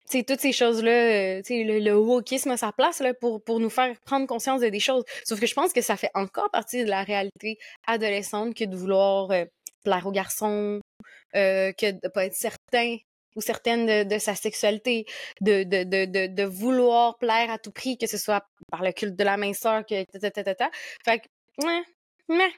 sais, 0.09 0.23
toutes 0.23 0.39
ces 0.39 0.51
choses-là, 0.51 0.91
euh, 0.91 1.41
tu 1.41 1.55
sais, 1.55 1.63
le, 1.63 1.79
le 1.79 1.95
wokisme 1.95 2.51
a 2.51 2.57
sa 2.57 2.71
place 2.71 2.99
là, 2.99 3.13
pour, 3.13 3.43
pour 3.43 3.59
nous 3.59 3.69
faire 3.69 3.95
prendre 4.01 4.27
conscience 4.27 4.61
de 4.61 4.69
des 4.69 4.79
choses. 4.79 5.03
Sauf 5.25 5.39
que 5.39 5.47
je 5.47 5.53
pense 5.53 5.73
que 5.73 5.81
ça 5.81 5.97
fait 5.97 6.11
encore 6.13 6.49
partie 6.51 6.83
de 6.83 6.89
la 6.89 7.03
réalité 7.03 7.57
adolescente 7.85 8.55
que 8.55 8.65
de 8.65 8.75
vouloir 8.75 9.31
euh, 9.31 9.45
plaire 9.83 10.05
aux 10.07 10.11
garçons, 10.11 10.81
euh, 11.35 11.71
que 11.73 11.91
de 11.91 12.07
pas 12.09 12.25
être 12.25 12.35
certain 12.35 12.97
ou 13.37 13.41
certaine 13.41 14.07
de, 14.07 14.17
sa 14.17 14.35
sexualité, 14.35 15.05
de, 15.41 15.63
de, 15.63 15.83
de, 15.83 16.27
de, 16.27 16.43
vouloir 16.43 17.17
plaire 17.17 17.51
à 17.51 17.59
tout 17.59 17.71
prix, 17.71 17.97
que 17.97 18.07
ce 18.07 18.17
soit 18.17 18.45
par 18.71 18.83
le 18.83 18.91
culte 18.91 19.15
de 19.15 19.23
la 19.23 19.37
minceur, 19.37 19.85
que 19.85 20.03
ta, 20.05 20.31
ta, 20.31 20.43
ta, 20.43 20.55
ta, 20.55 20.71
Fait 21.05 21.19
que, 21.19 21.27
ouais, 21.65 21.83
mais 22.27 22.51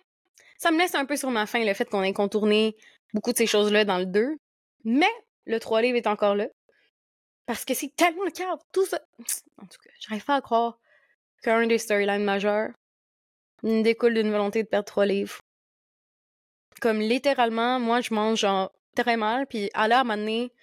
ça 0.57 0.71
me 0.71 0.77
laisse 0.79 0.95
un 0.95 1.05
peu 1.05 1.17
sur 1.17 1.29
ma 1.29 1.45
faim 1.45 1.63
le 1.65 1.73
fait 1.73 1.89
qu'on 1.89 2.01
ait 2.01 2.13
contourné 2.13 2.75
beaucoup 3.13 3.33
de 3.33 3.37
ces 3.37 3.45
choses-là 3.45 3.83
dans 3.83 3.97
le 3.97 4.05
2. 4.05 4.37
Mais 4.85 5.11
le 5.45 5.59
3 5.59 5.81
livre 5.81 5.97
est 5.97 6.07
encore 6.07 6.35
là. 6.35 6.47
Parce 7.45 7.65
que 7.65 7.73
c'est 7.73 7.93
tellement 7.95 8.23
le 8.23 8.31
cas. 8.31 8.55
Tout 8.71 8.85
ça. 8.85 9.01
En 9.61 9.65
tout 9.65 9.79
cas, 9.83 9.89
j'arrive 9.99 10.23
pas 10.23 10.35
à 10.35 10.41
croire 10.41 10.79
qu'un 11.43 11.67
des 11.67 11.77
storylines 11.77 12.23
majeurs 12.23 12.71
découle 13.63 14.13
d'une 14.13 14.31
volonté 14.31 14.63
de 14.63 14.67
perdre 14.67 14.85
trois 14.85 15.05
livres. 15.05 15.39
Comme 16.79 16.99
littéralement, 16.99 17.79
moi, 17.79 17.99
je 17.99 18.13
mange 18.13 18.39
genre 18.39 18.71
très 18.95 19.17
mal, 19.17 19.47
puis 19.47 19.69
à 19.73 19.87
l'heure 19.87 20.05
donné, 20.05 20.53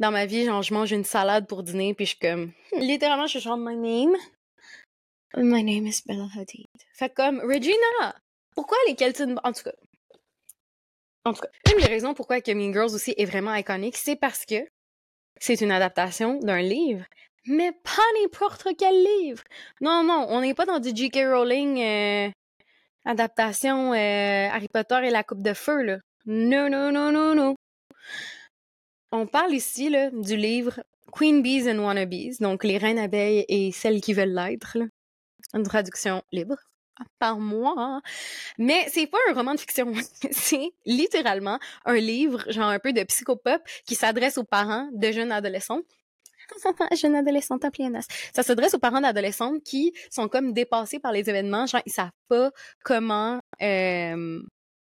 dans 0.00 0.10
ma 0.10 0.26
vie, 0.26 0.44
genre, 0.44 0.62
je 0.62 0.74
mange 0.74 0.92
une 0.92 1.04
salade 1.04 1.46
pour 1.46 1.62
dîner, 1.62 1.94
puis 1.94 2.06
je 2.06 2.10
suis 2.10 2.18
comme. 2.18 2.52
Littéralement, 2.78 3.26
je 3.26 3.38
suis 3.38 3.40
genre, 3.40 3.56
my 3.56 3.76
name. 3.76 4.16
My 5.36 5.64
name 5.64 5.86
is 5.86 6.02
Bella 6.06 6.28
Hadid. 6.36 6.66
Fait 6.92 7.12
comme, 7.12 7.40
Regina! 7.40 8.14
Pourquoi 8.54 8.76
les 8.86 8.94
Kelton. 8.94 9.36
En 9.42 9.52
tout 9.52 9.64
cas. 9.64 9.72
En 11.24 11.32
tout 11.32 11.40
cas, 11.40 11.48
une 11.72 11.80
des 11.80 11.88
raisons 11.88 12.12
pourquoi 12.12 12.40
que 12.40 12.52
Mean 12.52 12.72
Girls 12.72 12.94
aussi 12.94 13.14
est 13.16 13.24
vraiment 13.24 13.54
iconique, 13.54 13.96
c'est 13.96 14.16
parce 14.16 14.44
que 14.44 14.56
c'est 15.40 15.62
une 15.62 15.72
adaptation 15.72 16.38
d'un 16.38 16.60
livre, 16.60 17.04
mais 17.46 17.72
pas 17.72 18.02
n'importe 18.20 18.68
quel 18.78 18.94
livre. 18.94 19.42
Non, 19.80 20.04
non, 20.04 20.26
on 20.28 20.42
n'est 20.42 20.54
pas 20.54 20.66
dans 20.66 20.80
du 20.80 20.94
J.K. 20.94 21.20
Rowling 21.32 21.80
euh, 21.80 22.30
adaptation 23.06 23.94
euh, 23.94 24.48
Harry 24.50 24.68
Potter 24.68 25.00
et 25.04 25.10
la 25.10 25.24
Coupe 25.24 25.42
de 25.42 25.54
Feu, 25.54 25.82
là. 25.82 25.98
Non, 26.26 26.68
non, 26.68 26.92
non, 26.92 27.10
non, 27.10 27.34
non. 27.34 27.54
On 29.16 29.28
parle 29.28 29.54
ici 29.54 29.94
du 30.12 30.36
livre 30.36 30.82
Queen 31.12 31.40
Bees 31.40 31.68
and 31.68 31.78
Wannabes, 31.78 32.32
donc 32.40 32.64
les 32.64 32.78
reines 32.78 32.98
abeilles 32.98 33.44
et 33.46 33.70
celles 33.70 34.00
qui 34.00 34.12
veulent 34.12 34.34
l'être. 34.34 34.76
Une 35.54 35.62
traduction 35.62 36.24
libre 36.32 36.56
par 37.20 37.38
moi. 37.38 38.00
Mais 38.58 38.88
c'est 38.88 39.06
pas 39.06 39.18
un 39.30 39.34
roman 39.34 39.54
de 39.54 39.60
fiction. 39.60 39.92
c'est 40.32 40.72
littéralement 40.84 41.60
un 41.84 41.94
livre, 41.94 42.42
genre 42.50 42.70
un 42.70 42.80
peu 42.80 42.92
de 42.92 43.04
psychopop, 43.04 43.62
qui 43.86 43.94
s'adresse 43.94 44.36
aux 44.36 44.42
parents 44.42 44.88
de 44.92 45.12
jeunes 45.12 45.30
adolescents. 45.30 45.82
jeunes 47.00 47.14
adolescents 47.14 47.58
en 47.62 48.00
Ça 48.34 48.42
s'adresse 48.42 48.74
aux 48.74 48.80
parents 48.80 49.00
d'adolescents 49.00 49.60
qui 49.60 49.92
sont 50.10 50.26
comme 50.26 50.52
dépassés 50.52 50.98
par 50.98 51.12
les 51.12 51.30
événements, 51.30 51.66
genre 51.66 51.82
ils 51.86 51.92
savent 51.92 52.10
pas 52.26 52.50
comment 52.82 53.38
euh, 53.62 54.42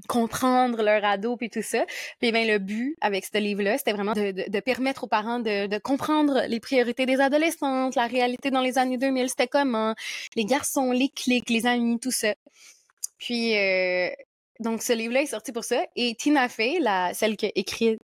comprendre 0.07 0.83
leur 0.83 1.05
ado 1.05 1.37
puis 1.37 1.51
tout 1.51 1.63
ça. 1.63 1.85
Puis 2.21 2.31
ben 2.31 2.47
le 2.47 2.59
but 2.59 2.97
avec 3.01 3.25
ce 3.25 3.39
livre-là, 3.39 3.79
c'était 3.79 3.93
vraiment 3.93 4.13
de, 4.13 4.61
permettre 4.61 5.05
aux 5.05 5.09
parents 5.09 5.41
de, 5.41 5.67
de, 5.67 5.79
comprendre 5.79 6.43
les 6.49 6.61
priorités 6.61 7.07
des 7.07 7.21
adolescentes, 7.21 7.95
la 7.97 8.07
réalité 8.07 8.51
dans 8.51 8.61
les 8.61 8.79
années 8.79 8.99
2000, 8.99 9.29
c'était 9.29 9.49
comment, 9.49 9.95
les 10.37 10.45
garçons, 10.45 10.93
les 10.93 11.09
clics, 11.09 11.51
les 11.51 11.67
amis, 11.67 11.99
tout 11.99 12.13
ça. 12.13 12.35
Puis 13.19 13.57
euh, 13.57 14.09
donc 14.61 14.83
ce 14.83 14.93
livre-là 14.93 15.23
est 15.23 15.27
sorti 15.27 15.53
pour 15.53 15.65
ça. 15.65 15.85
Et 15.97 16.15
Tina 16.15 16.49
Fey, 16.49 16.79
la 16.81 17.13
celle 17.15 17.37
qui 17.37 17.47
a 17.47 17.51
écrit 17.55 17.99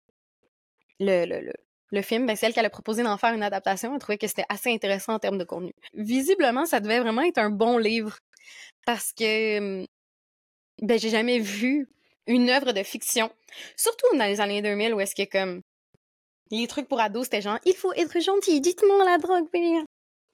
le, 1.00 1.26
le, 1.26 1.42
le, 1.42 1.54
le 1.92 2.02
film, 2.02 2.26
ben, 2.26 2.36
celle 2.36 2.54
qu'elle 2.54 2.66
a 2.66 2.72
proposé 2.72 3.04
d'en 3.04 3.18
faire 3.18 3.34
une 3.34 3.44
adaptation, 3.44 3.94
elle 3.94 4.00
trouvait 4.00 4.18
que 4.18 4.28
c'était 4.28 4.46
assez 4.50 4.72
intéressant 4.72 5.14
en 5.14 5.20
termes 5.20 5.38
de 5.38 5.44
contenu. 5.44 5.74
Visiblement, 5.94 6.66
ça 6.66 6.80
devait 6.80 7.00
vraiment 7.00 7.22
être 7.22 7.38
un 7.38 7.52
bon 7.52 7.78
livre 7.78 8.18
parce 8.86 9.14
que 9.14 9.60
hum, 9.60 9.86
ben 10.82 11.00
j'ai 11.00 11.10
jamais 11.10 11.40
vu 11.40 11.88
une 12.28 12.50
œuvre 12.50 12.72
de 12.72 12.84
fiction, 12.84 13.32
surtout 13.76 14.08
dans 14.18 14.26
les 14.26 14.42
années 14.42 14.62
2000 14.62 14.94
où 14.94 15.00
est-ce 15.00 15.16
que 15.16 15.30
comme 15.30 15.62
les 16.52 16.68
trucs 16.68 16.88
pour 16.88 17.00
ados 17.00 17.26
c'était 17.26 17.42
genre 17.42 17.60
il 17.66 17.76
faut 17.76 17.94
être 17.94 18.20
gentil, 18.20 18.62
dites-moi 18.62 19.04
la 19.06 19.18
drogue, 19.18 19.48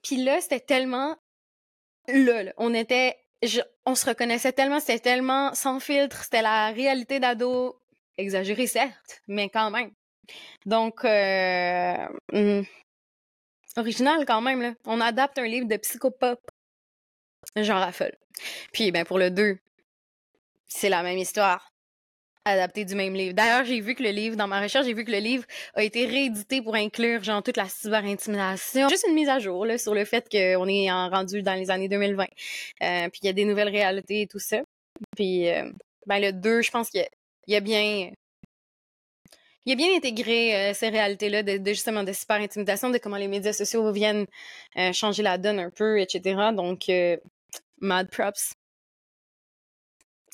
Puis 0.01 0.23
là 0.23 0.41
c'était 0.41 0.59
tellement 0.59 1.17
là, 2.07 2.53
on 2.57 2.73
était 2.73 3.17
on 3.85 3.95
se 3.95 4.05
reconnaissait 4.05 4.51
tellement, 4.51 4.79
c'était 4.79 4.99
tellement 4.99 5.53
sans 5.53 5.79
filtre, 5.79 6.23
c'était 6.23 6.41
la 6.41 6.71
réalité 6.71 7.19
d'ado 7.19 7.79
exagérée 8.17 8.67
certes, 8.67 9.21
mais 9.27 9.49
quand 9.49 9.71
même. 9.71 9.91
Donc 10.65 11.05
euh, 11.05 12.07
hmm, 12.33 12.61
original 13.77 14.25
quand 14.25 14.41
même 14.41 14.61
là. 14.61 14.73
On 14.85 15.01
adapte 15.01 15.37
un 15.39 15.47
livre 15.47 15.67
de 15.67 15.77
psychopop. 15.77 16.39
Genre 17.55 17.79
raffole. 17.79 18.15
Puis 18.73 18.91
ben 18.91 19.05
pour 19.05 19.17
le 19.17 19.31
2, 19.31 19.57
c'est 20.69 20.89
la 20.89 21.03
même 21.03 21.17
histoire 21.17 21.69
adapté 22.45 22.85
du 22.85 22.95
même 22.95 23.13
livre. 23.13 23.33
D'ailleurs, 23.33 23.65
j'ai 23.65 23.79
vu 23.81 23.95
que 23.95 24.03
le 24.03 24.09
livre, 24.09 24.35
dans 24.35 24.47
ma 24.47 24.61
recherche, 24.61 24.85
j'ai 24.85 24.93
vu 24.93 25.05
que 25.05 25.11
le 25.11 25.19
livre 25.19 25.43
a 25.75 25.83
été 25.83 26.05
réédité 26.05 26.61
pour 26.61 26.75
inclure, 26.75 27.23
genre, 27.23 27.43
toute 27.43 27.57
la 27.57 27.67
cyber-intimidation. 27.67 28.89
Juste 28.89 29.05
une 29.07 29.13
mise 29.13 29.29
à 29.29 29.39
jour, 29.39 29.65
là, 29.65 29.77
sur 29.77 29.93
le 29.93 30.05
fait 30.05 30.27
qu'on 30.29 30.67
est 30.67 30.91
en 30.91 31.09
rendu 31.09 31.41
dans 31.41 31.53
les 31.53 31.69
années 31.71 31.89
2020. 31.89 32.23
Euh, 32.23 33.09
puis 33.09 33.19
il 33.23 33.25
y 33.27 33.29
a 33.29 33.33
des 33.33 33.45
nouvelles 33.45 33.69
réalités 33.69 34.21
et 34.21 34.27
tout 34.27 34.39
ça. 34.39 34.61
Puis, 35.15 35.49
euh, 35.49 35.69
ben, 36.05 36.19
le 36.19 36.31
2, 36.33 36.61
je 36.61 36.71
pense 36.71 36.89
qu'il 36.89 37.05
y, 37.47 37.55
a 37.55 37.59
bien... 37.59 38.11
Intégré 39.67 40.55
euh, 40.55 40.73
ces 40.73 40.89
réalités-là 40.89 41.43
de, 41.43 41.63
justement 41.67 42.03
de 42.03 42.11
cyber-intimidation, 42.11 42.89
de 42.89 42.97
comment 42.97 43.17
les 43.17 43.27
médias 43.27 43.53
sociaux 43.53 43.91
viennent 43.91 44.25
changer 44.93 45.21
la 45.21 45.37
donne 45.37 45.59
un 45.59 45.69
peu, 45.69 45.99
etc. 45.99 46.51
Donc, 46.55 46.89
mad 47.79 48.09
props 48.09 48.53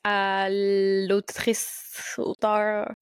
à 0.08 0.50
l'autrice, 0.52 2.14
auteur, 2.20 2.94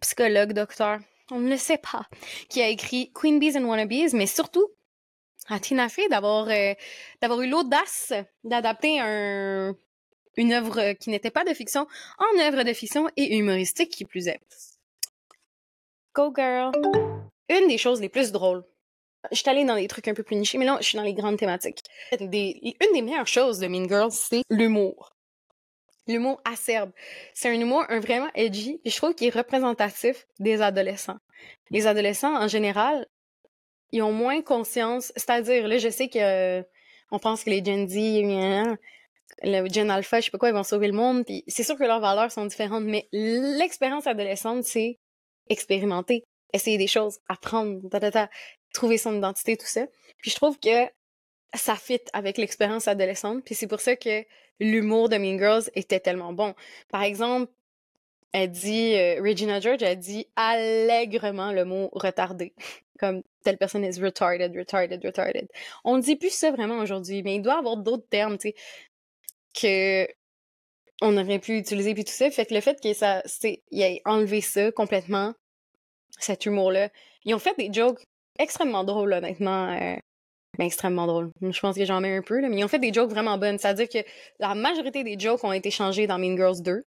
psychologue, 0.00 0.54
docteur, 0.54 1.00
on 1.30 1.38
ne 1.38 1.50
le 1.50 1.58
sait 1.58 1.76
pas, 1.76 2.06
qui 2.48 2.62
a 2.62 2.68
écrit 2.68 3.12
Queen 3.12 3.38
Bees 3.38 3.58
and 3.58 3.64
Wannabes, 3.64 4.14
mais 4.14 4.26
surtout 4.26 4.66
à 5.48 5.60
Tina 5.60 5.90
Fey 5.90 6.08
d'avoir 6.08 6.48
euh, 6.48 7.42
eu 7.42 7.48
l'audace 7.50 8.14
d'adapter 8.42 9.00
un 9.00 9.76
une 10.36 10.52
œuvre 10.52 10.92
qui 10.92 11.10
n'était 11.10 11.32
pas 11.32 11.44
de 11.44 11.52
fiction 11.52 11.86
en 12.18 12.40
œuvre 12.40 12.62
de 12.62 12.72
fiction 12.72 13.08
et 13.16 13.36
humoristique 13.36 13.90
qui 13.90 14.04
plus 14.04 14.28
est. 14.28 14.40
Go 16.14 16.32
girl. 16.34 16.70
Une 17.48 17.66
des 17.66 17.76
choses 17.76 18.00
les 18.00 18.08
plus 18.08 18.30
drôles. 18.30 18.64
Je 19.32 19.36
suis 19.36 19.50
allée 19.50 19.64
dans 19.64 19.74
des 19.74 19.88
trucs 19.88 20.06
un 20.06 20.14
peu 20.14 20.22
plus 20.22 20.36
nichés, 20.36 20.56
mais 20.56 20.64
là, 20.64 20.78
je 20.80 20.86
suis 20.86 20.96
dans 20.96 21.02
les 21.02 21.12
grandes 21.12 21.38
thématiques. 21.38 21.82
une 22.12 22.30
des 22.30 23.02
meilleures 23.02 23.26
choses 23.26 23.58
de 23.58 23.66
Mean 23.66 23.88
Girls, 23.88 24.12
c'est 24.12 24.42
l'humour 24.48 25.17
l'humour 26.08 26.40
acerbe. 26.44 26.90
C'est 27.34 27.48
un 27.48 27.60
humour 27.60 27.84
un 27.88 28.00
vraiment 28.00 28.28
edgy, 28.34 28.80
et 28.84 28.90
je 28.90 28.96
trouve 28.96 29.14
qu'il 29.14 29.28
est 29.28 29.36
représentatif 29.36 30.26
des 30.40 30.62
adolescents. 30.62 31.18
Les 31.70 31.86
adolescents, 31.86 32.34
en 32.34 32.48
général, 32.48 33.06
ils 33.92 34.02
ont 34.02 34.12
moins 34.12 34.42
conscience, 34.42 35.12
c'est-à-dire, 35.16 35.68
là, 35.68 35.78
je 35.78 35.88
sais 35.88 36.08
que 36.08 36.18
euh, 36.18 36.62
on 37.10 37.18
pense 37.18 37.44
que 37.44 37.50
les 37.50 37.64
Gen 37.64 37.88
Z, 37.88 38.76
le 39.42 39.68
Gen 39.68 39.90
Alpha, 39.90 40.20
je 40.20 40.26
sais 40.26 40.30
pas 40.30 40.38
quoi, 40.38 40.48
ils 40.48 40.54
vont 40.54 40.64
sauver 40.64 40.88
le 40.88 40.94
monde, 40.94 41.24
puis 41.24 41.44
c'est 41.46 41.62
sûr 41.62 41.76
que 41.76 41.84
leurs 41.84 42.00
valeurs 42.00 42.32
sont 42.32 42.46
différentes, 42.46 42.84
mais 42.84 43.08
l'expérience 43.12 44.06
adolescente, 44.06 44.64
c'est 44.64 44.98
expérimenter, 45.48 46.24
essayer 46.52 46.78
des 46.78 46.86
choses, 46.86 47.18
apprendre, 47.28 47.80
trouver 48.74 48.98
son 48.98 49.16
identité, 49.16 49.56
tout 49.56 49.66
ça. 49.66 49.86
Puis 50.18 50.30
je 50.30 50.36
trouve 50.36 50.58
que 50.58 50.86
ça 51.54 51.76
fit 51.76 52.00
avec 52.12 52.36
l'expérience 52.36 52.88
adolescente, 52.88 53.42
puis 53.44 53.54
c'est 53.54 53.66
pour 53.66 53.80
ça 53.80 53.96
que 53.96 54.24
l'humour 54.60 55.08
de 55.08 55.16
Mean 55.16 55.38
Girls 55.38 55.70
était 55.74 56.00
tellement 56.00 56.32
bon. 56.32 56.54
Par 56.90 57.02
exemple, 57.02 57.50
elle 58.32 58.50
dit, 58.50 58.94
euh, 58.94 59.22
Regina 59.22 59.60
George 59.60 59.82
a 59.82 59.94
dit 59.94 60.26
allègrement 60.36 61.52
le 61.52 61.64
mot 61.64 61.90
retardé. 61.92 62.54
Comme 62.98 63.22
telle 63.44 63.58
personne 63.58 63.84
est 63.84 63.98
retarded, 63.98 64.54
retarded, 64.56 65.04
retarded. 65.04 65.48
On 65.84 65.96
ne 65.96 66.02
dit 66.02 66.16
plus 66.16 66.30
ça 66.32 66.50
vraiment 66.50 66.78
aujourd'hui, 66.78 67.22
mais 67.22 67.36
il 67.36 67.42
doit 67.42 67.54
y 67.54 67.58
avoir 67.58 67.76
d'autres 67.76 68.08
termes, 68.08 68.38
tu 68.38 68.48
sais, 68.48 68.54
que 69.54 70.08
on 71.00 71.16
aurait 71.16 71.38
pu 71.38 71.56
utiliser 71.56 71.94
puis 71.94 72.04
tout 72.04 72.12
ça. 72.12 72.30
Fait 72.30 72.44
que 72.44 72.54
le 72.54 72.60
fait 72.60 72.80
que 72.80 72.92
ça, 72.92 73.22
c'est, 73.24 73.62
il 73.70 73.82
a 73.82 74.10
enlevé 74.10 74.40
ça 74.40 74.72
complètement, 74.72 75.32
cet 76.18 76.46
humour-là. 76.46 76.90
Ils 77.24 77.34
ont 77.34 77.38
fait 77.38 77.56
des 77.56 77.72
jokes 77.72 78.04
extrêmement 78.38 78.84
drôles, 78.84 79.12
honnêtement. 79.12 79.72
Euh, 79.72 79.96
ben, 80.58 80.66
extrêmement 80.66 81.06
drôle. 81.06 81.30
Je 81.40 81.60
pense 81.60 81.76
que 81.76 81.84
j'en 81.84 82.00
mets 82.00 82.16
un 82.16 82.22
peu, 82.22 82.40
là, 82.40 82.48
mais 82.48 82.58
ils 82.58 82.64
ont 82.64 82.68
fait 82.68 82.80
des 82.80 82.92
jokes 82.92 83.10
vraiment 83.10 83.38
bonnes. 83.38 83.58
C'est-à-dire 83.58 83.88
que 83.88 83.98
la 84.40 84.56
majorité 84.56 85.04
des 85.04 85.18
jokes 85.18 85.44
ont 85.44 85.52
été 85.52 85.70
changés 85.70 86.08
dans 86.08 86.18
Mean 86.18 86.36
Girls 86.36 86.60
2. 86.62 86.84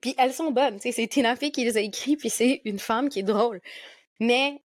Puis 0.00 0.14
elles 0.18 0.32
sont 0.32 0.50
bonnes. 0.50 0.78
C'est 0.80 1.06
Tina 1.06 1.36
Fey 1.36 1.50
qui 1.50 1.64
les 1.64 1.76
a 1.76 1.80
écrits, 1.80 2.16
puis 2.16 2.30
c'est 2.30 2.62
une 2.64 2.78
femme 2.78 3.10
qui 3.10 3.20
est 3.20 3.24
drôle. 3.24 3.60
Mais 4.20 4.62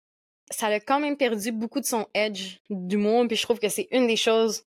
ça 0.51 0.69
a 0.69 0.81
quand 0.81 1.01
même 1.01 1.16
perdu 1.16 1.51
beaucoup 1.51 1.81
de 1.81 1.85
son 1.85 2.07
edge 2.14 2.59
du 2.71 2.97
monde, 2.97 3.29
puis 3.29 3.37
je 3.37 3.42
trouve 3.42 3.59
que 3.59 3.69
c'est 3.69 3.88
une 3.90 4.07
des 4.07 4.16
choses 4.16 4.64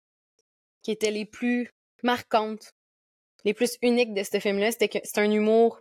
qui 0.82 0.92
étaient 0.92 1.10
les 1.10 1.24
plus 1.24 1.70
marquantes, 2.04 2.72
les 3.44 3.54
plus 3.54 3.76
uniques 3.82 4.14
de 4.14 4.22
ce 4.22 4.38
film-là, 4.38 4.70
c'était 4.70 4.88
que 4.88 4.98
c'est 5.02 5.18
un 5.18 5.30
humour 5.30 5.80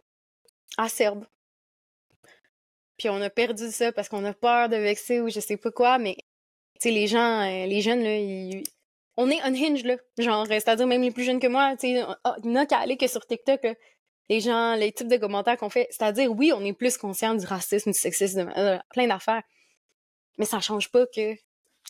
acerbe. 0.78 1.26
puis 2.98 3.10
on 3.10 3.22
a 3.22 3.30
perdu 3.30 3.70
ça 3.72 3.92
parce 3.92 4.10
qu'on 4.10 4.26
a 4.26 4.34
peur 4.34 4.70
de 4.70 4.78
vexer 4.78 5.22
ou 5.22 5.30
je 5.30 5.40
sais 5.40 5.58
pas 5.58 5.72
quoi, 5.72 5.98
mais 6.00 6.18
tu 6.82 6.90
les 6.90 7.08
gens, 7.08 7.42
euh, 7.42 7.66
les 7.66 7.82
jeunes, 7.82 8.04
là, 8.04 8.18
ils... 8.18 8.64
on 9.18 9.30
est 9.30 9.42
unhinged, 9.42 9.86
là. 9.86 9.96
Genre, 10.18 10.46
c'est-à-dire 10.48 10.88
même 10.88 11.02
les 11.02 11.12
plus 11.12 11.24
jeunes 11.24 11.40
que 11.40 11.48
moi, 11.48 11.76
tu 11.78 11.88
sais, 11.88 12.06
il 12.44 12.50
n'y 12.50 12.58
a 12.58 12.66
qu'à 12.66 12.80
aller 12.80 12.98
que 12.98 13.08
sur 13.08 13.26
TikTok, 13.26 13.64
là. 13.64 13.74
Les 14.30 14.40
gens, 14.40 14.76
les 14.76 14.92
types 14.92 15.10
de 15.10 15.18
commentaires 15.18 15.58
qu'on 15.58 15.70
fait, 15.70 15.88
c'est-à-dire, 15.90 16.32
oui, 16.32 16.52
on 16.56 16.64
est 16.64 16.74
plus 16.74 16.98
conscient 16.98 17.36
du 17.36 17.46
racisme, 17.46 17.92
du 17.92 17.98
sexisme, 17.98 18.52
euh, 18.58 18.78
plein 18.92 19.08
d'affaires. 19.08 19.44
Mais 20.38 20.46
ça 20.46 20.62
change 20.62 20.90
pas 20.90 21.06
que 21.08 21.36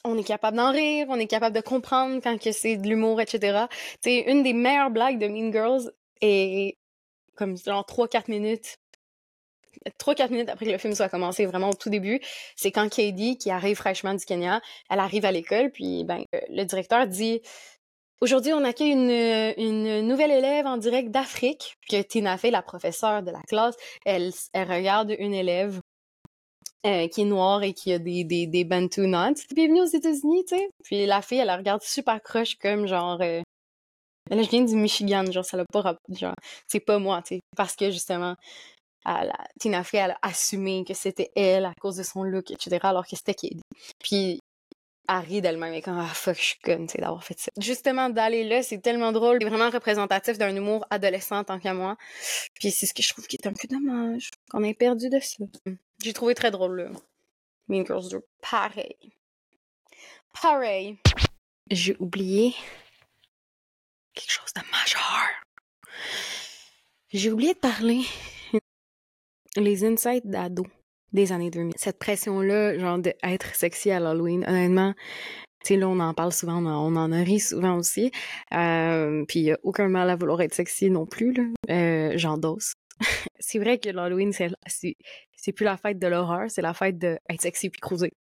on 0.03 0.17
est 0.17 0.23
capable 0.23 0.57
d'en 0.57 0.71
rire, 0.71 1.05
on 1.09 1.19
est 1.19 1.27
capable 1.27 1.55
de 1.55 1.61
comprendre 1.61 2.19
quand 2.21 2.37
que 2.41 2.51
c'est 2.51 2.77
de 2.77 2.87
l'humour, 2.87 3.21
etc. 3.21 3.65
C'est 4.01 4.19
une 4.21 4.43
des 4.43 4.53
meilleures 4.53 4.89
blagues 4.89 5.19
de 5.19 5.27
Mean 5.27 5.51
Girls 5.51 5.91
est 6.21 6.77
comme 7.35 7.57
genre 7.57 7.85
3-4 7.85 8.29
minutes 8.29 8.77
3-4 9.99 10.29
minutes 10.31 10.49
après 10.49 10.65
que 10.65 10.71
le 10.71 10.77
film 10.77 10.95
soit 10.95 11.09
commencé, 11.09 11.45
vraiment 11.45 11.69
au 11.69 11.73
tout 11.73 11.89
début, 11.89 12.19
c'est 12.55 12.71
quand 12.71 12.89
Katie, 12.89 13.37
qui 13.37 13.51
arrive 13.51 13.77
fraîchement 13.77 14.13
du 14.13 14.25
Kenya, 14.25 14.61
elle 14.89 14.99
arrive 14.99 15.25
à 15.25 15.31
l'école, 15.31 15.71
puis 15.71 16.03
ben, 16.03 16.23
euh, 16.35 16.39
le 16.49 16.63
directeur 16.63 17.07
dit 17.07 17.41
Aujourd'hui, 18.21 18.53
on 18.53 18.63
accueille 18.63 18.91
une, 18.91 19.53
une 19.57 20.07
nouvelle 20.07 20.31
élève 20.31 20.65
en 20.65 20.77
direct 20.77 21.11
d'Afrique, 21.11 21.75
que 21.89 22.01
Tina 22.01 22.37
Fey, 22.37 22.51
la 22.51 22.61
professeure 22.61 23.21
de 23.21 23.31
la 23.31 23.41
classe, 23.41 23.75
elle, 24.05 24.31
elle 24.53 24.71
regarde 24.71 25.13
une 25.19 25.33
élève 25.33 25.81
euh, 26.85 27.07
qui 27.09 27.21
est 27.21 27.25
noire 27.25 27.63
et 27.63 27.73
qui 27.73 27.91
a 27.91 27.99
des, 27.99 28.23
des, 28.23 28.47
des 28.47 28.63
Bantu 28.63 29.07
knots. 29.07 29.35
Bienvenue 29.53 29.81
aux 29.81 29.85
États-Unis, 29.85 30.45
tu 30.45 30.55
sais. 30.55 30.69
Puis 30.83 31.05
la 31.05 31.21
fille, 31.21 31.39
elle 31.39 31.47
la 31.47 31.57
regarde 31.57 31.81
super 31.81 32.21
croche 32.21 32.55
comme 32.55 32.87
genre... 32.87 33.19
Euh, 33.21 33.41
là, 34.29 34.41
je 34.41 34.49
viens 34.49 34.63
du 34.63 34.75
Michigan, 34.75 35.29
genre, 35.31 35.43
ça 35.43 35.57
l'a 35.57 35.65
pas... 35.65 35.97
Genre, 36.09 36.33
c'est 36.67 36.79
pas 36.79 36.99
moi, 36.99 37.21
tu 37.21 37.35
sais. 37.35 37.39
Parce 37.55 37.75
que, 37.75 37.89
justement, 37.91 38.35
Tina 39.59 39.83
Fey, 39.83 39.97
elle 39.97 40.11
a 40.11 40.19
assumé 40.21 40.83
que 40.87 40.93
c'était 40.93 41.31
elle 41.35 41.65
à 41.65 41.73
cause 41.79 41.97
de 41.97 42.03
son 42.03 42.23
look, 42.23 42.51
etc., 42.51 42.79
alors 42.83 43.05
que 43.05 43.15
c'était 43.15 43.33
Katie. 43.33 43.61
Puis 43.99 44.39
Harry 45.07 45.41
d'elle-même 45.41 45.73
est 45.73 45.81
comme 45.81 45.99
ah 45.99 46.07
fuck 46.07 46.37
je 46.37 46.41
suis 46.41 46.59
conne 46.59 46.87
tu 46.87 46.97
d'avoir 46.97 47.23
fait 47.23 47.37
ça. 47.37 47.51
Justement 47.59 48.09
d'aller 48.09 48.45
là 48.45 48.63
c'est 48.63 48.77
tellement 48.77 49.11
drôle 49.11 49.39
c'est 49.41 49.49
vraiment 49.49 49.69
représentatif 49.69 50.37
d'un 50.37 50.55
humour 50.55 50.85
adolescent 50.89 51.43
tant 51.43 51.59
qu'à 51.59 51.73
moi. 51.73 51.97
Puis 52.53 52.71
c'est 52.71 52.85
ce 52.85 52.93
que 52.93 53.03
je 53.03 53.09
trouve 53.09 53.27
qui 53.27 53.35
est 53.35 53.47
un 53.47 53.53
peu 53.53 53.67
dommage 53.67 54.31
qu'on 54.49 54.63
ait 54.63 54.73
perdu 54.73 55.09
de 55.09 55.19
ça. 55.19 55.43
J'ai 56.01 56.13
trouvé 56.13 56.35
très 56.35 56.51
drôle 56.51 56.81
là. 56.81 56.89
Mean 57.67 57.85
Girls 57.85 58.09
2 58.09 58.25
pareil. 58.41 59.13
Pareil. 60.41 60.97
J'ai 61.69 61.95
oublié 61.99 62.55
quelque 64.13 64.31
chose 64.31 64.53
de 64.55 64.61
majeur. 64.71 65.29
J'ai 67.11 67.31
oublié 67.31 67.53
de 67.53 67.59
parler 67.59 68.03
les 69.55 69.85
insights 69.85 70.27
d'ado 70.27 70.65
des 71.11 71.31
années 71.31 71.51
2000. 71.51 71.73
Cette 71.77 71.99
pression-là, 71.99 72.77
genre 72.77 72.97
d'être 72.97 73.55
sexy 73.55 73.91
à 73.91 73.99
l'Halloween, 73.99 74.43
honnêtement, 74.47 74.93
tu 75.63 75.69
sais, 75.69 75.77
là, 75.77 75.87
on 75.87 75.99
en 75.99 76.13
parle 76.13 76.33
souvent, 76.33 76.57
on 76.57 76.95
en, 76.95 77.11
a 77.11 77.23
ri 77.23 77.39
souvent 77.39 77.77
aussi. 77.77 78.11
Euh, 78.53 79.23
puis 79.27 79.39
il 79.39 79.57
aucun 79.63 79.87
mal 79.87 80.09
à 80.09 80.15
vouloir 80.15 80.41
être 80.41 80.53
sexy 80.53 80.89
non 80.89 81.05
plus, 81.05 81.33
là. 81.33 81.43
Euh, 81.69 82.13
J'endosse. 82.17 82.73
c'est 83.39 83.59
vrai 83.59 83.77
que 83.77 83.89
l'Halloween, 83.89 84.33
c'est 84.33 85.51
plus 85.53 85.63
la 85.63 85.77
fête 85.77 85.99
de 85.99 86.07
l'horreur, 86.07 86.49
c'est 86.49 86.61
la 86.61 86.73
fête 86.73 86.97
d'être 86.97 87.21
sexy 87.41 87.69
puis 87.69 87.79
cruiser. 87.79 88.11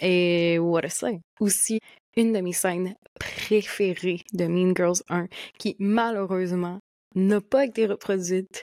Et 0.00 0.58
what 0.58 0.84
a 0.84 0.88
say. 0.90 1.20
Aussi, 1.40 1.80
une 2.16 2.32
de 2.32 2.40
mes 2.40 2.52
scènes 2.52 2.94
préférées 3.18 4.22
de 4.32 4.46
Mean 4.46 4.74
Girls 4.76 5.02
1, 5.08 5.26
qui 5.58 5.74
malheureusement 5.78 6.78
n'a 7.14 7.40
pas 7.40 7.64
été 7.64 7.86
reproduite 7.86 8.62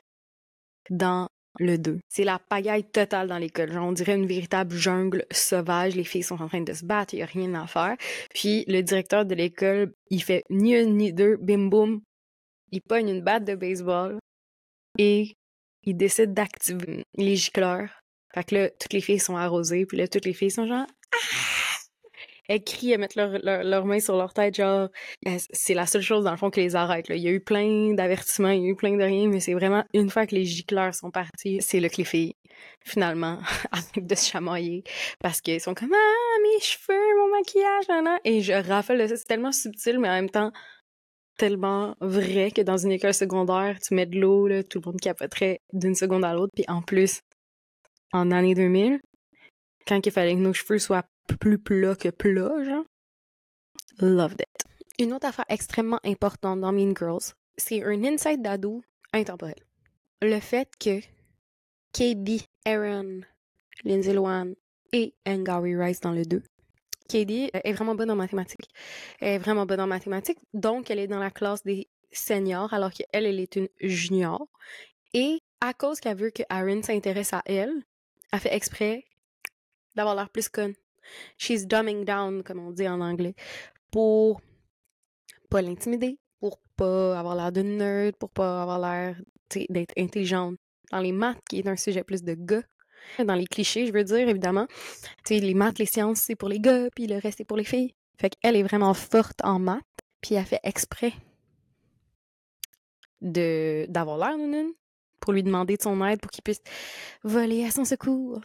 dans 0.90 1.28
le 1.60 1.78
2. 1.78 2.00
C'est 2.10 2.24
la 2.24 2.40
pagaille 2.40 2.84
totale 2.84 3.28
dans 3.28 3.38
l'école. 3.38 3.72
Genre, 3.72 3.86
on 3.86 3.92
dirait 3.92 4.16
une 4.16 4.26
véritable 4.26 4.76
jungle 4.76 5.26
sauvage. 5.32 5.96
Les 5.96 6.04
filles 6.04 6.24
sont 6.24 6.42
en 6.42 6.48
train 6.48 6.62
de 6.62 6.74
se 6.74 6.86
battre, 6.86 7.14
il 7.14 7.18
n'y 7.18 7.24
a 7.24 7.28
rien 7.28 7.54
à 7.54 7.68
faire. 7.68 7.96
Puis 8.34 8.66
le 8.68 8.82
directeur 8.82 9.26
de 9.26 9.36
l'école, 9.36 9.94
il 10.10 10.24
fait 10.24 10.44
ni 10.50 10.76
un 10.76 10.86
ni 10.86 11.14
deux, 11.14 11.38
bim 11.38 11.70
boum. 11.70 12.02
Il 12.72 12.82
pogne 12.82 13.10
une 13.10 13.22
batte 13.22 13.46
de 13.46 13.56
baseball 13.56 14.18
et 14.98 15.36
il 15.84 15.96
décide 15.96 16.34
d'activer 16.34 17.04
les 17.16 17.36
gicleurs. 17.36 17.90
Fait 18.34 18.44
que 18.44 18.56
là, 18.56 18.70
toutes 18.70 18.94
les 18.94 19.02
filles 19.02 19.20
sont 19.20 19.38
arrosées, 19.38 19.86
puis 19.86 19.98
là, 19.98 20.08
toutes 20.08 20.26
les 20.26 20.34
filles 20.34 20.50
sont 20.50 20.66
genre 20.66 20.88
ah! 20.88 21.63
Elles 22.50 22.64
crient, 22.64 22.92
elles 22.92 23.00
mettent 23.00 23.16
leurs 23.16 23.40
leur, 23.42 23.86
mains 23.86 24.00
sur 24.00 24.18
leur 24.18 24.34
tête, 24.34 24.56
genre, 24.56 24.90
c'est 25.52 25.74
la 25.74 25.86
seule 25.86 26.02
chose 26.02 26.24
dans 26.26 26.32
le 26.32 26.38
fond 26.38 26.50
qui 26.50 26.62
les 26.62 26.76
arrête. 26.76 27.08
Là. 27.08 27.16
Il 27.16 27.24
y 27.24 27.28
a 27.28 27.32
eu 27.32 27.40
plein 27.40 27.94
d'avertissements, 27.94 28.50
il 28.50 28.64
y 28.64 28.66
a 28.66 28.70
eu 28.70 28.76
plein 28.76 28.96
de 28.98 29.04
rien, 29.04 29.28
mais 29.30 29.40
c'est 29.40 29.54
vraiment 29.54 29.84
une 29.94 30.10
fois 30.10 30.28
que 30.28 30.36
les 30.36 30.46
gicleurs 30.46 30.94
sont 30.94 31.12
partis, 31.12 31.60
c'est 31.62 31.80
là 31.80 31.90
que 31.90 31.98
les 31.98 32.04
filles, 32.04 32.36
finalement, 32.84 33.40
de 33.98 34.16
se 34.16 34.30
chamailler 34.30 34.84
parce 35.20 35.42
qu'ils 35.42 35.62
sont 35.62 35.74
comme 35.74 35.94
Ah, 35.94 36.40
mes 36.42 36.60
cheveux, 36.62 37.18
mon 37.18 37.32
maquillage, 37.32 37.88
nan, 37.88 38.20
Et 38.26 38.42
je 38.42 38.54
raffole 38.54 39.00
de 39.00 39.08
ça, 39.08 39.18
c'est 39.18 39.26
tellement 39.26 39.52
subtil, 39.52 40.00
mais 40.00 40.10
en 40.10 40.14
même 40.14 40.30
temps, 40.30 40.52
tellement 41.38 41.96
vrai 42.00 42.52
que 42.52 42.62
dans 42.62 42.78
une 42.78 42.92
école 42.92 43.14
secondaire, 43.14 43.78
tu 43.80 43.94
mets 43.96 44.06
de 44.06 44.20
l'eau, 44.20 44.48
tout 44.64 44.80
le 44.84 44.92
monde 44.92 45.00
capoterait 45.00 45.60
d'une 45.72 45.96
seconde 45.96 46.26
à 46.26 46.34
l'autre, 46.34 46.52
puis 46.54 46.66
en 46.68 46.82
plus, 46.82 47.22
en 48.12 48.32
année 48.32 48.54
2000, 48.54 49.00
quand 49.88 50.06
il 50.06 50.12
fallait 50.12 50.36
que 50.36 50.40
nos 50.40 50.54
cheveux 50.54 50.80
soient 50.80 51.04
plus 51.40 51.58
plat 51.58 51.96
que 51.96 52.10
plat, 52.10 52.64
genre. 52.64 52.86
Loved 54.00 54.42
it. 54.42 54.66
Une 55.00 55.14
autre 55.14 55.28
affaire 55.28 55.46
extrêmement 55.50 56.00
importante 56.04 56.62
dans 56.62 56.72
Mean 56.72 56.94
Girls, 56.96 57.34
c'est 57.58 57.84
un 57.84 58.04
insight 58.04 58.42
d'ado 58.42 58.84
intemporel. 59.12 59.56
Le 60.22 60.40
fait 60.40 60.70
que 60.80 61.00
KB, 61.94 62.42
Aaron, 62.66 63.22
Lindsay 63.84 64.14
Lohan 64.14 64.54
et 64.92 65.14
Angary 65.28 65.76
Rice 65.76 66.00
dans 66.00 66.12
le 66.12 66.26
2. 66.26 66.42
Katie 67.10 67.52
est 67.54 67.74
vraiment 67.74 67.96
bonne 67.96 68.12
en 68.12 68.16
mathématiques. 68.16 68.70
Elle 69.20 69.34
est 69.34 69.38
vraiment 69.38 69.66
bonne 69.66 69.82
en 69.82 69.88
mathématiques, 69.88 70.40
donc 70.54 70.90
elle 70.90 71.00
est 71.00 71.08
dans 71.08 71.20
la 71.20 71.32
classe 71.32 71.64
des 71.64 71.88
seniors 72.12 72.74
alors 72.74 72.92
qu'elle, 72.92 73.26
elle 73.26 73.40
est 73.40 73.56
une 73.56 73.68
junior. 73.82 74.48
Et 75.14 75.40
à 75.62 75.74
cause 75.74 76.00
qu'elle 76.00 76.18
veut 76.18 76.32
que 76.32 76.44
Aaron 76.50 76.82
s'intéresse 76.82 77.34
à 77.34 77.42
elle, 77.46 77.84
elle 78.32 78.40
fait 78.40 78.56
exprès 78.56 79.06
d'avoir 79.96 80.16
l'air 80.16 80.30
plus 80.30 80.50
conne 80.50 80.74
she's 81.38 81.68
dumbing 81.68 82.06
down, 82.06 82.44
comme 82.44 82.60
on 82.60 82.72
dit 82.72 82.88
en 82.88 83.02
anglais, 83.02 83.36
pour 83.92 84.42
pas 85.50 85.62
l'intimider, 85.62 86.18
pour 86.40 86.60
pas 86.76 87.20
avoir 87.20 87.36
l'air 87.36 87.52
de 87.52 87.62
nerd, 87.62 88.16
pour 88.18 88.30
pas 88.30 88.62
avoir 88.64 88.80
l'air 88.80 89.22
d'être 89.70 89.94
intelligente. 89.98 90.56
Dans 90.92 91.00
les 91.00 91.12
maths, 91.12 91.40
qui 91.50 91.60
est 91.60 91.68
un 91.68 91.76
sujet 91.76 92.04
plus 92.04 92.24
de 92.24 92.34
gars, 92.34 92.64
dans 93.24 93.36
les 93.36 93.46
clichés, 93.46 93.86
je 93.86 93.94
veux 93.94 94.04
dire, 94.04 94.28
évidemment. 94.28 94.68
Tu 95.26 95.36
les 95.36 95.54
maths, 95.54 95.80
les 95.80 95.86
sciences, 95.86 96.20
c'est 96.20 96.36
pour 96.36 96.50
les 96.50 96.60
gars, 96.60 96.90
puis 96.96 97.08
le 97.08 97.18
reste, 97.18 97.40
c'est 97.40 97.46
pour 97.46 97.58
les 97.58 97.64
filles. 97.64 97.94
Fait 98.20 98.30
qu'elle 98.30 98.56
est 98.56 98.64
vraiment 98.64 98.94
forte 98.94 99.44
en 99.44 99.60
maths, 99.60 99.82
puis 100.22 100.36
elle 100.36 100.46
fait 100.46 100.60
exprès 100.64 101.14
d'avoir 103.22 104.18
l'air 104.18 104.38
d'une 104.38 104.74
pour 105.20 105.32
lui 105.32 105.44
demander 105.44 105.78
de 105.78 105.82
son 105.82 106.06
aide 106.06 106.20
pour 106.20 106.30
qu'il 106.30 106.44
puisse 106.44 106.62
voler 107.24 107.66
à 107.66 107.72
son 107.72 107.86
secours. 107.86 108.42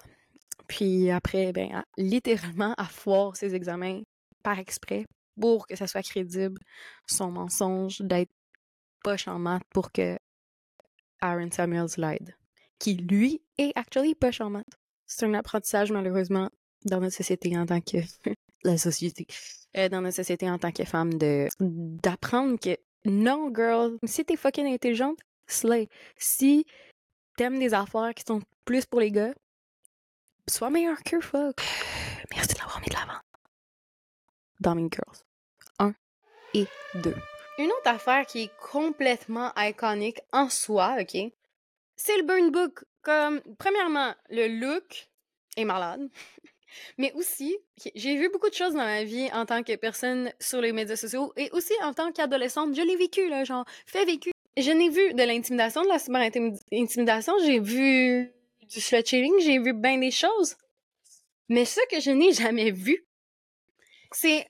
Puis 0.68 1.10
après, 1.10 1.52
ben, 1.52 1.82
littéralement, 1.96 2.74
à 2.76 2.84
foire 2.84 3.36
ses 3.36 3.54
examens 3.54 4.02
par 4.42 4.58
exprès 4.58 5.04
pour 5.40 5.66
que 5.66 5.76
ça 5.76 5.86
soit 5.86 6.02
crédible, 6.02 6.60
son 7.06 7.30
mensonge 7.30 8.00
d'être 8.00 8.30
poche 9.02 9.28
en 9.28 9.38
maths 9.38 9.62
pour 9.70 9.92
que 9.92 10.18
Aaron 11.20 11.50
Samuels 11.50 11.88
l'aide. 11.96 12.34
Qui, 12.78 12.94
lui, 12.94 13.42
est 13.56 13.72
actually 13.76 14.14
poche 14.14 14.40
en 14.40 14.50
maths. 14.50 14.78
C'est 15.06 15.26
un 15.26 15.34
apprentissage, 15.34 15.90
malheureusement, 15.90 16.50
dans 16.84 17.00
notre 17.00 17.16
société 17.16 17.56
en 17.56 17.66
tant 17.66 17.80
que... 17.80 17.98
la 18.64 18.76
société. 18.76 19.26
Euh, 19.76 19.88
dans 19.88 20.00
notre 20.00 20.16
société 20.16 20.50
en 20.50 20.58
tant 20.58 20.72
que 20.72 20.84
femme, 20.84 21.14
de 21.14 21.48
d'apprendre 21.60 22.58
que 22.58 22.76
non, 23.04 23.52
girl, 23.54 23.98
si 24.04 24.24
t'es 24.24 24.36
fucking 24.36 24.66
intelligente, 24.66 25.18
slay. 25.46 25.88
Si 26.16 26.66
t'aimes 27.36 27.58
des 27.58 27.74
affaires 27.74 28.12
qui 28.14 28.24
sont 28.26 28.40
plus 28.64 28.86
pour 28.86 29.00
les 29.00 29.10
gars, 29.10 29.34
sois 30.48 30.70
meilleur 30.70 31.02
que 31.04 31.20
fuck. 31.20 31.60
Merci 32.34 32.54
de 32.54 32.58
l'avoir 32.58 32.80
mis 32.80 32.88
de 32.88 32.94
l'avant. 32.94 33.20
Dans 34.60 34.76
Girls. 34.76 35.24
1 35.78 35.94
et 36.54 36.66
2. 36.94 37.14
Une 37.58 37.70
autre 37.70 37.86
affaire 37.86 38.26
qui 38.26 38.42
est 38.42 38.50
complètement 38.60 39.52
iconique 39.56 40.20
en 40.32 40.48
soi, 40.48 40.96
ok, 41.00 41.16
c'est 41.96 42.16
le 42.16 42.22
burn 42.22 42.50
book. 42.50 42.84
Comme, 43.02 43.40
premièrement, 43.58 44.14
le 44.30 44.48
look 44.48 45.08
est 45.56 45.64
malade. 45.64 46.08
Mais 46.98 47.12
aussi, 47.14 47.56
j'ai 47.94 48.16
vu 48.16 48.28
beaucoup 48.28 48.48
de 48.48 48.54
choses 48.54 48.74
dans 48.74 48.84
ma 48.84 49.04
vie 49.04 49.30
en 49.32 49.46
tant 49.46 49.62
que 49.62 49.74
personne 49.76 50.32
sur 50.38 50.60
les 50.60 50.72
médias 50.72 50.96
sociaux 50.96 51.32
et 51.36 51.50
aussi 51.52 51.72
en 51.82 51.92
tant 51.94 52.12
qu'adolescente. 52.12 52.74
Je 52.74 52.82
l'ai 52.82 52.96
vécu, 52.96 53.28
là, 53.28 53.44
genre, 53.44 53.64
fait 53.86 54.04
vécu. 54.04 54.30
Je 54.56 54.70
n'ai 54.70 54.88
vu 54.88 55.14
de 55.14 55.22
l'intimidation, 55.22 55.82
de 55.82 55.88
la 55.88 55.98
cyber-intimidation. 55.98 57.34
J'ai 57.44 57.60
vu 57.60 58.32
du 58.68 58.80
slut 58.80 59.02
j'ai 59.40 59.58
vu 59.58 59.72
bien 59.72 59.98
des 59.98 60.10
choses. 60.10 60.56
Mais 61.48 61.64
ce 61.64 61.80
que 61.90 62.00
je 62.00 62.10
n'ai 62.10 62.32
jamais 62.32 62.70
vu, 62.70 63.06
c'est 64.12 64.46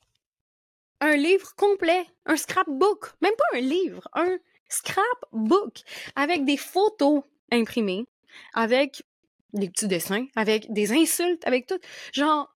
un 1.01 1.17
livre 1.17 1.55
complet, 1.55 2.07
un 2.27 2.37
scrapbook, 2.37 3.13
même 3.21 3.35
pas 3.37 3.59
un 3.59 3.61
livre, 3.61 4.09
un 4.15 4.39
scrapbook 4.69 5.83
avec 6.17 6.45
des 6.45 6.57
photos 6.57 7.23
imprimées, 7.53 8.07
avec 8.53 9.03
des 9.53 9.71
petits 9.71 9.89
dessins, 9.89 10.27
avec 10.35 10.73
des 10.73 10.93
insultes, 10.93 11.47
avec 11.47 11.67
tout. 11.67 11.79
Genre, 12.13 12.53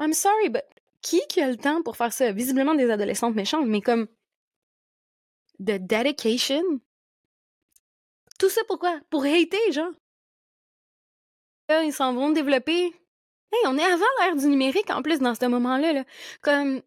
I'm 0.00 0.14
sorry, 0.14 0.48
but 0.48 0.64
qui 1.02 1.20
qui 1.28 1.40
a 1.40 1.48
le 1.48 1.56
temps 1.56 1.82
pour 1.82 1.96
faire 1.96 2.12
ça? 2.12 2.32
Visiblement 2.32 2.74
des 2.74 2.90
adolescentes 2.90 3.34
méchantes, 3.34 3.66
mais 3.66 3.80
comme 3.80 4.06
de 5.58 5.76
dedication. 5.76 6.62
Tout 8.38 8.48
ça 8.48 8.62
pourquoi? 8.66 8.98
Pour 9.10 9.24
hater, 9.24 9.72
genre. 9.72 9.92
Ils 11.84 11.92
s'en 11.92 12.14
vont 12.14 12.30
développer. 12.30 12.86
Hey, 13.52 13.60
on 13.66 13.78
est 13.78 13.84
avant 13.84 14.04
l'ère 14.20 14.36
du 14.36 14.46
numérique 14.46 14.90
en 14.90 15.02
plus 15.02 15.18
dans 15.18 15.34
ce 15.34 15.46
moment-là. 15.46 15.92
Là. 15.92 16.04
Comme. 16.42 16.82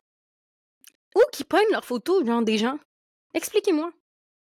Où 1.16 1.22
qui 1.32 1.44
pognent 1.44 1.72
leurs 1.72 1.86
photos, 1.86 2.26
genre 2.26 2.42
des 2.42 2.58
gens? 2.58 2.80
Expliquez-moi. 3.34 3.92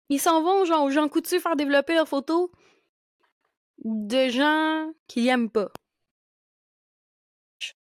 Ils 0.10 0.20
s'en 0.20 0.42
vont, 0.42 0.66
genre, 0.66 0.84
aux 0.84 0.90
gens 0.90 1.08
coutus 1.08 1.42
faire 1.42 1.56
développer 1.56 1.94
leurs 1.94 2.08
photos 2.08 2.50
de 3.84 4.30
gens 4.30 4.92
qu'ils 5.08 5.28
aiment 5.28 5.50
pas. 5.50 5.72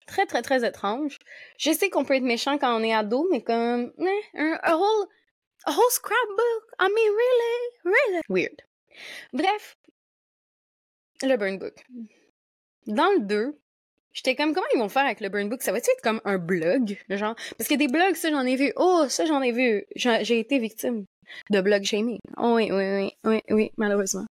Très, 0.08 0.26
très, 0.26 0.42
très 0.42 0.68
étrange. 0.68 1.18
Je 1.58 1.72
sais 1.72 1.90
qu'on 1.90 2.06
peut 2.06 2.16
être 2.16 2.24
méchant 2.24 2.58
quand 2.58 2.76
on 2.80 2.84
est 2.84 2.94
ado, 2.94 3.28
mais 3.32 3.44
comme, 3.44 3.94
eh, 4.00 4.38
un, 4.38 4.60
a 4.62 4.76
whole, 4.76 5.08
a 5.66 5.72
whole 5.72 5.92
scrapbook. 5.92 6.64
I 6.80 6.90
mean, 6.90 7.12
really, 7.12 7.96
really? 7.96 8.22
Weird. 8.30 8.62
Bref, 9.34 9.78
le 11.24 11.38
burn 11.38 11.58
book. 11.58 11.86
Dans 12.92 13.10
le 13.14 13.22
2, 13.22 13.58
j'étais 14.12 14.36
comme, 14.36 14.54
comment 14.54 14.68
ils 14.76 14.80
vont 14.80 14.90
faire 14.90 15.06
avec 15.06 15.22
le 15.22 15.30
burn 15.30 15.48
book? 15.48 15.62
Ça 15.62 15.72
va-tu 15.72 15.90
être 15.92 16.02
comme 16.02 16.20
un 16.26 16.38
blog, 16.38 16.98
genre? 17.10 17.36
Parce 17.58 17.70
que 17.70 17.76
des 17.76 17.88
blogs, 17.88 18.16
ça, 18.16 18.30
j'en 18.30 18.46
ai 18.46 18.58
vu. 18.58 18.74
Oh, 18.76 19.06
ça, 19.08 19.26
j'en 19.26 19.42
ai 19.42 19.54
vu. 19.54 19.86
J'ai 19.96 20.40
été 20.40 20.60
victime 20.60 21.06
de 21.50 21.62
blog 21.62 21.84
shaming. 21.84 22.20
Oh, 22.38 22.56
oui, 22.56 22.70
oui, 22.70 22.84
oui, 23.00 23.14
oui, 23.24 23.42
oui, 23.50 23.72
malheureusement. 23.78 24.26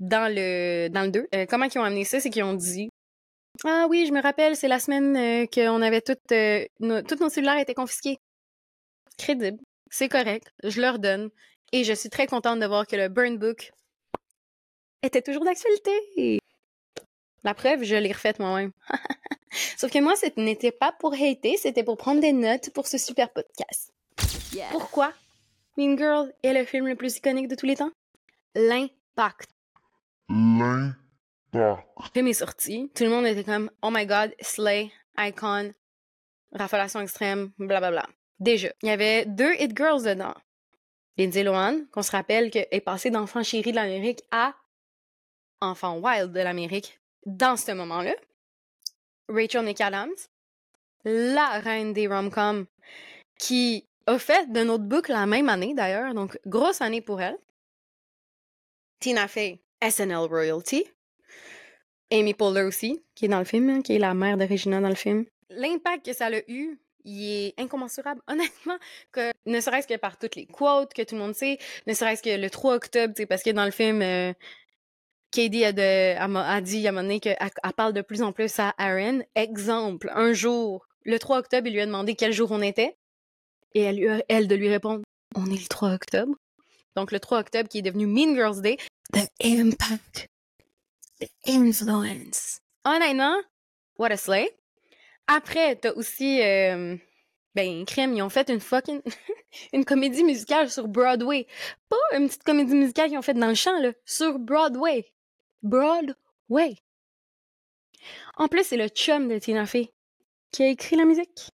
Dans 0.00 0.32
le, 0.34 0.88
dans 0.88 1.02
le 1.02 1.10
2, 1.10 1.28
euh, 1.34 1.46
comment 1.46 1.66
ils 1.66 1.78
ont 1.78 1.84
amené 1.84 2.04
ça? 2.04 2.18
C'est 2.18 2.30
qu'ils 2.30 2.44
ont 2.44 2.54
dit, 2.54 2.88
ah 3.64 3.86
oui, 3.90 4.06
je 4.06 4.12
me 4.12 4.22
rappelle, 4.22 4.56
c'est 4.56 4.68
la 4.68 4.78
semaine 4.78 5.14
euh, 5.16 5.46
qu'on 5.46 5.82
avait 5.82 6.00
toutes, 6.00 6.32
euh, 6.32 6.64
nos, 6.80 7.02
tous 7.02 7.20
nos 7.20 7.28
cellulaires 7.28 7.58
étaient 7.58 7.74
confisqués. 7.74 8.16
Crédible. 9.18 9.58
C'est 9.90 10.08
correct. 10.08 10.50
Je 10.64 10.80
leur 10.80 10.98
donne. 10.98 11.28
Et 11.72 11.84
je 11.84 11.92
suis 11.92 12.08
très 12.08 12.26
contente 12.26 12.58
de 12.58 12.66
voir 12.66 12.86
que 12.86 12.96
le 12.96 13.08
Burn 13.08 13.36
Book 13.36 13.72
était 15.02 15.22
toujours 15.22 15.44
d'actualité. 15.44 16.40
La 17.46 17.54
preuve, 17.54 17.84
je 17.84 17.94
l'ai 17.94 18.10
refaite 18.10 18.40
moi-même. 18.40 18.72
Sauf 19.78 19.92
que 19.92 20.00
moi, 20.00 20.16
ce 20.16 20.26
n'était 20.36 20.72
pas 20.72 20.90
pour 20.90 21.14
hater, 21.14 21.56
c'était 21.56 21.84
pour 21.84 21.96
prendre 21.96 22.20
des 22.20 22.32
notes 22.32 22.70
pour 22.70 22.88
ce 22.88 22.98
super 22.98 23.32
podcast. 23.32 23.94
Pourquoi 24.72 25.12
Mean 25.76 25.96
Girl 25.96 26.32
est 26.42 26.52
le 26.52 26.64
film 26.64 26.88
le 26.88 26.96
plus 26.96 27.18
iconique 27.18 27.46
de 27.46 27.54
tous 27.54 27.66
les 27.66 27.76
temps? 27.76 27.92
L'impact. 28.56 29.48
L'impact. 30.28 30.96
Le 31.52 31.76
film 32.12 32.26
est 32.26 32.32
sorti, 32.32 32.90
tout 32.96 33.04
le 33.04 33.10
monde 33.10 33.26
était 33.26 33.44
comme 33.44 33.70
«Oh 33.82 33.90
my 33.92 34.06
God, 34.06 34.34
Slay, 34.40 34.90
Icon, 35.16 35.72
raffolation 36.50 37.00
extrême, 37.00 37.52
blablabla.» 37.60 38.08
Déjà, 38.40 38.72
il 38.82 38.88
y 38.88 38.90
avait 38.90 39.24
deux 39.24 39.54
Hit 39.54 39.76
Girls 39.76 40.02
dedans. 40.02 40.34
Lindsay 41.16 41.44
Lohan, 41.44 41.82
qu'on 41.92 42.02
se 42.02 42.10
rappelle 42.10 42.50
est 42.52 42.80
passée 42.80 43.10
d'enfant 43.10 43.44
chéri 43.44 43.70
de 43.70 43.76
l'Amérique 43.76 44.24
à 44.32 44.52
enfant 45.60 45.98
wild 45.98 46.32
de 46.32 46.40
l'Amérique 46.40 46.98
dans 47.26 47.56
ce 47.56 47.72
moment-là. 47.72 48.14
Rachel 49.28 49.64
McAdams, 49.64 50.14
la 51.04 51.58
reine 51.58 51.92
des 51.92 52.06
rom-coms, 52.06 52.66
qui 53.38 53.86
a 54.06 54.18
fait 54.18 54.50
de 54.50 54.62
notre 54.62 54.84
boucle 54.84 55.12
la 55.12 55.26
même 55.26 55.48
année 55.48 55.74
d'ailleurs, 55.74 56.14
donc 56.14 56.38
grosse 56.46 56.80
année 56.80 57.00
pour 57.00 57.20
elle. 57.20 57.36
Tina 59.00 59.28
Fey, 59.28 59.60
SNL 59.82 60.26
Royalty. 60.30 60.84
Amy 62.12 62.34
Poehler 62.34 62.62
aussi, 62.62 63.02
qui 63.14 63.24
est 63.24 63.28
dans 63.28 63.40
le 63.40 63.44
film, 63.44 63.68
hein, 63.68 63.82
qui 63.82 63.96
est 63.96 63.98
la 63.98 64.14
mère 64.14 64.36
de 64.36 64.44
Regina 64.44 64.80
dans 64.80 64.88
le 64.88 64.94
film. 64.94 65.24
L'impact 65.50 66.06
que 66.06 66.12
ça 66.12 66.26
a 66.26 66.38
eu, 66.48 66.78
il 67.04 67.46
est 67.46 67.60
incommensurable, 67.60 68.22
honnêtement, 68.28 68.78
que 69.10 69.32
ne 69.46 69.60
serait-ce 69.60 69.88
que 69.88 69.96
par 69.96 70.18
toutes 70.18 70.36
les 70.36 70.46
quotes 70.46 70.94
que 70.94 71.02
tout 71.02 71.16
le 71.16 71.20
monde 71.20 71.34
sait, 71.34 71.58
ne 71.86 71.94
serait-ce 71.94 72.22
que 72.22 72.40
le 72.40 72.48
3 72.48 72.76
octobre, 72.76 73.14
parce 73.28 73.42
que 73.42 73.50
dans 73.50 73.64
le 73.64 73.70
film, 73.72 74.02
euh, 74.02 74.32
Katie 75.30 75.64
a, 75.64 75.72
de, 75.72 76.16
a, 76.16 76.60
dit 76.60 76.86
à 76.86 76.90
un 76.90 76.92
moment 76.92 77.02
donné 77.02 77.20
qu'elle 77.20 77.36
parle 77.76 77.92
de 77.92 78.02
plus 78.02 78.22
en 78.22 78.32
plus 78.32 78.58
à 78.58 78.74
Aaron. 78.78 79.22
Exemple, 79.34 80.10
un 80.14 80.32
jour, 80.32 80.86
le 81.04 81.18
3 81.18 81.38
octobre, 81.38 81.66
il 81.66 81.74
lui 81.74 81.80
a 81.80 81.86
demandé 81.86 82.14
quel 82.14 82.32
jour 82.32 82.50
on 82.52 82.62
était, 82.62 82.96
et 83.74 83.80
elle, 83.80 84.24
elle 84.28 84.48
de 84.48 84.54
lui 84.54 84.68
répondre, 84.68 85.02
on 85.34 85.46
est 85.46 85.60
le 85.60 85.68
3 85.68 85.92
octobre. 85.92 86.34
Donc 86.96 87.12
le 87.12 87.20
3 87.20 87.40
octobre 87.40 87.68
qui 87.68 87.78
est 87.78 87.82
devenu 87.82 88.06
Mean 88.06 88.34
Girls 88.34 88.62
Day. 88.62 88.78
The 89.12 89.28
impact 89.44 90.28
The 91.20 91.28
influence. 91.46 92.60
Honnêtement, 92.84 93.36
what 93.98 94.12
a 94.12 94.16
slay. 94.16 94.50
Après, 95.26 95.76
t'as 95.76 95.92
aussi, 95.92 96.42
euh, 96.42 96.96
ben, 97.54 97.84
Crème, 97.84 98.14
ils 98.14 98.22
ont 98.22 98.28
fait 98.28 98.50
une 98.50 98.60
fucking, 98.60 99.00
une 99.72 99.84
comédie 99.84 100.24
musicale 100.24 100.70
sur 100.70 100.88
Broadway. 100.88 101.46
Pas 101.88 102.16
une 102.16 102.28
petite 102.28 102.44
comédie 102.44 102.74
musicale 102.74 103.08
qu'ils 103.08 103.18
ont 103.18 103.22
faite 103.22 103.38
dans 103.38 103.48
le 103.48 103.54
champ, 103.54 103.78
là, 103.80 103.92
sur 104.04 104.38
Broadway. 104.38 105.06
Broadway. 105.62 106.76
En 108.36 108.48
plus, 108.48 108.64
c'est 108.64 108.76
le 108.76 108.88
chum 108.88 109.28
de 109.28 109.38
Tina 109.38 109.66
Fey 109.66 109.92
qui 110.52 110.62
a 110.62 110.68
écrit 110.68 110.96
la 110.96 111.04
musique. 111.04 111.50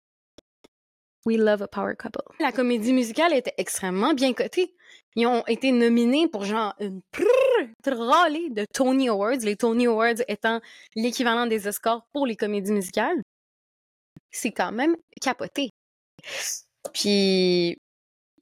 We 1.25 1.39
love 1.39 1.63
a 1.63 1.69
power 1.69 1.95
couple. 1.97 2.21
La 2.41 2.53
comédie 2.53 2.93
musicale 2.93 3.33
était 3.33 3.55
extrêmement 3.57 4.13
bien 4.13 4.33
cotée. 4.33 4.75
Ils 5.15 5.27
ont 5.27 5.45
été 5.47 5.71
nominés 5.73 6.27
pour 6.27 6.45
genre 6.45 6.75
une 6.81 7.01
trollée 7.83 8.51
de 8.51 8.65
Tony 8.73 9.09
Awards, 9.09 9.39
les 9.43 9.57
Tony 9.57 9.87
Awards 9.87 10.23
étant 10.27 10.61
l'équivalent 10.97 11.47
des 11.47 11.69
Oscars 11.69 12.07
pour 12.13 12.27
les 12.27 12.35
comédies 12.35 12.73
musicales. 12.73 13.23
C'est 14.31 14.53
quand 14.53 14.73
même 14.73 14.97
capoté. 15.21 15.71
Puis 16.93 17.77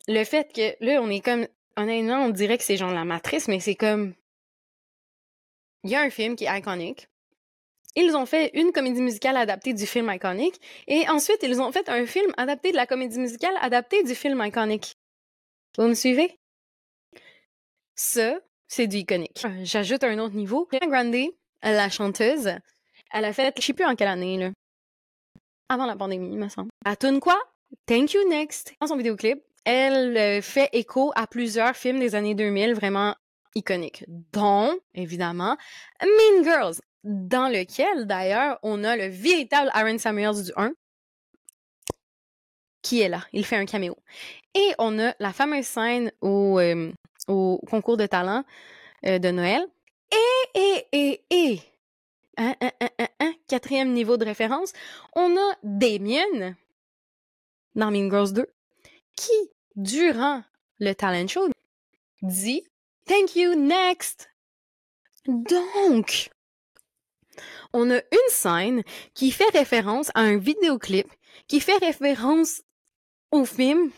le 0.09 0.25
fait 0.25 0.53
que 0.53 0.85
là, 0.85 1.01
on 1.03 1.11
est 1.11 1.21
comme 1.21 1.47
honnêtement, 1.77 2.25
on 2.25 2.31
dirait 2.31 2.57
que 2.57 2.65
c'est 2.65 2.77
genre 2.77 2.93
la 2.93 3.05
matrice, 3.05 3.49
mais 3.49 3.61
c'est 3.61 3.75
comme 3.75 4.15
il 5.85 5.91
y 5.91 5.95
a 5.95 6.01
un 6.01 6.11
film 6.11 6.37
qui 6.37 6.45
est 6.45 6.59
iconique. 6.59 7.09
Ils 7.97 8.15
ont 8.17 8.27
fait 8.27 8.51
une 8.55 8.73
comédie 8.73 9.03
musicale 9.03 9.37
adaptée 9.37 9.75
du 9.75 9.87
film 9.87 10.11
iconique 10.11 10.61
et 10.87 11.09
ensuite 11.09 11.43
ils 11.43 11.61
ont 11.61 11.73
fait 11.73 11.89
un 11.89 12.07
film 12.07 12.33
adapté 12.37 12.71
de 12.71 12.77
la 12.77 12.87
comédie 12.87 13.19
musicale 13.19 13.55
adaptée 13.61 14.05
du 14.05 14.15
film 14.15 14.41
iconique. 14.45 14.95
Vous 15.77 15.89
me 15.89 15.95
suivez? 15.95 16.39
Ça, 17.97 18.39
c'est 18.69 18.87
du 18.87 18.99
iconique. 18.99 19.45
J'ajoute 19.63 20.05
un 20.05 20.19
autre 20.21 20.35
niveau. 20.35 20.69
Grande, 20.71 21.17
la 21.63 21.91
chanteuse, 21.91 22.55
elle 23.13 23.25
a 23.25 23.33
fait, 23.33 23.53
je 23.59 23.63
sais 23.63 23.73
plus 23.73 23.85
en 23.85 23.97
quelle 23.97 24.09
année, 24.09 24.39
là. 24.39 24.51
Avant 25.69 25.87
la 25.87 25.97
pandémie, 25.97 26.33
il 26.33 26.39
me 26.39 26.49
semble. 26.49 26.71
À 26.85 26.97
quoi? 27.21 27.39
Thank 27.87 28.13
You 28.13 28.29
Next. 28.29 28.75
Dans 28.81 28.87
son 28.87 28.97
vidéoclip, 28.97 29.41
elle 29.65 30.17
euh, 30.17 30.43
fait 30.43 30.69
écho 30.73 31.13
à 31.15 31.27
plusieurs 31.27 31.77
films 31.77 32.01
des 32.01 32.15
années 32.15 32.35
2000 32.35 32.75
vraiment 32.75 33.15
iconiques, 33.55 34.05
dont, 34.33 34.79
évidemment, 34.95 35.57
Mean 36.03 36.45
Girls 36.45 36.77
dans 37.03 37.49
lequel, 37.49 38.07
d'ailleurs, 38.07 38.59
on 38.63 38.85
a 38.85 38.97
le 38.97 39.07
véritable 39.07 39.71
Aaron 39.73 39.99
Samuels 39.99 40.45
du 40.45 40.53
1 40.57 40.73
qui 42.83 43.01
est 43.01 43.09
là. 43.09 43.25
Il 43.33 43.45
fait 43.45 43.57
un 43.57 43.67
caméo. 43.67 43.97
Et 44.55 44.73
on 44.79 44.99
a 44.99 45.15
la 45.19 45.33
fameuse 45.33 45.67
scène 45.67 46.13
au, 46.21 46.59
euh, 46.59 46.93
au 47.29 47.61
concours 47.69 47.97
de 47.97 48.07
talent 48.07 48.45
euh, 49.07 49.19
de 49.19 49.31
Noël. 49.31 49.67
Et, 50.13 50.59
et, 50.59 50.87
et, 50.93 51.25
et, 51.31 51.61
un, 52.37 52.55
un, 52.61 53.07
un, 53.21 53.33
quatrième 53.49 53.93
niveau 53.93 54.17
de 54.17 54.25
référence, 54.25 54.73
on 55.15 55.37
a 55.37 55.57
Damien 55.63 56.55
dans 57.75 57.91
Mean 57.91 58.11
Girls 58.11 58.33
2 58.33 58.47
qui, 59.15 59.33
durant 59.77 60.43
le 60.79 60.95
talent 60.95 61.29
show, 61.29 61.49
dit 62.23 62.65
Thank 63.11 63.35
you, 63.35 63.57
next. 63.57 64.31
Donc, 65.27 66.31
on 67.73 67.91
a 67.91 67.97
une 67.97 68.29
scène 68.29 68.85
qui 69.15 69.33
fait 69.33 69.51
référence 69.53 70.11
à 70.15 70.21
un 70.21 70.39
vidéoclip, 70.39 71.09
qui 71.49 71.59
fait 71.59 71.77
référence 71.79 72.63
au 73.33 73.45
film. 73.45 73.91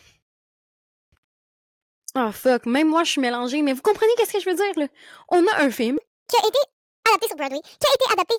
Oh 2.17 2.33
fuck, 2.33 2.65
même 2.65 2.89
moi 2.89 3.05
je 3.05 3.11
suis 3.11 3.21
mélangée, 3.21 3.61
mais 3.61 3.75
vous 3.75 3.83
comprenez 3.83 4.11
qu'est-ce 4.17 4.33
que 4.33 4.41
je 4.41 4.49
veux 4.49 4.57
dire 4.57 4.73
là? 4.77 4.87
On 5.29 5.47
a 5.47 5.57
un 5.61 5.71
film 5.71 5.99
qui 6.27 6.37
a 6.37 6.49
été 6.49 6.59
adapté 7.07 7.27
sur 7.27 7.37
Broadway, 7.37 7.61
qui 7.61 7.87
a 7.87 7.95
été 7.95 8.13
adapté 8.15 8.35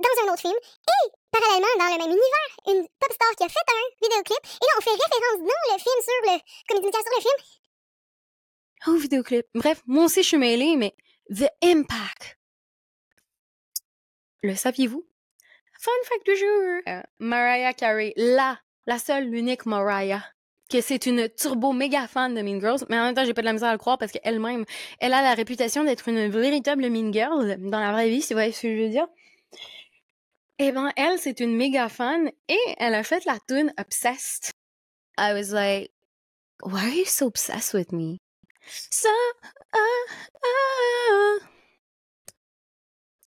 dans 0.00 0.22
un 0.22 0.32
autre 0.32 0.40
film, 0.40 0.56
et 0.56 1.10
parallèlement 1.30 1.76
dans 1.78 1.92
le 1.92 1.98
même 1.98 2.16
univers, 2.16 2.50
une 2.68 2.88
pop 3.00 3.12
star 3.12 3.36
qui 3.36 3.44
a 3.44 3.48
fait 3.50 3.68
un 3.68 3.84
vidéoclip, 4.00 4.40
et 4.40 4.64
là 4.64 4.72
on 4.78 4.80
fait 4.80 4.96
référence 4.96 5.40
dans 5.40 5.74
le 5.74 5.78
film 5.78 6.00
sur 6.00 6.20
le 6.24 6.38
comédie 6.68 6.96
sur 6.96 7.16
le 7.16 7.20
film. 7.20 7.65
Oh, 8.86 8.96
vidéoclip. 8.96 9.46
Bref, 9.54 9.82
moi 9.86 10.04
aussi 10.04 10.22
je 10.22 10.28
suis 10.28 10.38
mêlée, 10.38 10.76
mais 10.76 10.94
The 11.30 11.48
Impact 11.62 12.36
le 14.46 14.54
saviez-vous? 14.54 15.04
Fun 15.80 15.90
fact 16.04 16.24
du 16.24 16.36
jour! 16.36 16.80
Euh, 16.88 17.02
Mariah 17.18 17.74
Carey, 17.74 18.12
la, 18.16 18.58
la 18.86 18.98
seule, 18.98 19.28
l'unique 19.28 19.66
Mariah, 19.66 20.24
que 20.70 20.80
c'est 20.80 21.06
une 21.06 21.28
turbo 21.28 21.72
méga 21.72 22.06
fan 22.06 22.34
de 22.34 22.42
Mean 22.42 22.60
Girls, 22.60 22.86
mais 22.88 22.98
en 22.98 23.04
même 23.04 23.14
temps, 23.14 23.24
j'ai 23.24 23.34
pas 23.34 23.42
de 23.42 23.46
la 23.46 23.52
misère 23.52 23.68
à 23.68 23.72
le 23.72 23.78
croire 23.78 23.98
parce 23.98 24.12
qu'elle-même, 24.12 24.64
elle 25.00 25.12
a 25.12 25.22
la 25.22 25.34
réputation 25.34 25.84
d'être 25.84 26.08
une 26.08 26.28
véritable 26.28 26.88
Mean 26.88 27.12
Girl 27.12 27.56
dans 27.58 27.80
la 27.80 27.92
vraie 27.92 28.08
vie, 28.08 28.22
si 28.22 28.32
vous 28.32 28.38
voyez 28.38 28.52
ce 28.52 28.62
que 28.62 28.76
je 28.76 28.82
veux 28.82 28.88
dire. 28.88 29.06
Eh 30.58 30.72
ben, 30.72 30.90
elle, 30.96 31.18
c'est 31.18 31.40
une 31.40 31.54
méga 31.54 31.88
fan 31.88 32.30
et 32.48 32.74
elle 32.78 32.94
a 32.94 33.02
fait 33.02 33.24
la 33.26 33.38
tune 33.46 33.74
Obsessed. 33.78 34.52
I 35.18 35.32
was 35.34 35.52
like, 35.52 35.92
why 36.62 36.80
are 36.80 36.94
you 36.94 37.04
so 37.04 37.26
obsessed 37.26 37.74
with 37.74 37.92
me? 37.92 38.18
So, 38.68 39.08
ah, 39.72 39.78
ah. 40.42 41.46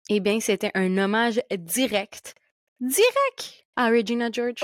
Eh 0.10 0.20
bien, 0.20 0.40
c'était 0.40 0.72
un 0.74 0.98
hommage 0.98 1.40
direct, 1.52 2.34
direct 2.80 3.66
à 3.76 3.90
Regina 3.90 4.30
George. 4.32 4.60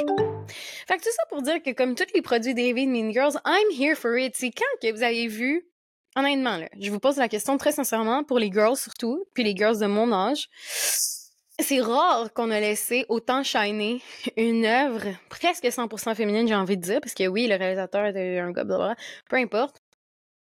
Fait 0.88 0.98
que 0.98 1.04
tout 1.04 1.12
ça 1.16 1.24
pour 1.30 1.42
dire 1.42 1.62
que 1.64 1.72
comme 1.72 1.96
tous 1.96 2.06
les 2.14 2.22
produits 2.22 2.54
dérivés 2.54 2.86
de 2.86 2.92
Mean 2.92 3.12
Girls, 3.12 3.36
I'm 3.46 3.72
here 3.72 3.96
for 3.96 4.18
it. 4.18 4.36
C'est 4.36 4.52
quand 4.52 4.66
que 4.82 4.92
vous 4.92 5.04
avez 5.04 5.28
vu, 5.28 5.68
honnêtement, 6.16 6.58
là, 6.58 6.68
je 6.80 6.90
vous 6.92 7.00
pose 7.00 7.18
la 7.18 7.30
question 7.30 7.58
très 7.58 7.72
sincèrement, 7.72 8.24
pour 8.24 8.40
les 8.40 8.52
girls 8.52 8.76
surtout, 8.76 9.26
puis 9.34 9.44
les 9.44 9.56
girls 9.56 9.80
de 9.80 9.86
mon 9.86 10.12
âge, 10.12 10.50
c'est 11.60 11.80
rare 11.80 12.34
qu'on 12.34 12.52
a 12.52 12.60
laissé 12.60 13.06
autant 13.08 13.44
shiner 13.44 14.02
une 14.36 14.66
œuvre 14.66 15.04
presque 15.30 15.66
100% 15.66 16.16
féminine, 16.16 16.48
j'ai 16.48 16.56
envie 16.56 16.78
de 16.78 16.82
dire, 16.82 17.00
parce 17.02 17.14
que 17.14 17.28
oui, 17.28 17.48
le 17.48 17.56
réalisateur 17.56 18.06
était 18.08 18.40
un 18.40 18.52
gars, 18.52 18.66
peu 19.30 19.36
importe. 19.38 19.85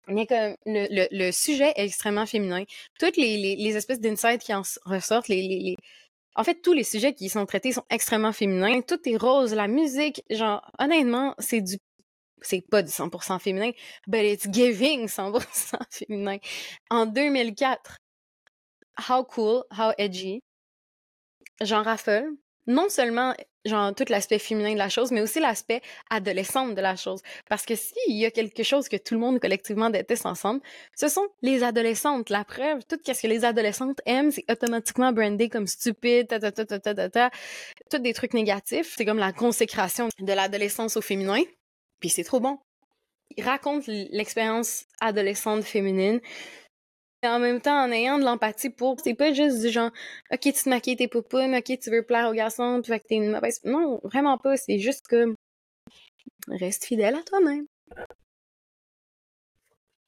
Mais 0.08 0.26
que 0.26 0.56
le, 0.66 1.30
sujet 1.32 1.72
est 1.76 1.84
extrêmement 1.84 2.26
féminin. 2.26 2.64
Toutes 2.98 3.16
les, 3.16 3.76
espèces 3.76 4.00
d'insights 4.00 4.42
qui 4.42 4.54
en 4.54 4.62
ressortent, 4.84 5.28
les, 5.28 5.42
les, 5.42 5.76
en 6.36 6.44
fait, 6.44 6.60
tous 6.62 6.72
les 6.72 6.84
sujets 6.84 7.14
qui 7.14 7.28
sont 7.28 7.46
traités 7.46 7.72
sont 7.72 7.84
extrêmement 7.90 8.32
féminins. 8.32 8.82
Tout 8.82 9.00
est 9.08 9.16
rose, 9.16 9.54
la 9.54 9.68
musique, 9.68 10.22
genre, 10.30 10.70
honnêtement, 10.78 11.34
c'est 11.38 11.60
du 11.60 11.76
c'est 12.42 12.60
pas 12.60 12.82
du 12.82 12.90
100% 12.90 13.40
féminin, 13.40 13.72
but 14.06 14.22
it's 14.22 14.46
giving 14.50 15.06
100% 15.08 15.76
féminin. 15.90 16.38
En 16.90 17.06
2004, 17.06 17.96
how 19.08 19.24
cool, 19.24 19.64
how 19.70 19.92
edgy, 19.98 20.42
j'en 21.60 21.82
raffole. 21.82 22.36
Non 22.66 22.88
seulement 22.88 23.34
genre 23.66 23.94
tout 23.94 24.04
l'aspect 24.08 24.38
féminin 24.38 24.72
de 24.72 24.78
la 24.78 24.88
chose, 24.88 25.10
mais 25.10 25.20
aussi 25.20 25.40
l'aspect 25.40 25.82
adolescente 26.10 26.74
de 26.74 26.80
la 26.80 26.96
chose. 26.96 27.22
Parce 27.48 27.64
que 27.64 27.74
s'il 27.74 28.16
y 28.16 28.24
a 28.24 28.30
quelque 28.30 28.62
chose 28.62 28.88
que 28.88 28.96
tout 28.96 29.14
le 29.14 29.20
monde 29.20 29.40
collectivement 29.40 29.90
déteste 29.90 30.26
ensemble, 30.26 30.60
ce 30.94 31.08
sont 31.08 31.26
les 31.42 31.62
adolescentes. 31.62 32.30
La 32.30 32.44
preuve, 32.44 32.84
tout 32.88 32.98
ce 33.04 33.20
que 33.22 33.26
les 33.26 33.44
adolescentes 33.44 34.00
aiment, 34.06 34.30
c'est 34.30 34.50
automatiquement 34.50 35.12
brandé 35.12 35.48
comme 35.48 35.66
stupide, 35.66 36.28
ta 36.28 36.40
ta 36.40 36.52
ta 36.52 36.64
ta 36.64 36.78
ta 36.78 36.94
ta 36.94 37.08
ta, 37.08 37.30
tout 37.90 37.98
des 37.98 38.14
trucs 38.14 38.34
négatifs. 38.34 38.94
C'est 38.96 39.04
comme 39.04 39.18
la 39.18 39.32
consécration 39.32 40.08
de 40.18 40.32
l'adolescence 40.32 40.96
au 40.96 41.00
féminin. 41.00 41.42
Puis 42.00 42.10
c'est 42.10 42.24
trop 42.24 42.40
bon. 42.40 42.58
Il 43.36 43.44
raconte 43.44 43.86
l'expérience 43.86 44.84
adolescente 45.00 45.64
féminine 45.64 46.20
en 47.26 47.38
même 47.38 47.60
temps 47.60 47.84
en 47.84 47.90
ayant 47.90 48.18
de 48.18 48.24
l'empathie 48.24 48.70
pour. 48.70 48.96
C'est 49.02 49.14
pas 49.14 49.32
juste 49.32 49.60
du 49.60 49.70
genre, 49.70 49.90
ok, 50.32 50.40
tu 50.40 50.52
te 50.52 50.68
maquilles 50.68 50.96
tes 50.96 51.08
poupounes, 51.08 51.54
ok, 51.54 51.78
tu 51.78 51.90
veux 51.90 52.02
plaire 52.02 52.28
aux 52.28 52.34
garçons, 52.34 52.80
tu 52.82 52.90
fait 52.90 53.00
que 53.00 53.06
t'es 53.06 53.16
une 53.16 53.30
mauvaise. 53.30 53.60
Non, 53.64 54.00
vraiment 54.04 54.38
pas. 54.38 54.56
C'est 54.56 54.78
juste 54.78 55.06
que. 55.08 55.34
Reste 56.48 56.84
fidèle 56.84 57.14
à 57.16 57.22
toi-même. 57.22 57.66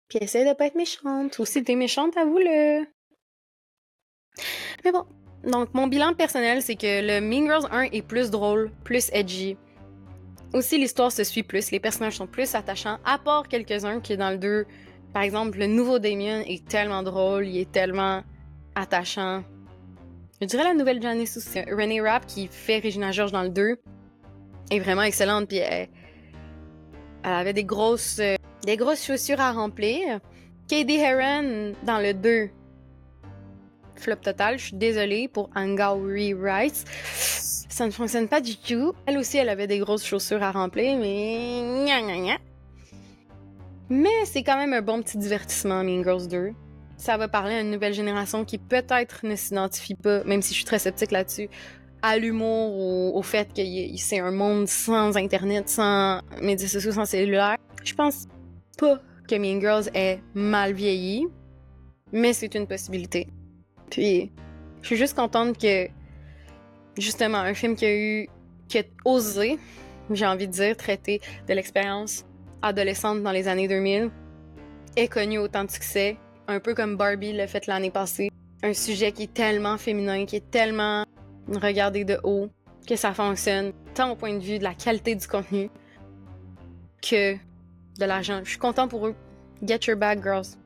Puis 0.08 0.18
essaie 0.20 0.48
de 0.48 0.54
pas 0.54 0.66
être 0.66 0.74
méchante. 0.74 1.38
Ou 1.38 1.44
si 1.44 1.62
t'es 1.62 1.74
méchante, 1.74 2.16
avoue-le. 2.16 2.86
Mais 4.84 4.92
bon. 4.92 5.04
Donc, 5.44 5.72
mon 5.72 5.86
bilan 5.86 6.14
personnel, 6.14 6.62
c'est 6.62 6.74
que 6.74 7.00
le 7.00 7.20
Mean 7.20 7.46
Girls 7.46 7.68
1 7.70 7.82
est 7.92 8.02
plus 8.02 8.30
drôle, 8.30 8.72
plus 8.84 9.08
edgy. 9.12 9.56
Aussi, 10.52 10.78
l'histoire 10.78 11.12
se 11.12 11.24
suit 11.24 11.42
plus, 11.42 11.70
les 11.70 11.78
personnages 11.78 12.16
sont 12.16 12.26
plus 12.26 12.54
attachants, 12.54 12.98
à 13.04 13.18
part 13.18 13.48
quelques-uns 13.48 14.00
qui, 14.00 14.16
dans 14.16 14.30
le 14.30 14.38
2, 14.38 14.66
par 15.12 15.22
exemple, 15.22 15.58
le 15.58 15.66
nouveau 15.66 15.98
Damien 15.98 16.42
est 16.42 16.66
tellement 16.66 17.02
drôle, 17.02 17.46
il 17.46 17.58
est 17.58 17.72
tellement 17.72 18.22
attachant. 18.74 19.42
Je 20.40 20.46
dirais 20.46 20.64
la 20.64 20.74
nouvelle 20.74 21.02
Janice 21.02 21.36
aussi. 21.36 21.60
Renee 21.62 22.00
Rapp 22.00 22.26
qui 22.26 22.46
fait 22.46 22.78
Regina 22.78 23.10
George 23.10 23.32
dans 23.32 23.42
le 23.42 23.48
2 23.48 23.76
est 24.70 24.78
vraiment 24.78 25.02
excellente. 25.02 25.48
Puis 25.48 25.58
elle, 25.58 25.88
avait 27.24 27.52
des 27.52 27.64
grosses, 27.64 28.18
euh, 28.20 28.36
des 28.64 28.76
grosses 28.76 29.04
chaussures 29.04 29.40
à 29.40 29.52
remplir. 29.52 30.20
Katie 30.68 30.96
Heron 30.96 31.72
dans 31.82 31.98
le 31.98 32.14
2. 32.14 32.50
Flop 33.96 34.16
total. 34.16 34.58
Je 34.58 34.66
suis 34.66 34.76
désolée 34.76 35.26
pour 35.26 35.50
Angauri 35.56 36.34
Rice. 36.34 36.84
Ça 37.68 37.86
ne 37.86 37.90
fonctionne 37.90 38.28
pas 38.28 38.40
du 38.40 38.56
tout. 38.56 38.92
Elle 39.06 39.18
aussi, 39.18 39.38
elle 39.38 39.48
avait 39.48 39.66
des 39.66 39.78
grosses 39.78 40.04
chaussures 40.04 40.42
à 40.42 40.52
remplir, 40.52 40.96
mais 40.98 41.62
mais 43.90 44.24
c'est 44.24 44.42
quand 44.42 44.56
même 44.56 44.72
un 44.72 44.82
bon 44.82 45.02
petit 45.02 45.18
divertissement, 45.18 45.82
Mean 45.82 46.02
Girls 46.02 46.28
2. 46.28 46.52
Ça 46.96 47.16
va 47.16 47.28
parler 47.28 47.54
à 47.54 47.60
une 47.60 47.70
nouvelle 47.70 47.94
génération 47.94 48.44
qui 48.44 48.58
peut-être 48.58 49.24
ne 49.24 49.36
s'identifie 49.36 49.94
pas, 49.94 50.24
même 50.24 50.42
si 50.42 50.50
je 50.50 50.58
suis 50.58 50.64
très 50.64 50.78
sceptique 50.78 51.12
là-dessus, 51.12 51.48
à 52.02 52.18
l'humour 52.18 52.76
ou 52.76 53.16
au 53.16 53.22
fait 53.22 53.52
que 53.54 53.62
c'est 53.96 54.18
un 54.18 54.30
monde 54.30 54.68
sans 54.68 55.16
Internet, 55.16 55.68
sans 55.68 56.20
médias 56.42 56.68
sociaux, 56.68 56.92
sans 56.92 57.04
cellulaire. 57.04 57.56
Je 57.84 57.94
pense 57.94 58.26
pas 58.76 59.00
que 59.28 59.36
Mean 59.36 59.60
Girls 59.60 59.88
est 59.94 60.20
mal 60.34 60.72
vieilli, 60.72 61.26
mais 62.12 62.32
c'est 62.32 62.54
une 62.54 62.66
possibilité. 62.66 63.28
Puis, 63.90 64.32
je 64.82 64.86
suis 64.86 64.96
juste 64.96 65.16
contente 65.16 65.58
que, 65.58 65.88
justement, 66.96 67.38
un 67.38 67.54
film 67.54 67.74
qui 67.76 67.84
a 67.84 67.94
eu, 67.94 68.28
qui 68.68 68.78
a 68.78 68.82
osé, 69.04 69.58
j'ai 70.10 70.26
envie 70.26 70.46
de 70.46 70.52
dire, 70.52 70.76
traiter 70.76 71.20
de 71.46 71.54
l'expérience 71.54 72.24
adolescente 72.62 73.22
dans 73.22 73.32
les 73.32 73.48
années 73.48 73.68
2000 73.68 74.10
est 74.96 75.08
connue 75.08 75.38
autant 75.38 75.64
de 75.64 75.70
succès, 75.70 76.16
un 76.46 76.60
peu 76.60 76.74
comme 76.74 76.96
Barbie 76.96 77.32
l'a 77.32 77.46
fait 77.46 77.66
l'année 77.66 77.90
passée. 77.90 78.30
Un 78.62 78.72
sujet 78.72 79.12
qui 79.12 79.24
est 79.24 79.34
tellement 79.34 79.78
féminin, 79.78 80.26
qui 80.26 80.36
est 80.36 80.50
tellement 80.50 81.04
regardé 81.48 82.04
de 82.04 82.18
haut, 82.24 82.48
que 82.86 82.96
ça 82.96 83.12
fonctionne, 83.12 83.72
tant 83.94 84.10
au 84.10 84.16
point 84.16 84.34
de 84.34 84.42
vue 84.42 84.58
de 84.58 84.64
la 84.64 84.74
qualité 84.74 85.14
du 85.14 85.26
contenu 85.26 85.70
que 87.00 87.34
de 87.34 88.04
l'argent. 88.04 88.40
Je 88.42 88.50
suis 88.50 88.58
content 88.58 88.88
pour 88.88 89.06
eux. 89.06 89.14
Get 89.62 89.80
your 89.86 89.96
bag, 89.96 90.22
girls. 90.22 90.56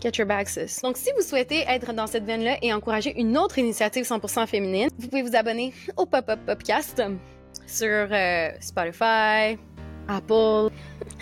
Get 0.00 0.12
your 0.16 0.26
bag, 0.26 0.46
sis. 0.46 0.80
Donc, 0.82 0.96
si 0.96 1.10
vous 1.16 1.22
souhaitez 1.22 1.64
être 1.68 1.92
dans 1.92 2.06
cette 2.06 2.24
veine-là 2.24 2.56
et 2.62 2.72
encourager 2.72 3.18
une 3.20 3.36
autre 3.36 3.58
initiative 3.58 4.04
100% 4.04 4.46
féminine, 4.46 4.88
vous 4.98 5.08
pouvez 5.08 5.22
vous 5.22 5.36
abonner 5.36 5.74
au 5.96 6.06
Pop-Up 6.06 6.40
Podcast 6.46 7.02
sur 7.66 8.08
euh, 8.10 8.50
Spotify, 8.60 9.58
Apple, 10.08 10.70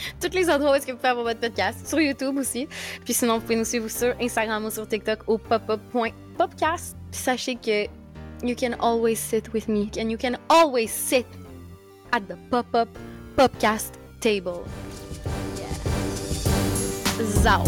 toutes 0.21 0.35
les 0.35 0.49
endroits 0.51 0.73
où 0.73 0.75
est-ce 0.75 0.87
que 0.87 0.93
vous 0.93 0.99
pouvez 0.99 1.09
avoir 1.09 1.25
votre 1.25 1.41
podcast, 1.41 1.87
sur 1.87 2.01
YouTube 2.01 2.37
aussi. 2.39 2.69
Puis 3.05 3.15
sinon, 3.15 3.35
vous 3.35 3.43
pouvez 3.43 3.57
nous 3.57 3.65
suivre 3.65 3.89
sur 3.89 4.15
Instagram 4.21 4.65
ou 4.65 4.71
sur 4.71 4.87
TikTok 4.87 5.21
au 5.27 5.39
popup.popcast. 5.39 6.97
Puis 7.11 7.21
sachez 7.21 7.57
que 7.57 7.87
you 8.47 8.55
can 8.55 8.75
always 8.81 9.17
sit 9.17 9.53
with 9.53 9.69
me 9.69 9.91
and 9.99 10.11
you 10.11 10.19
can 10.19 10.37
always 10.49 10.91
sit 10.91 11.27
at 12.13 12.21
the 12.29 12.37
pop-up 12.51 12.89
popcast 13.37 13.95
table. 14.21 14.65
Yeah. 15.57 17.25
Zao. 17.25 17.65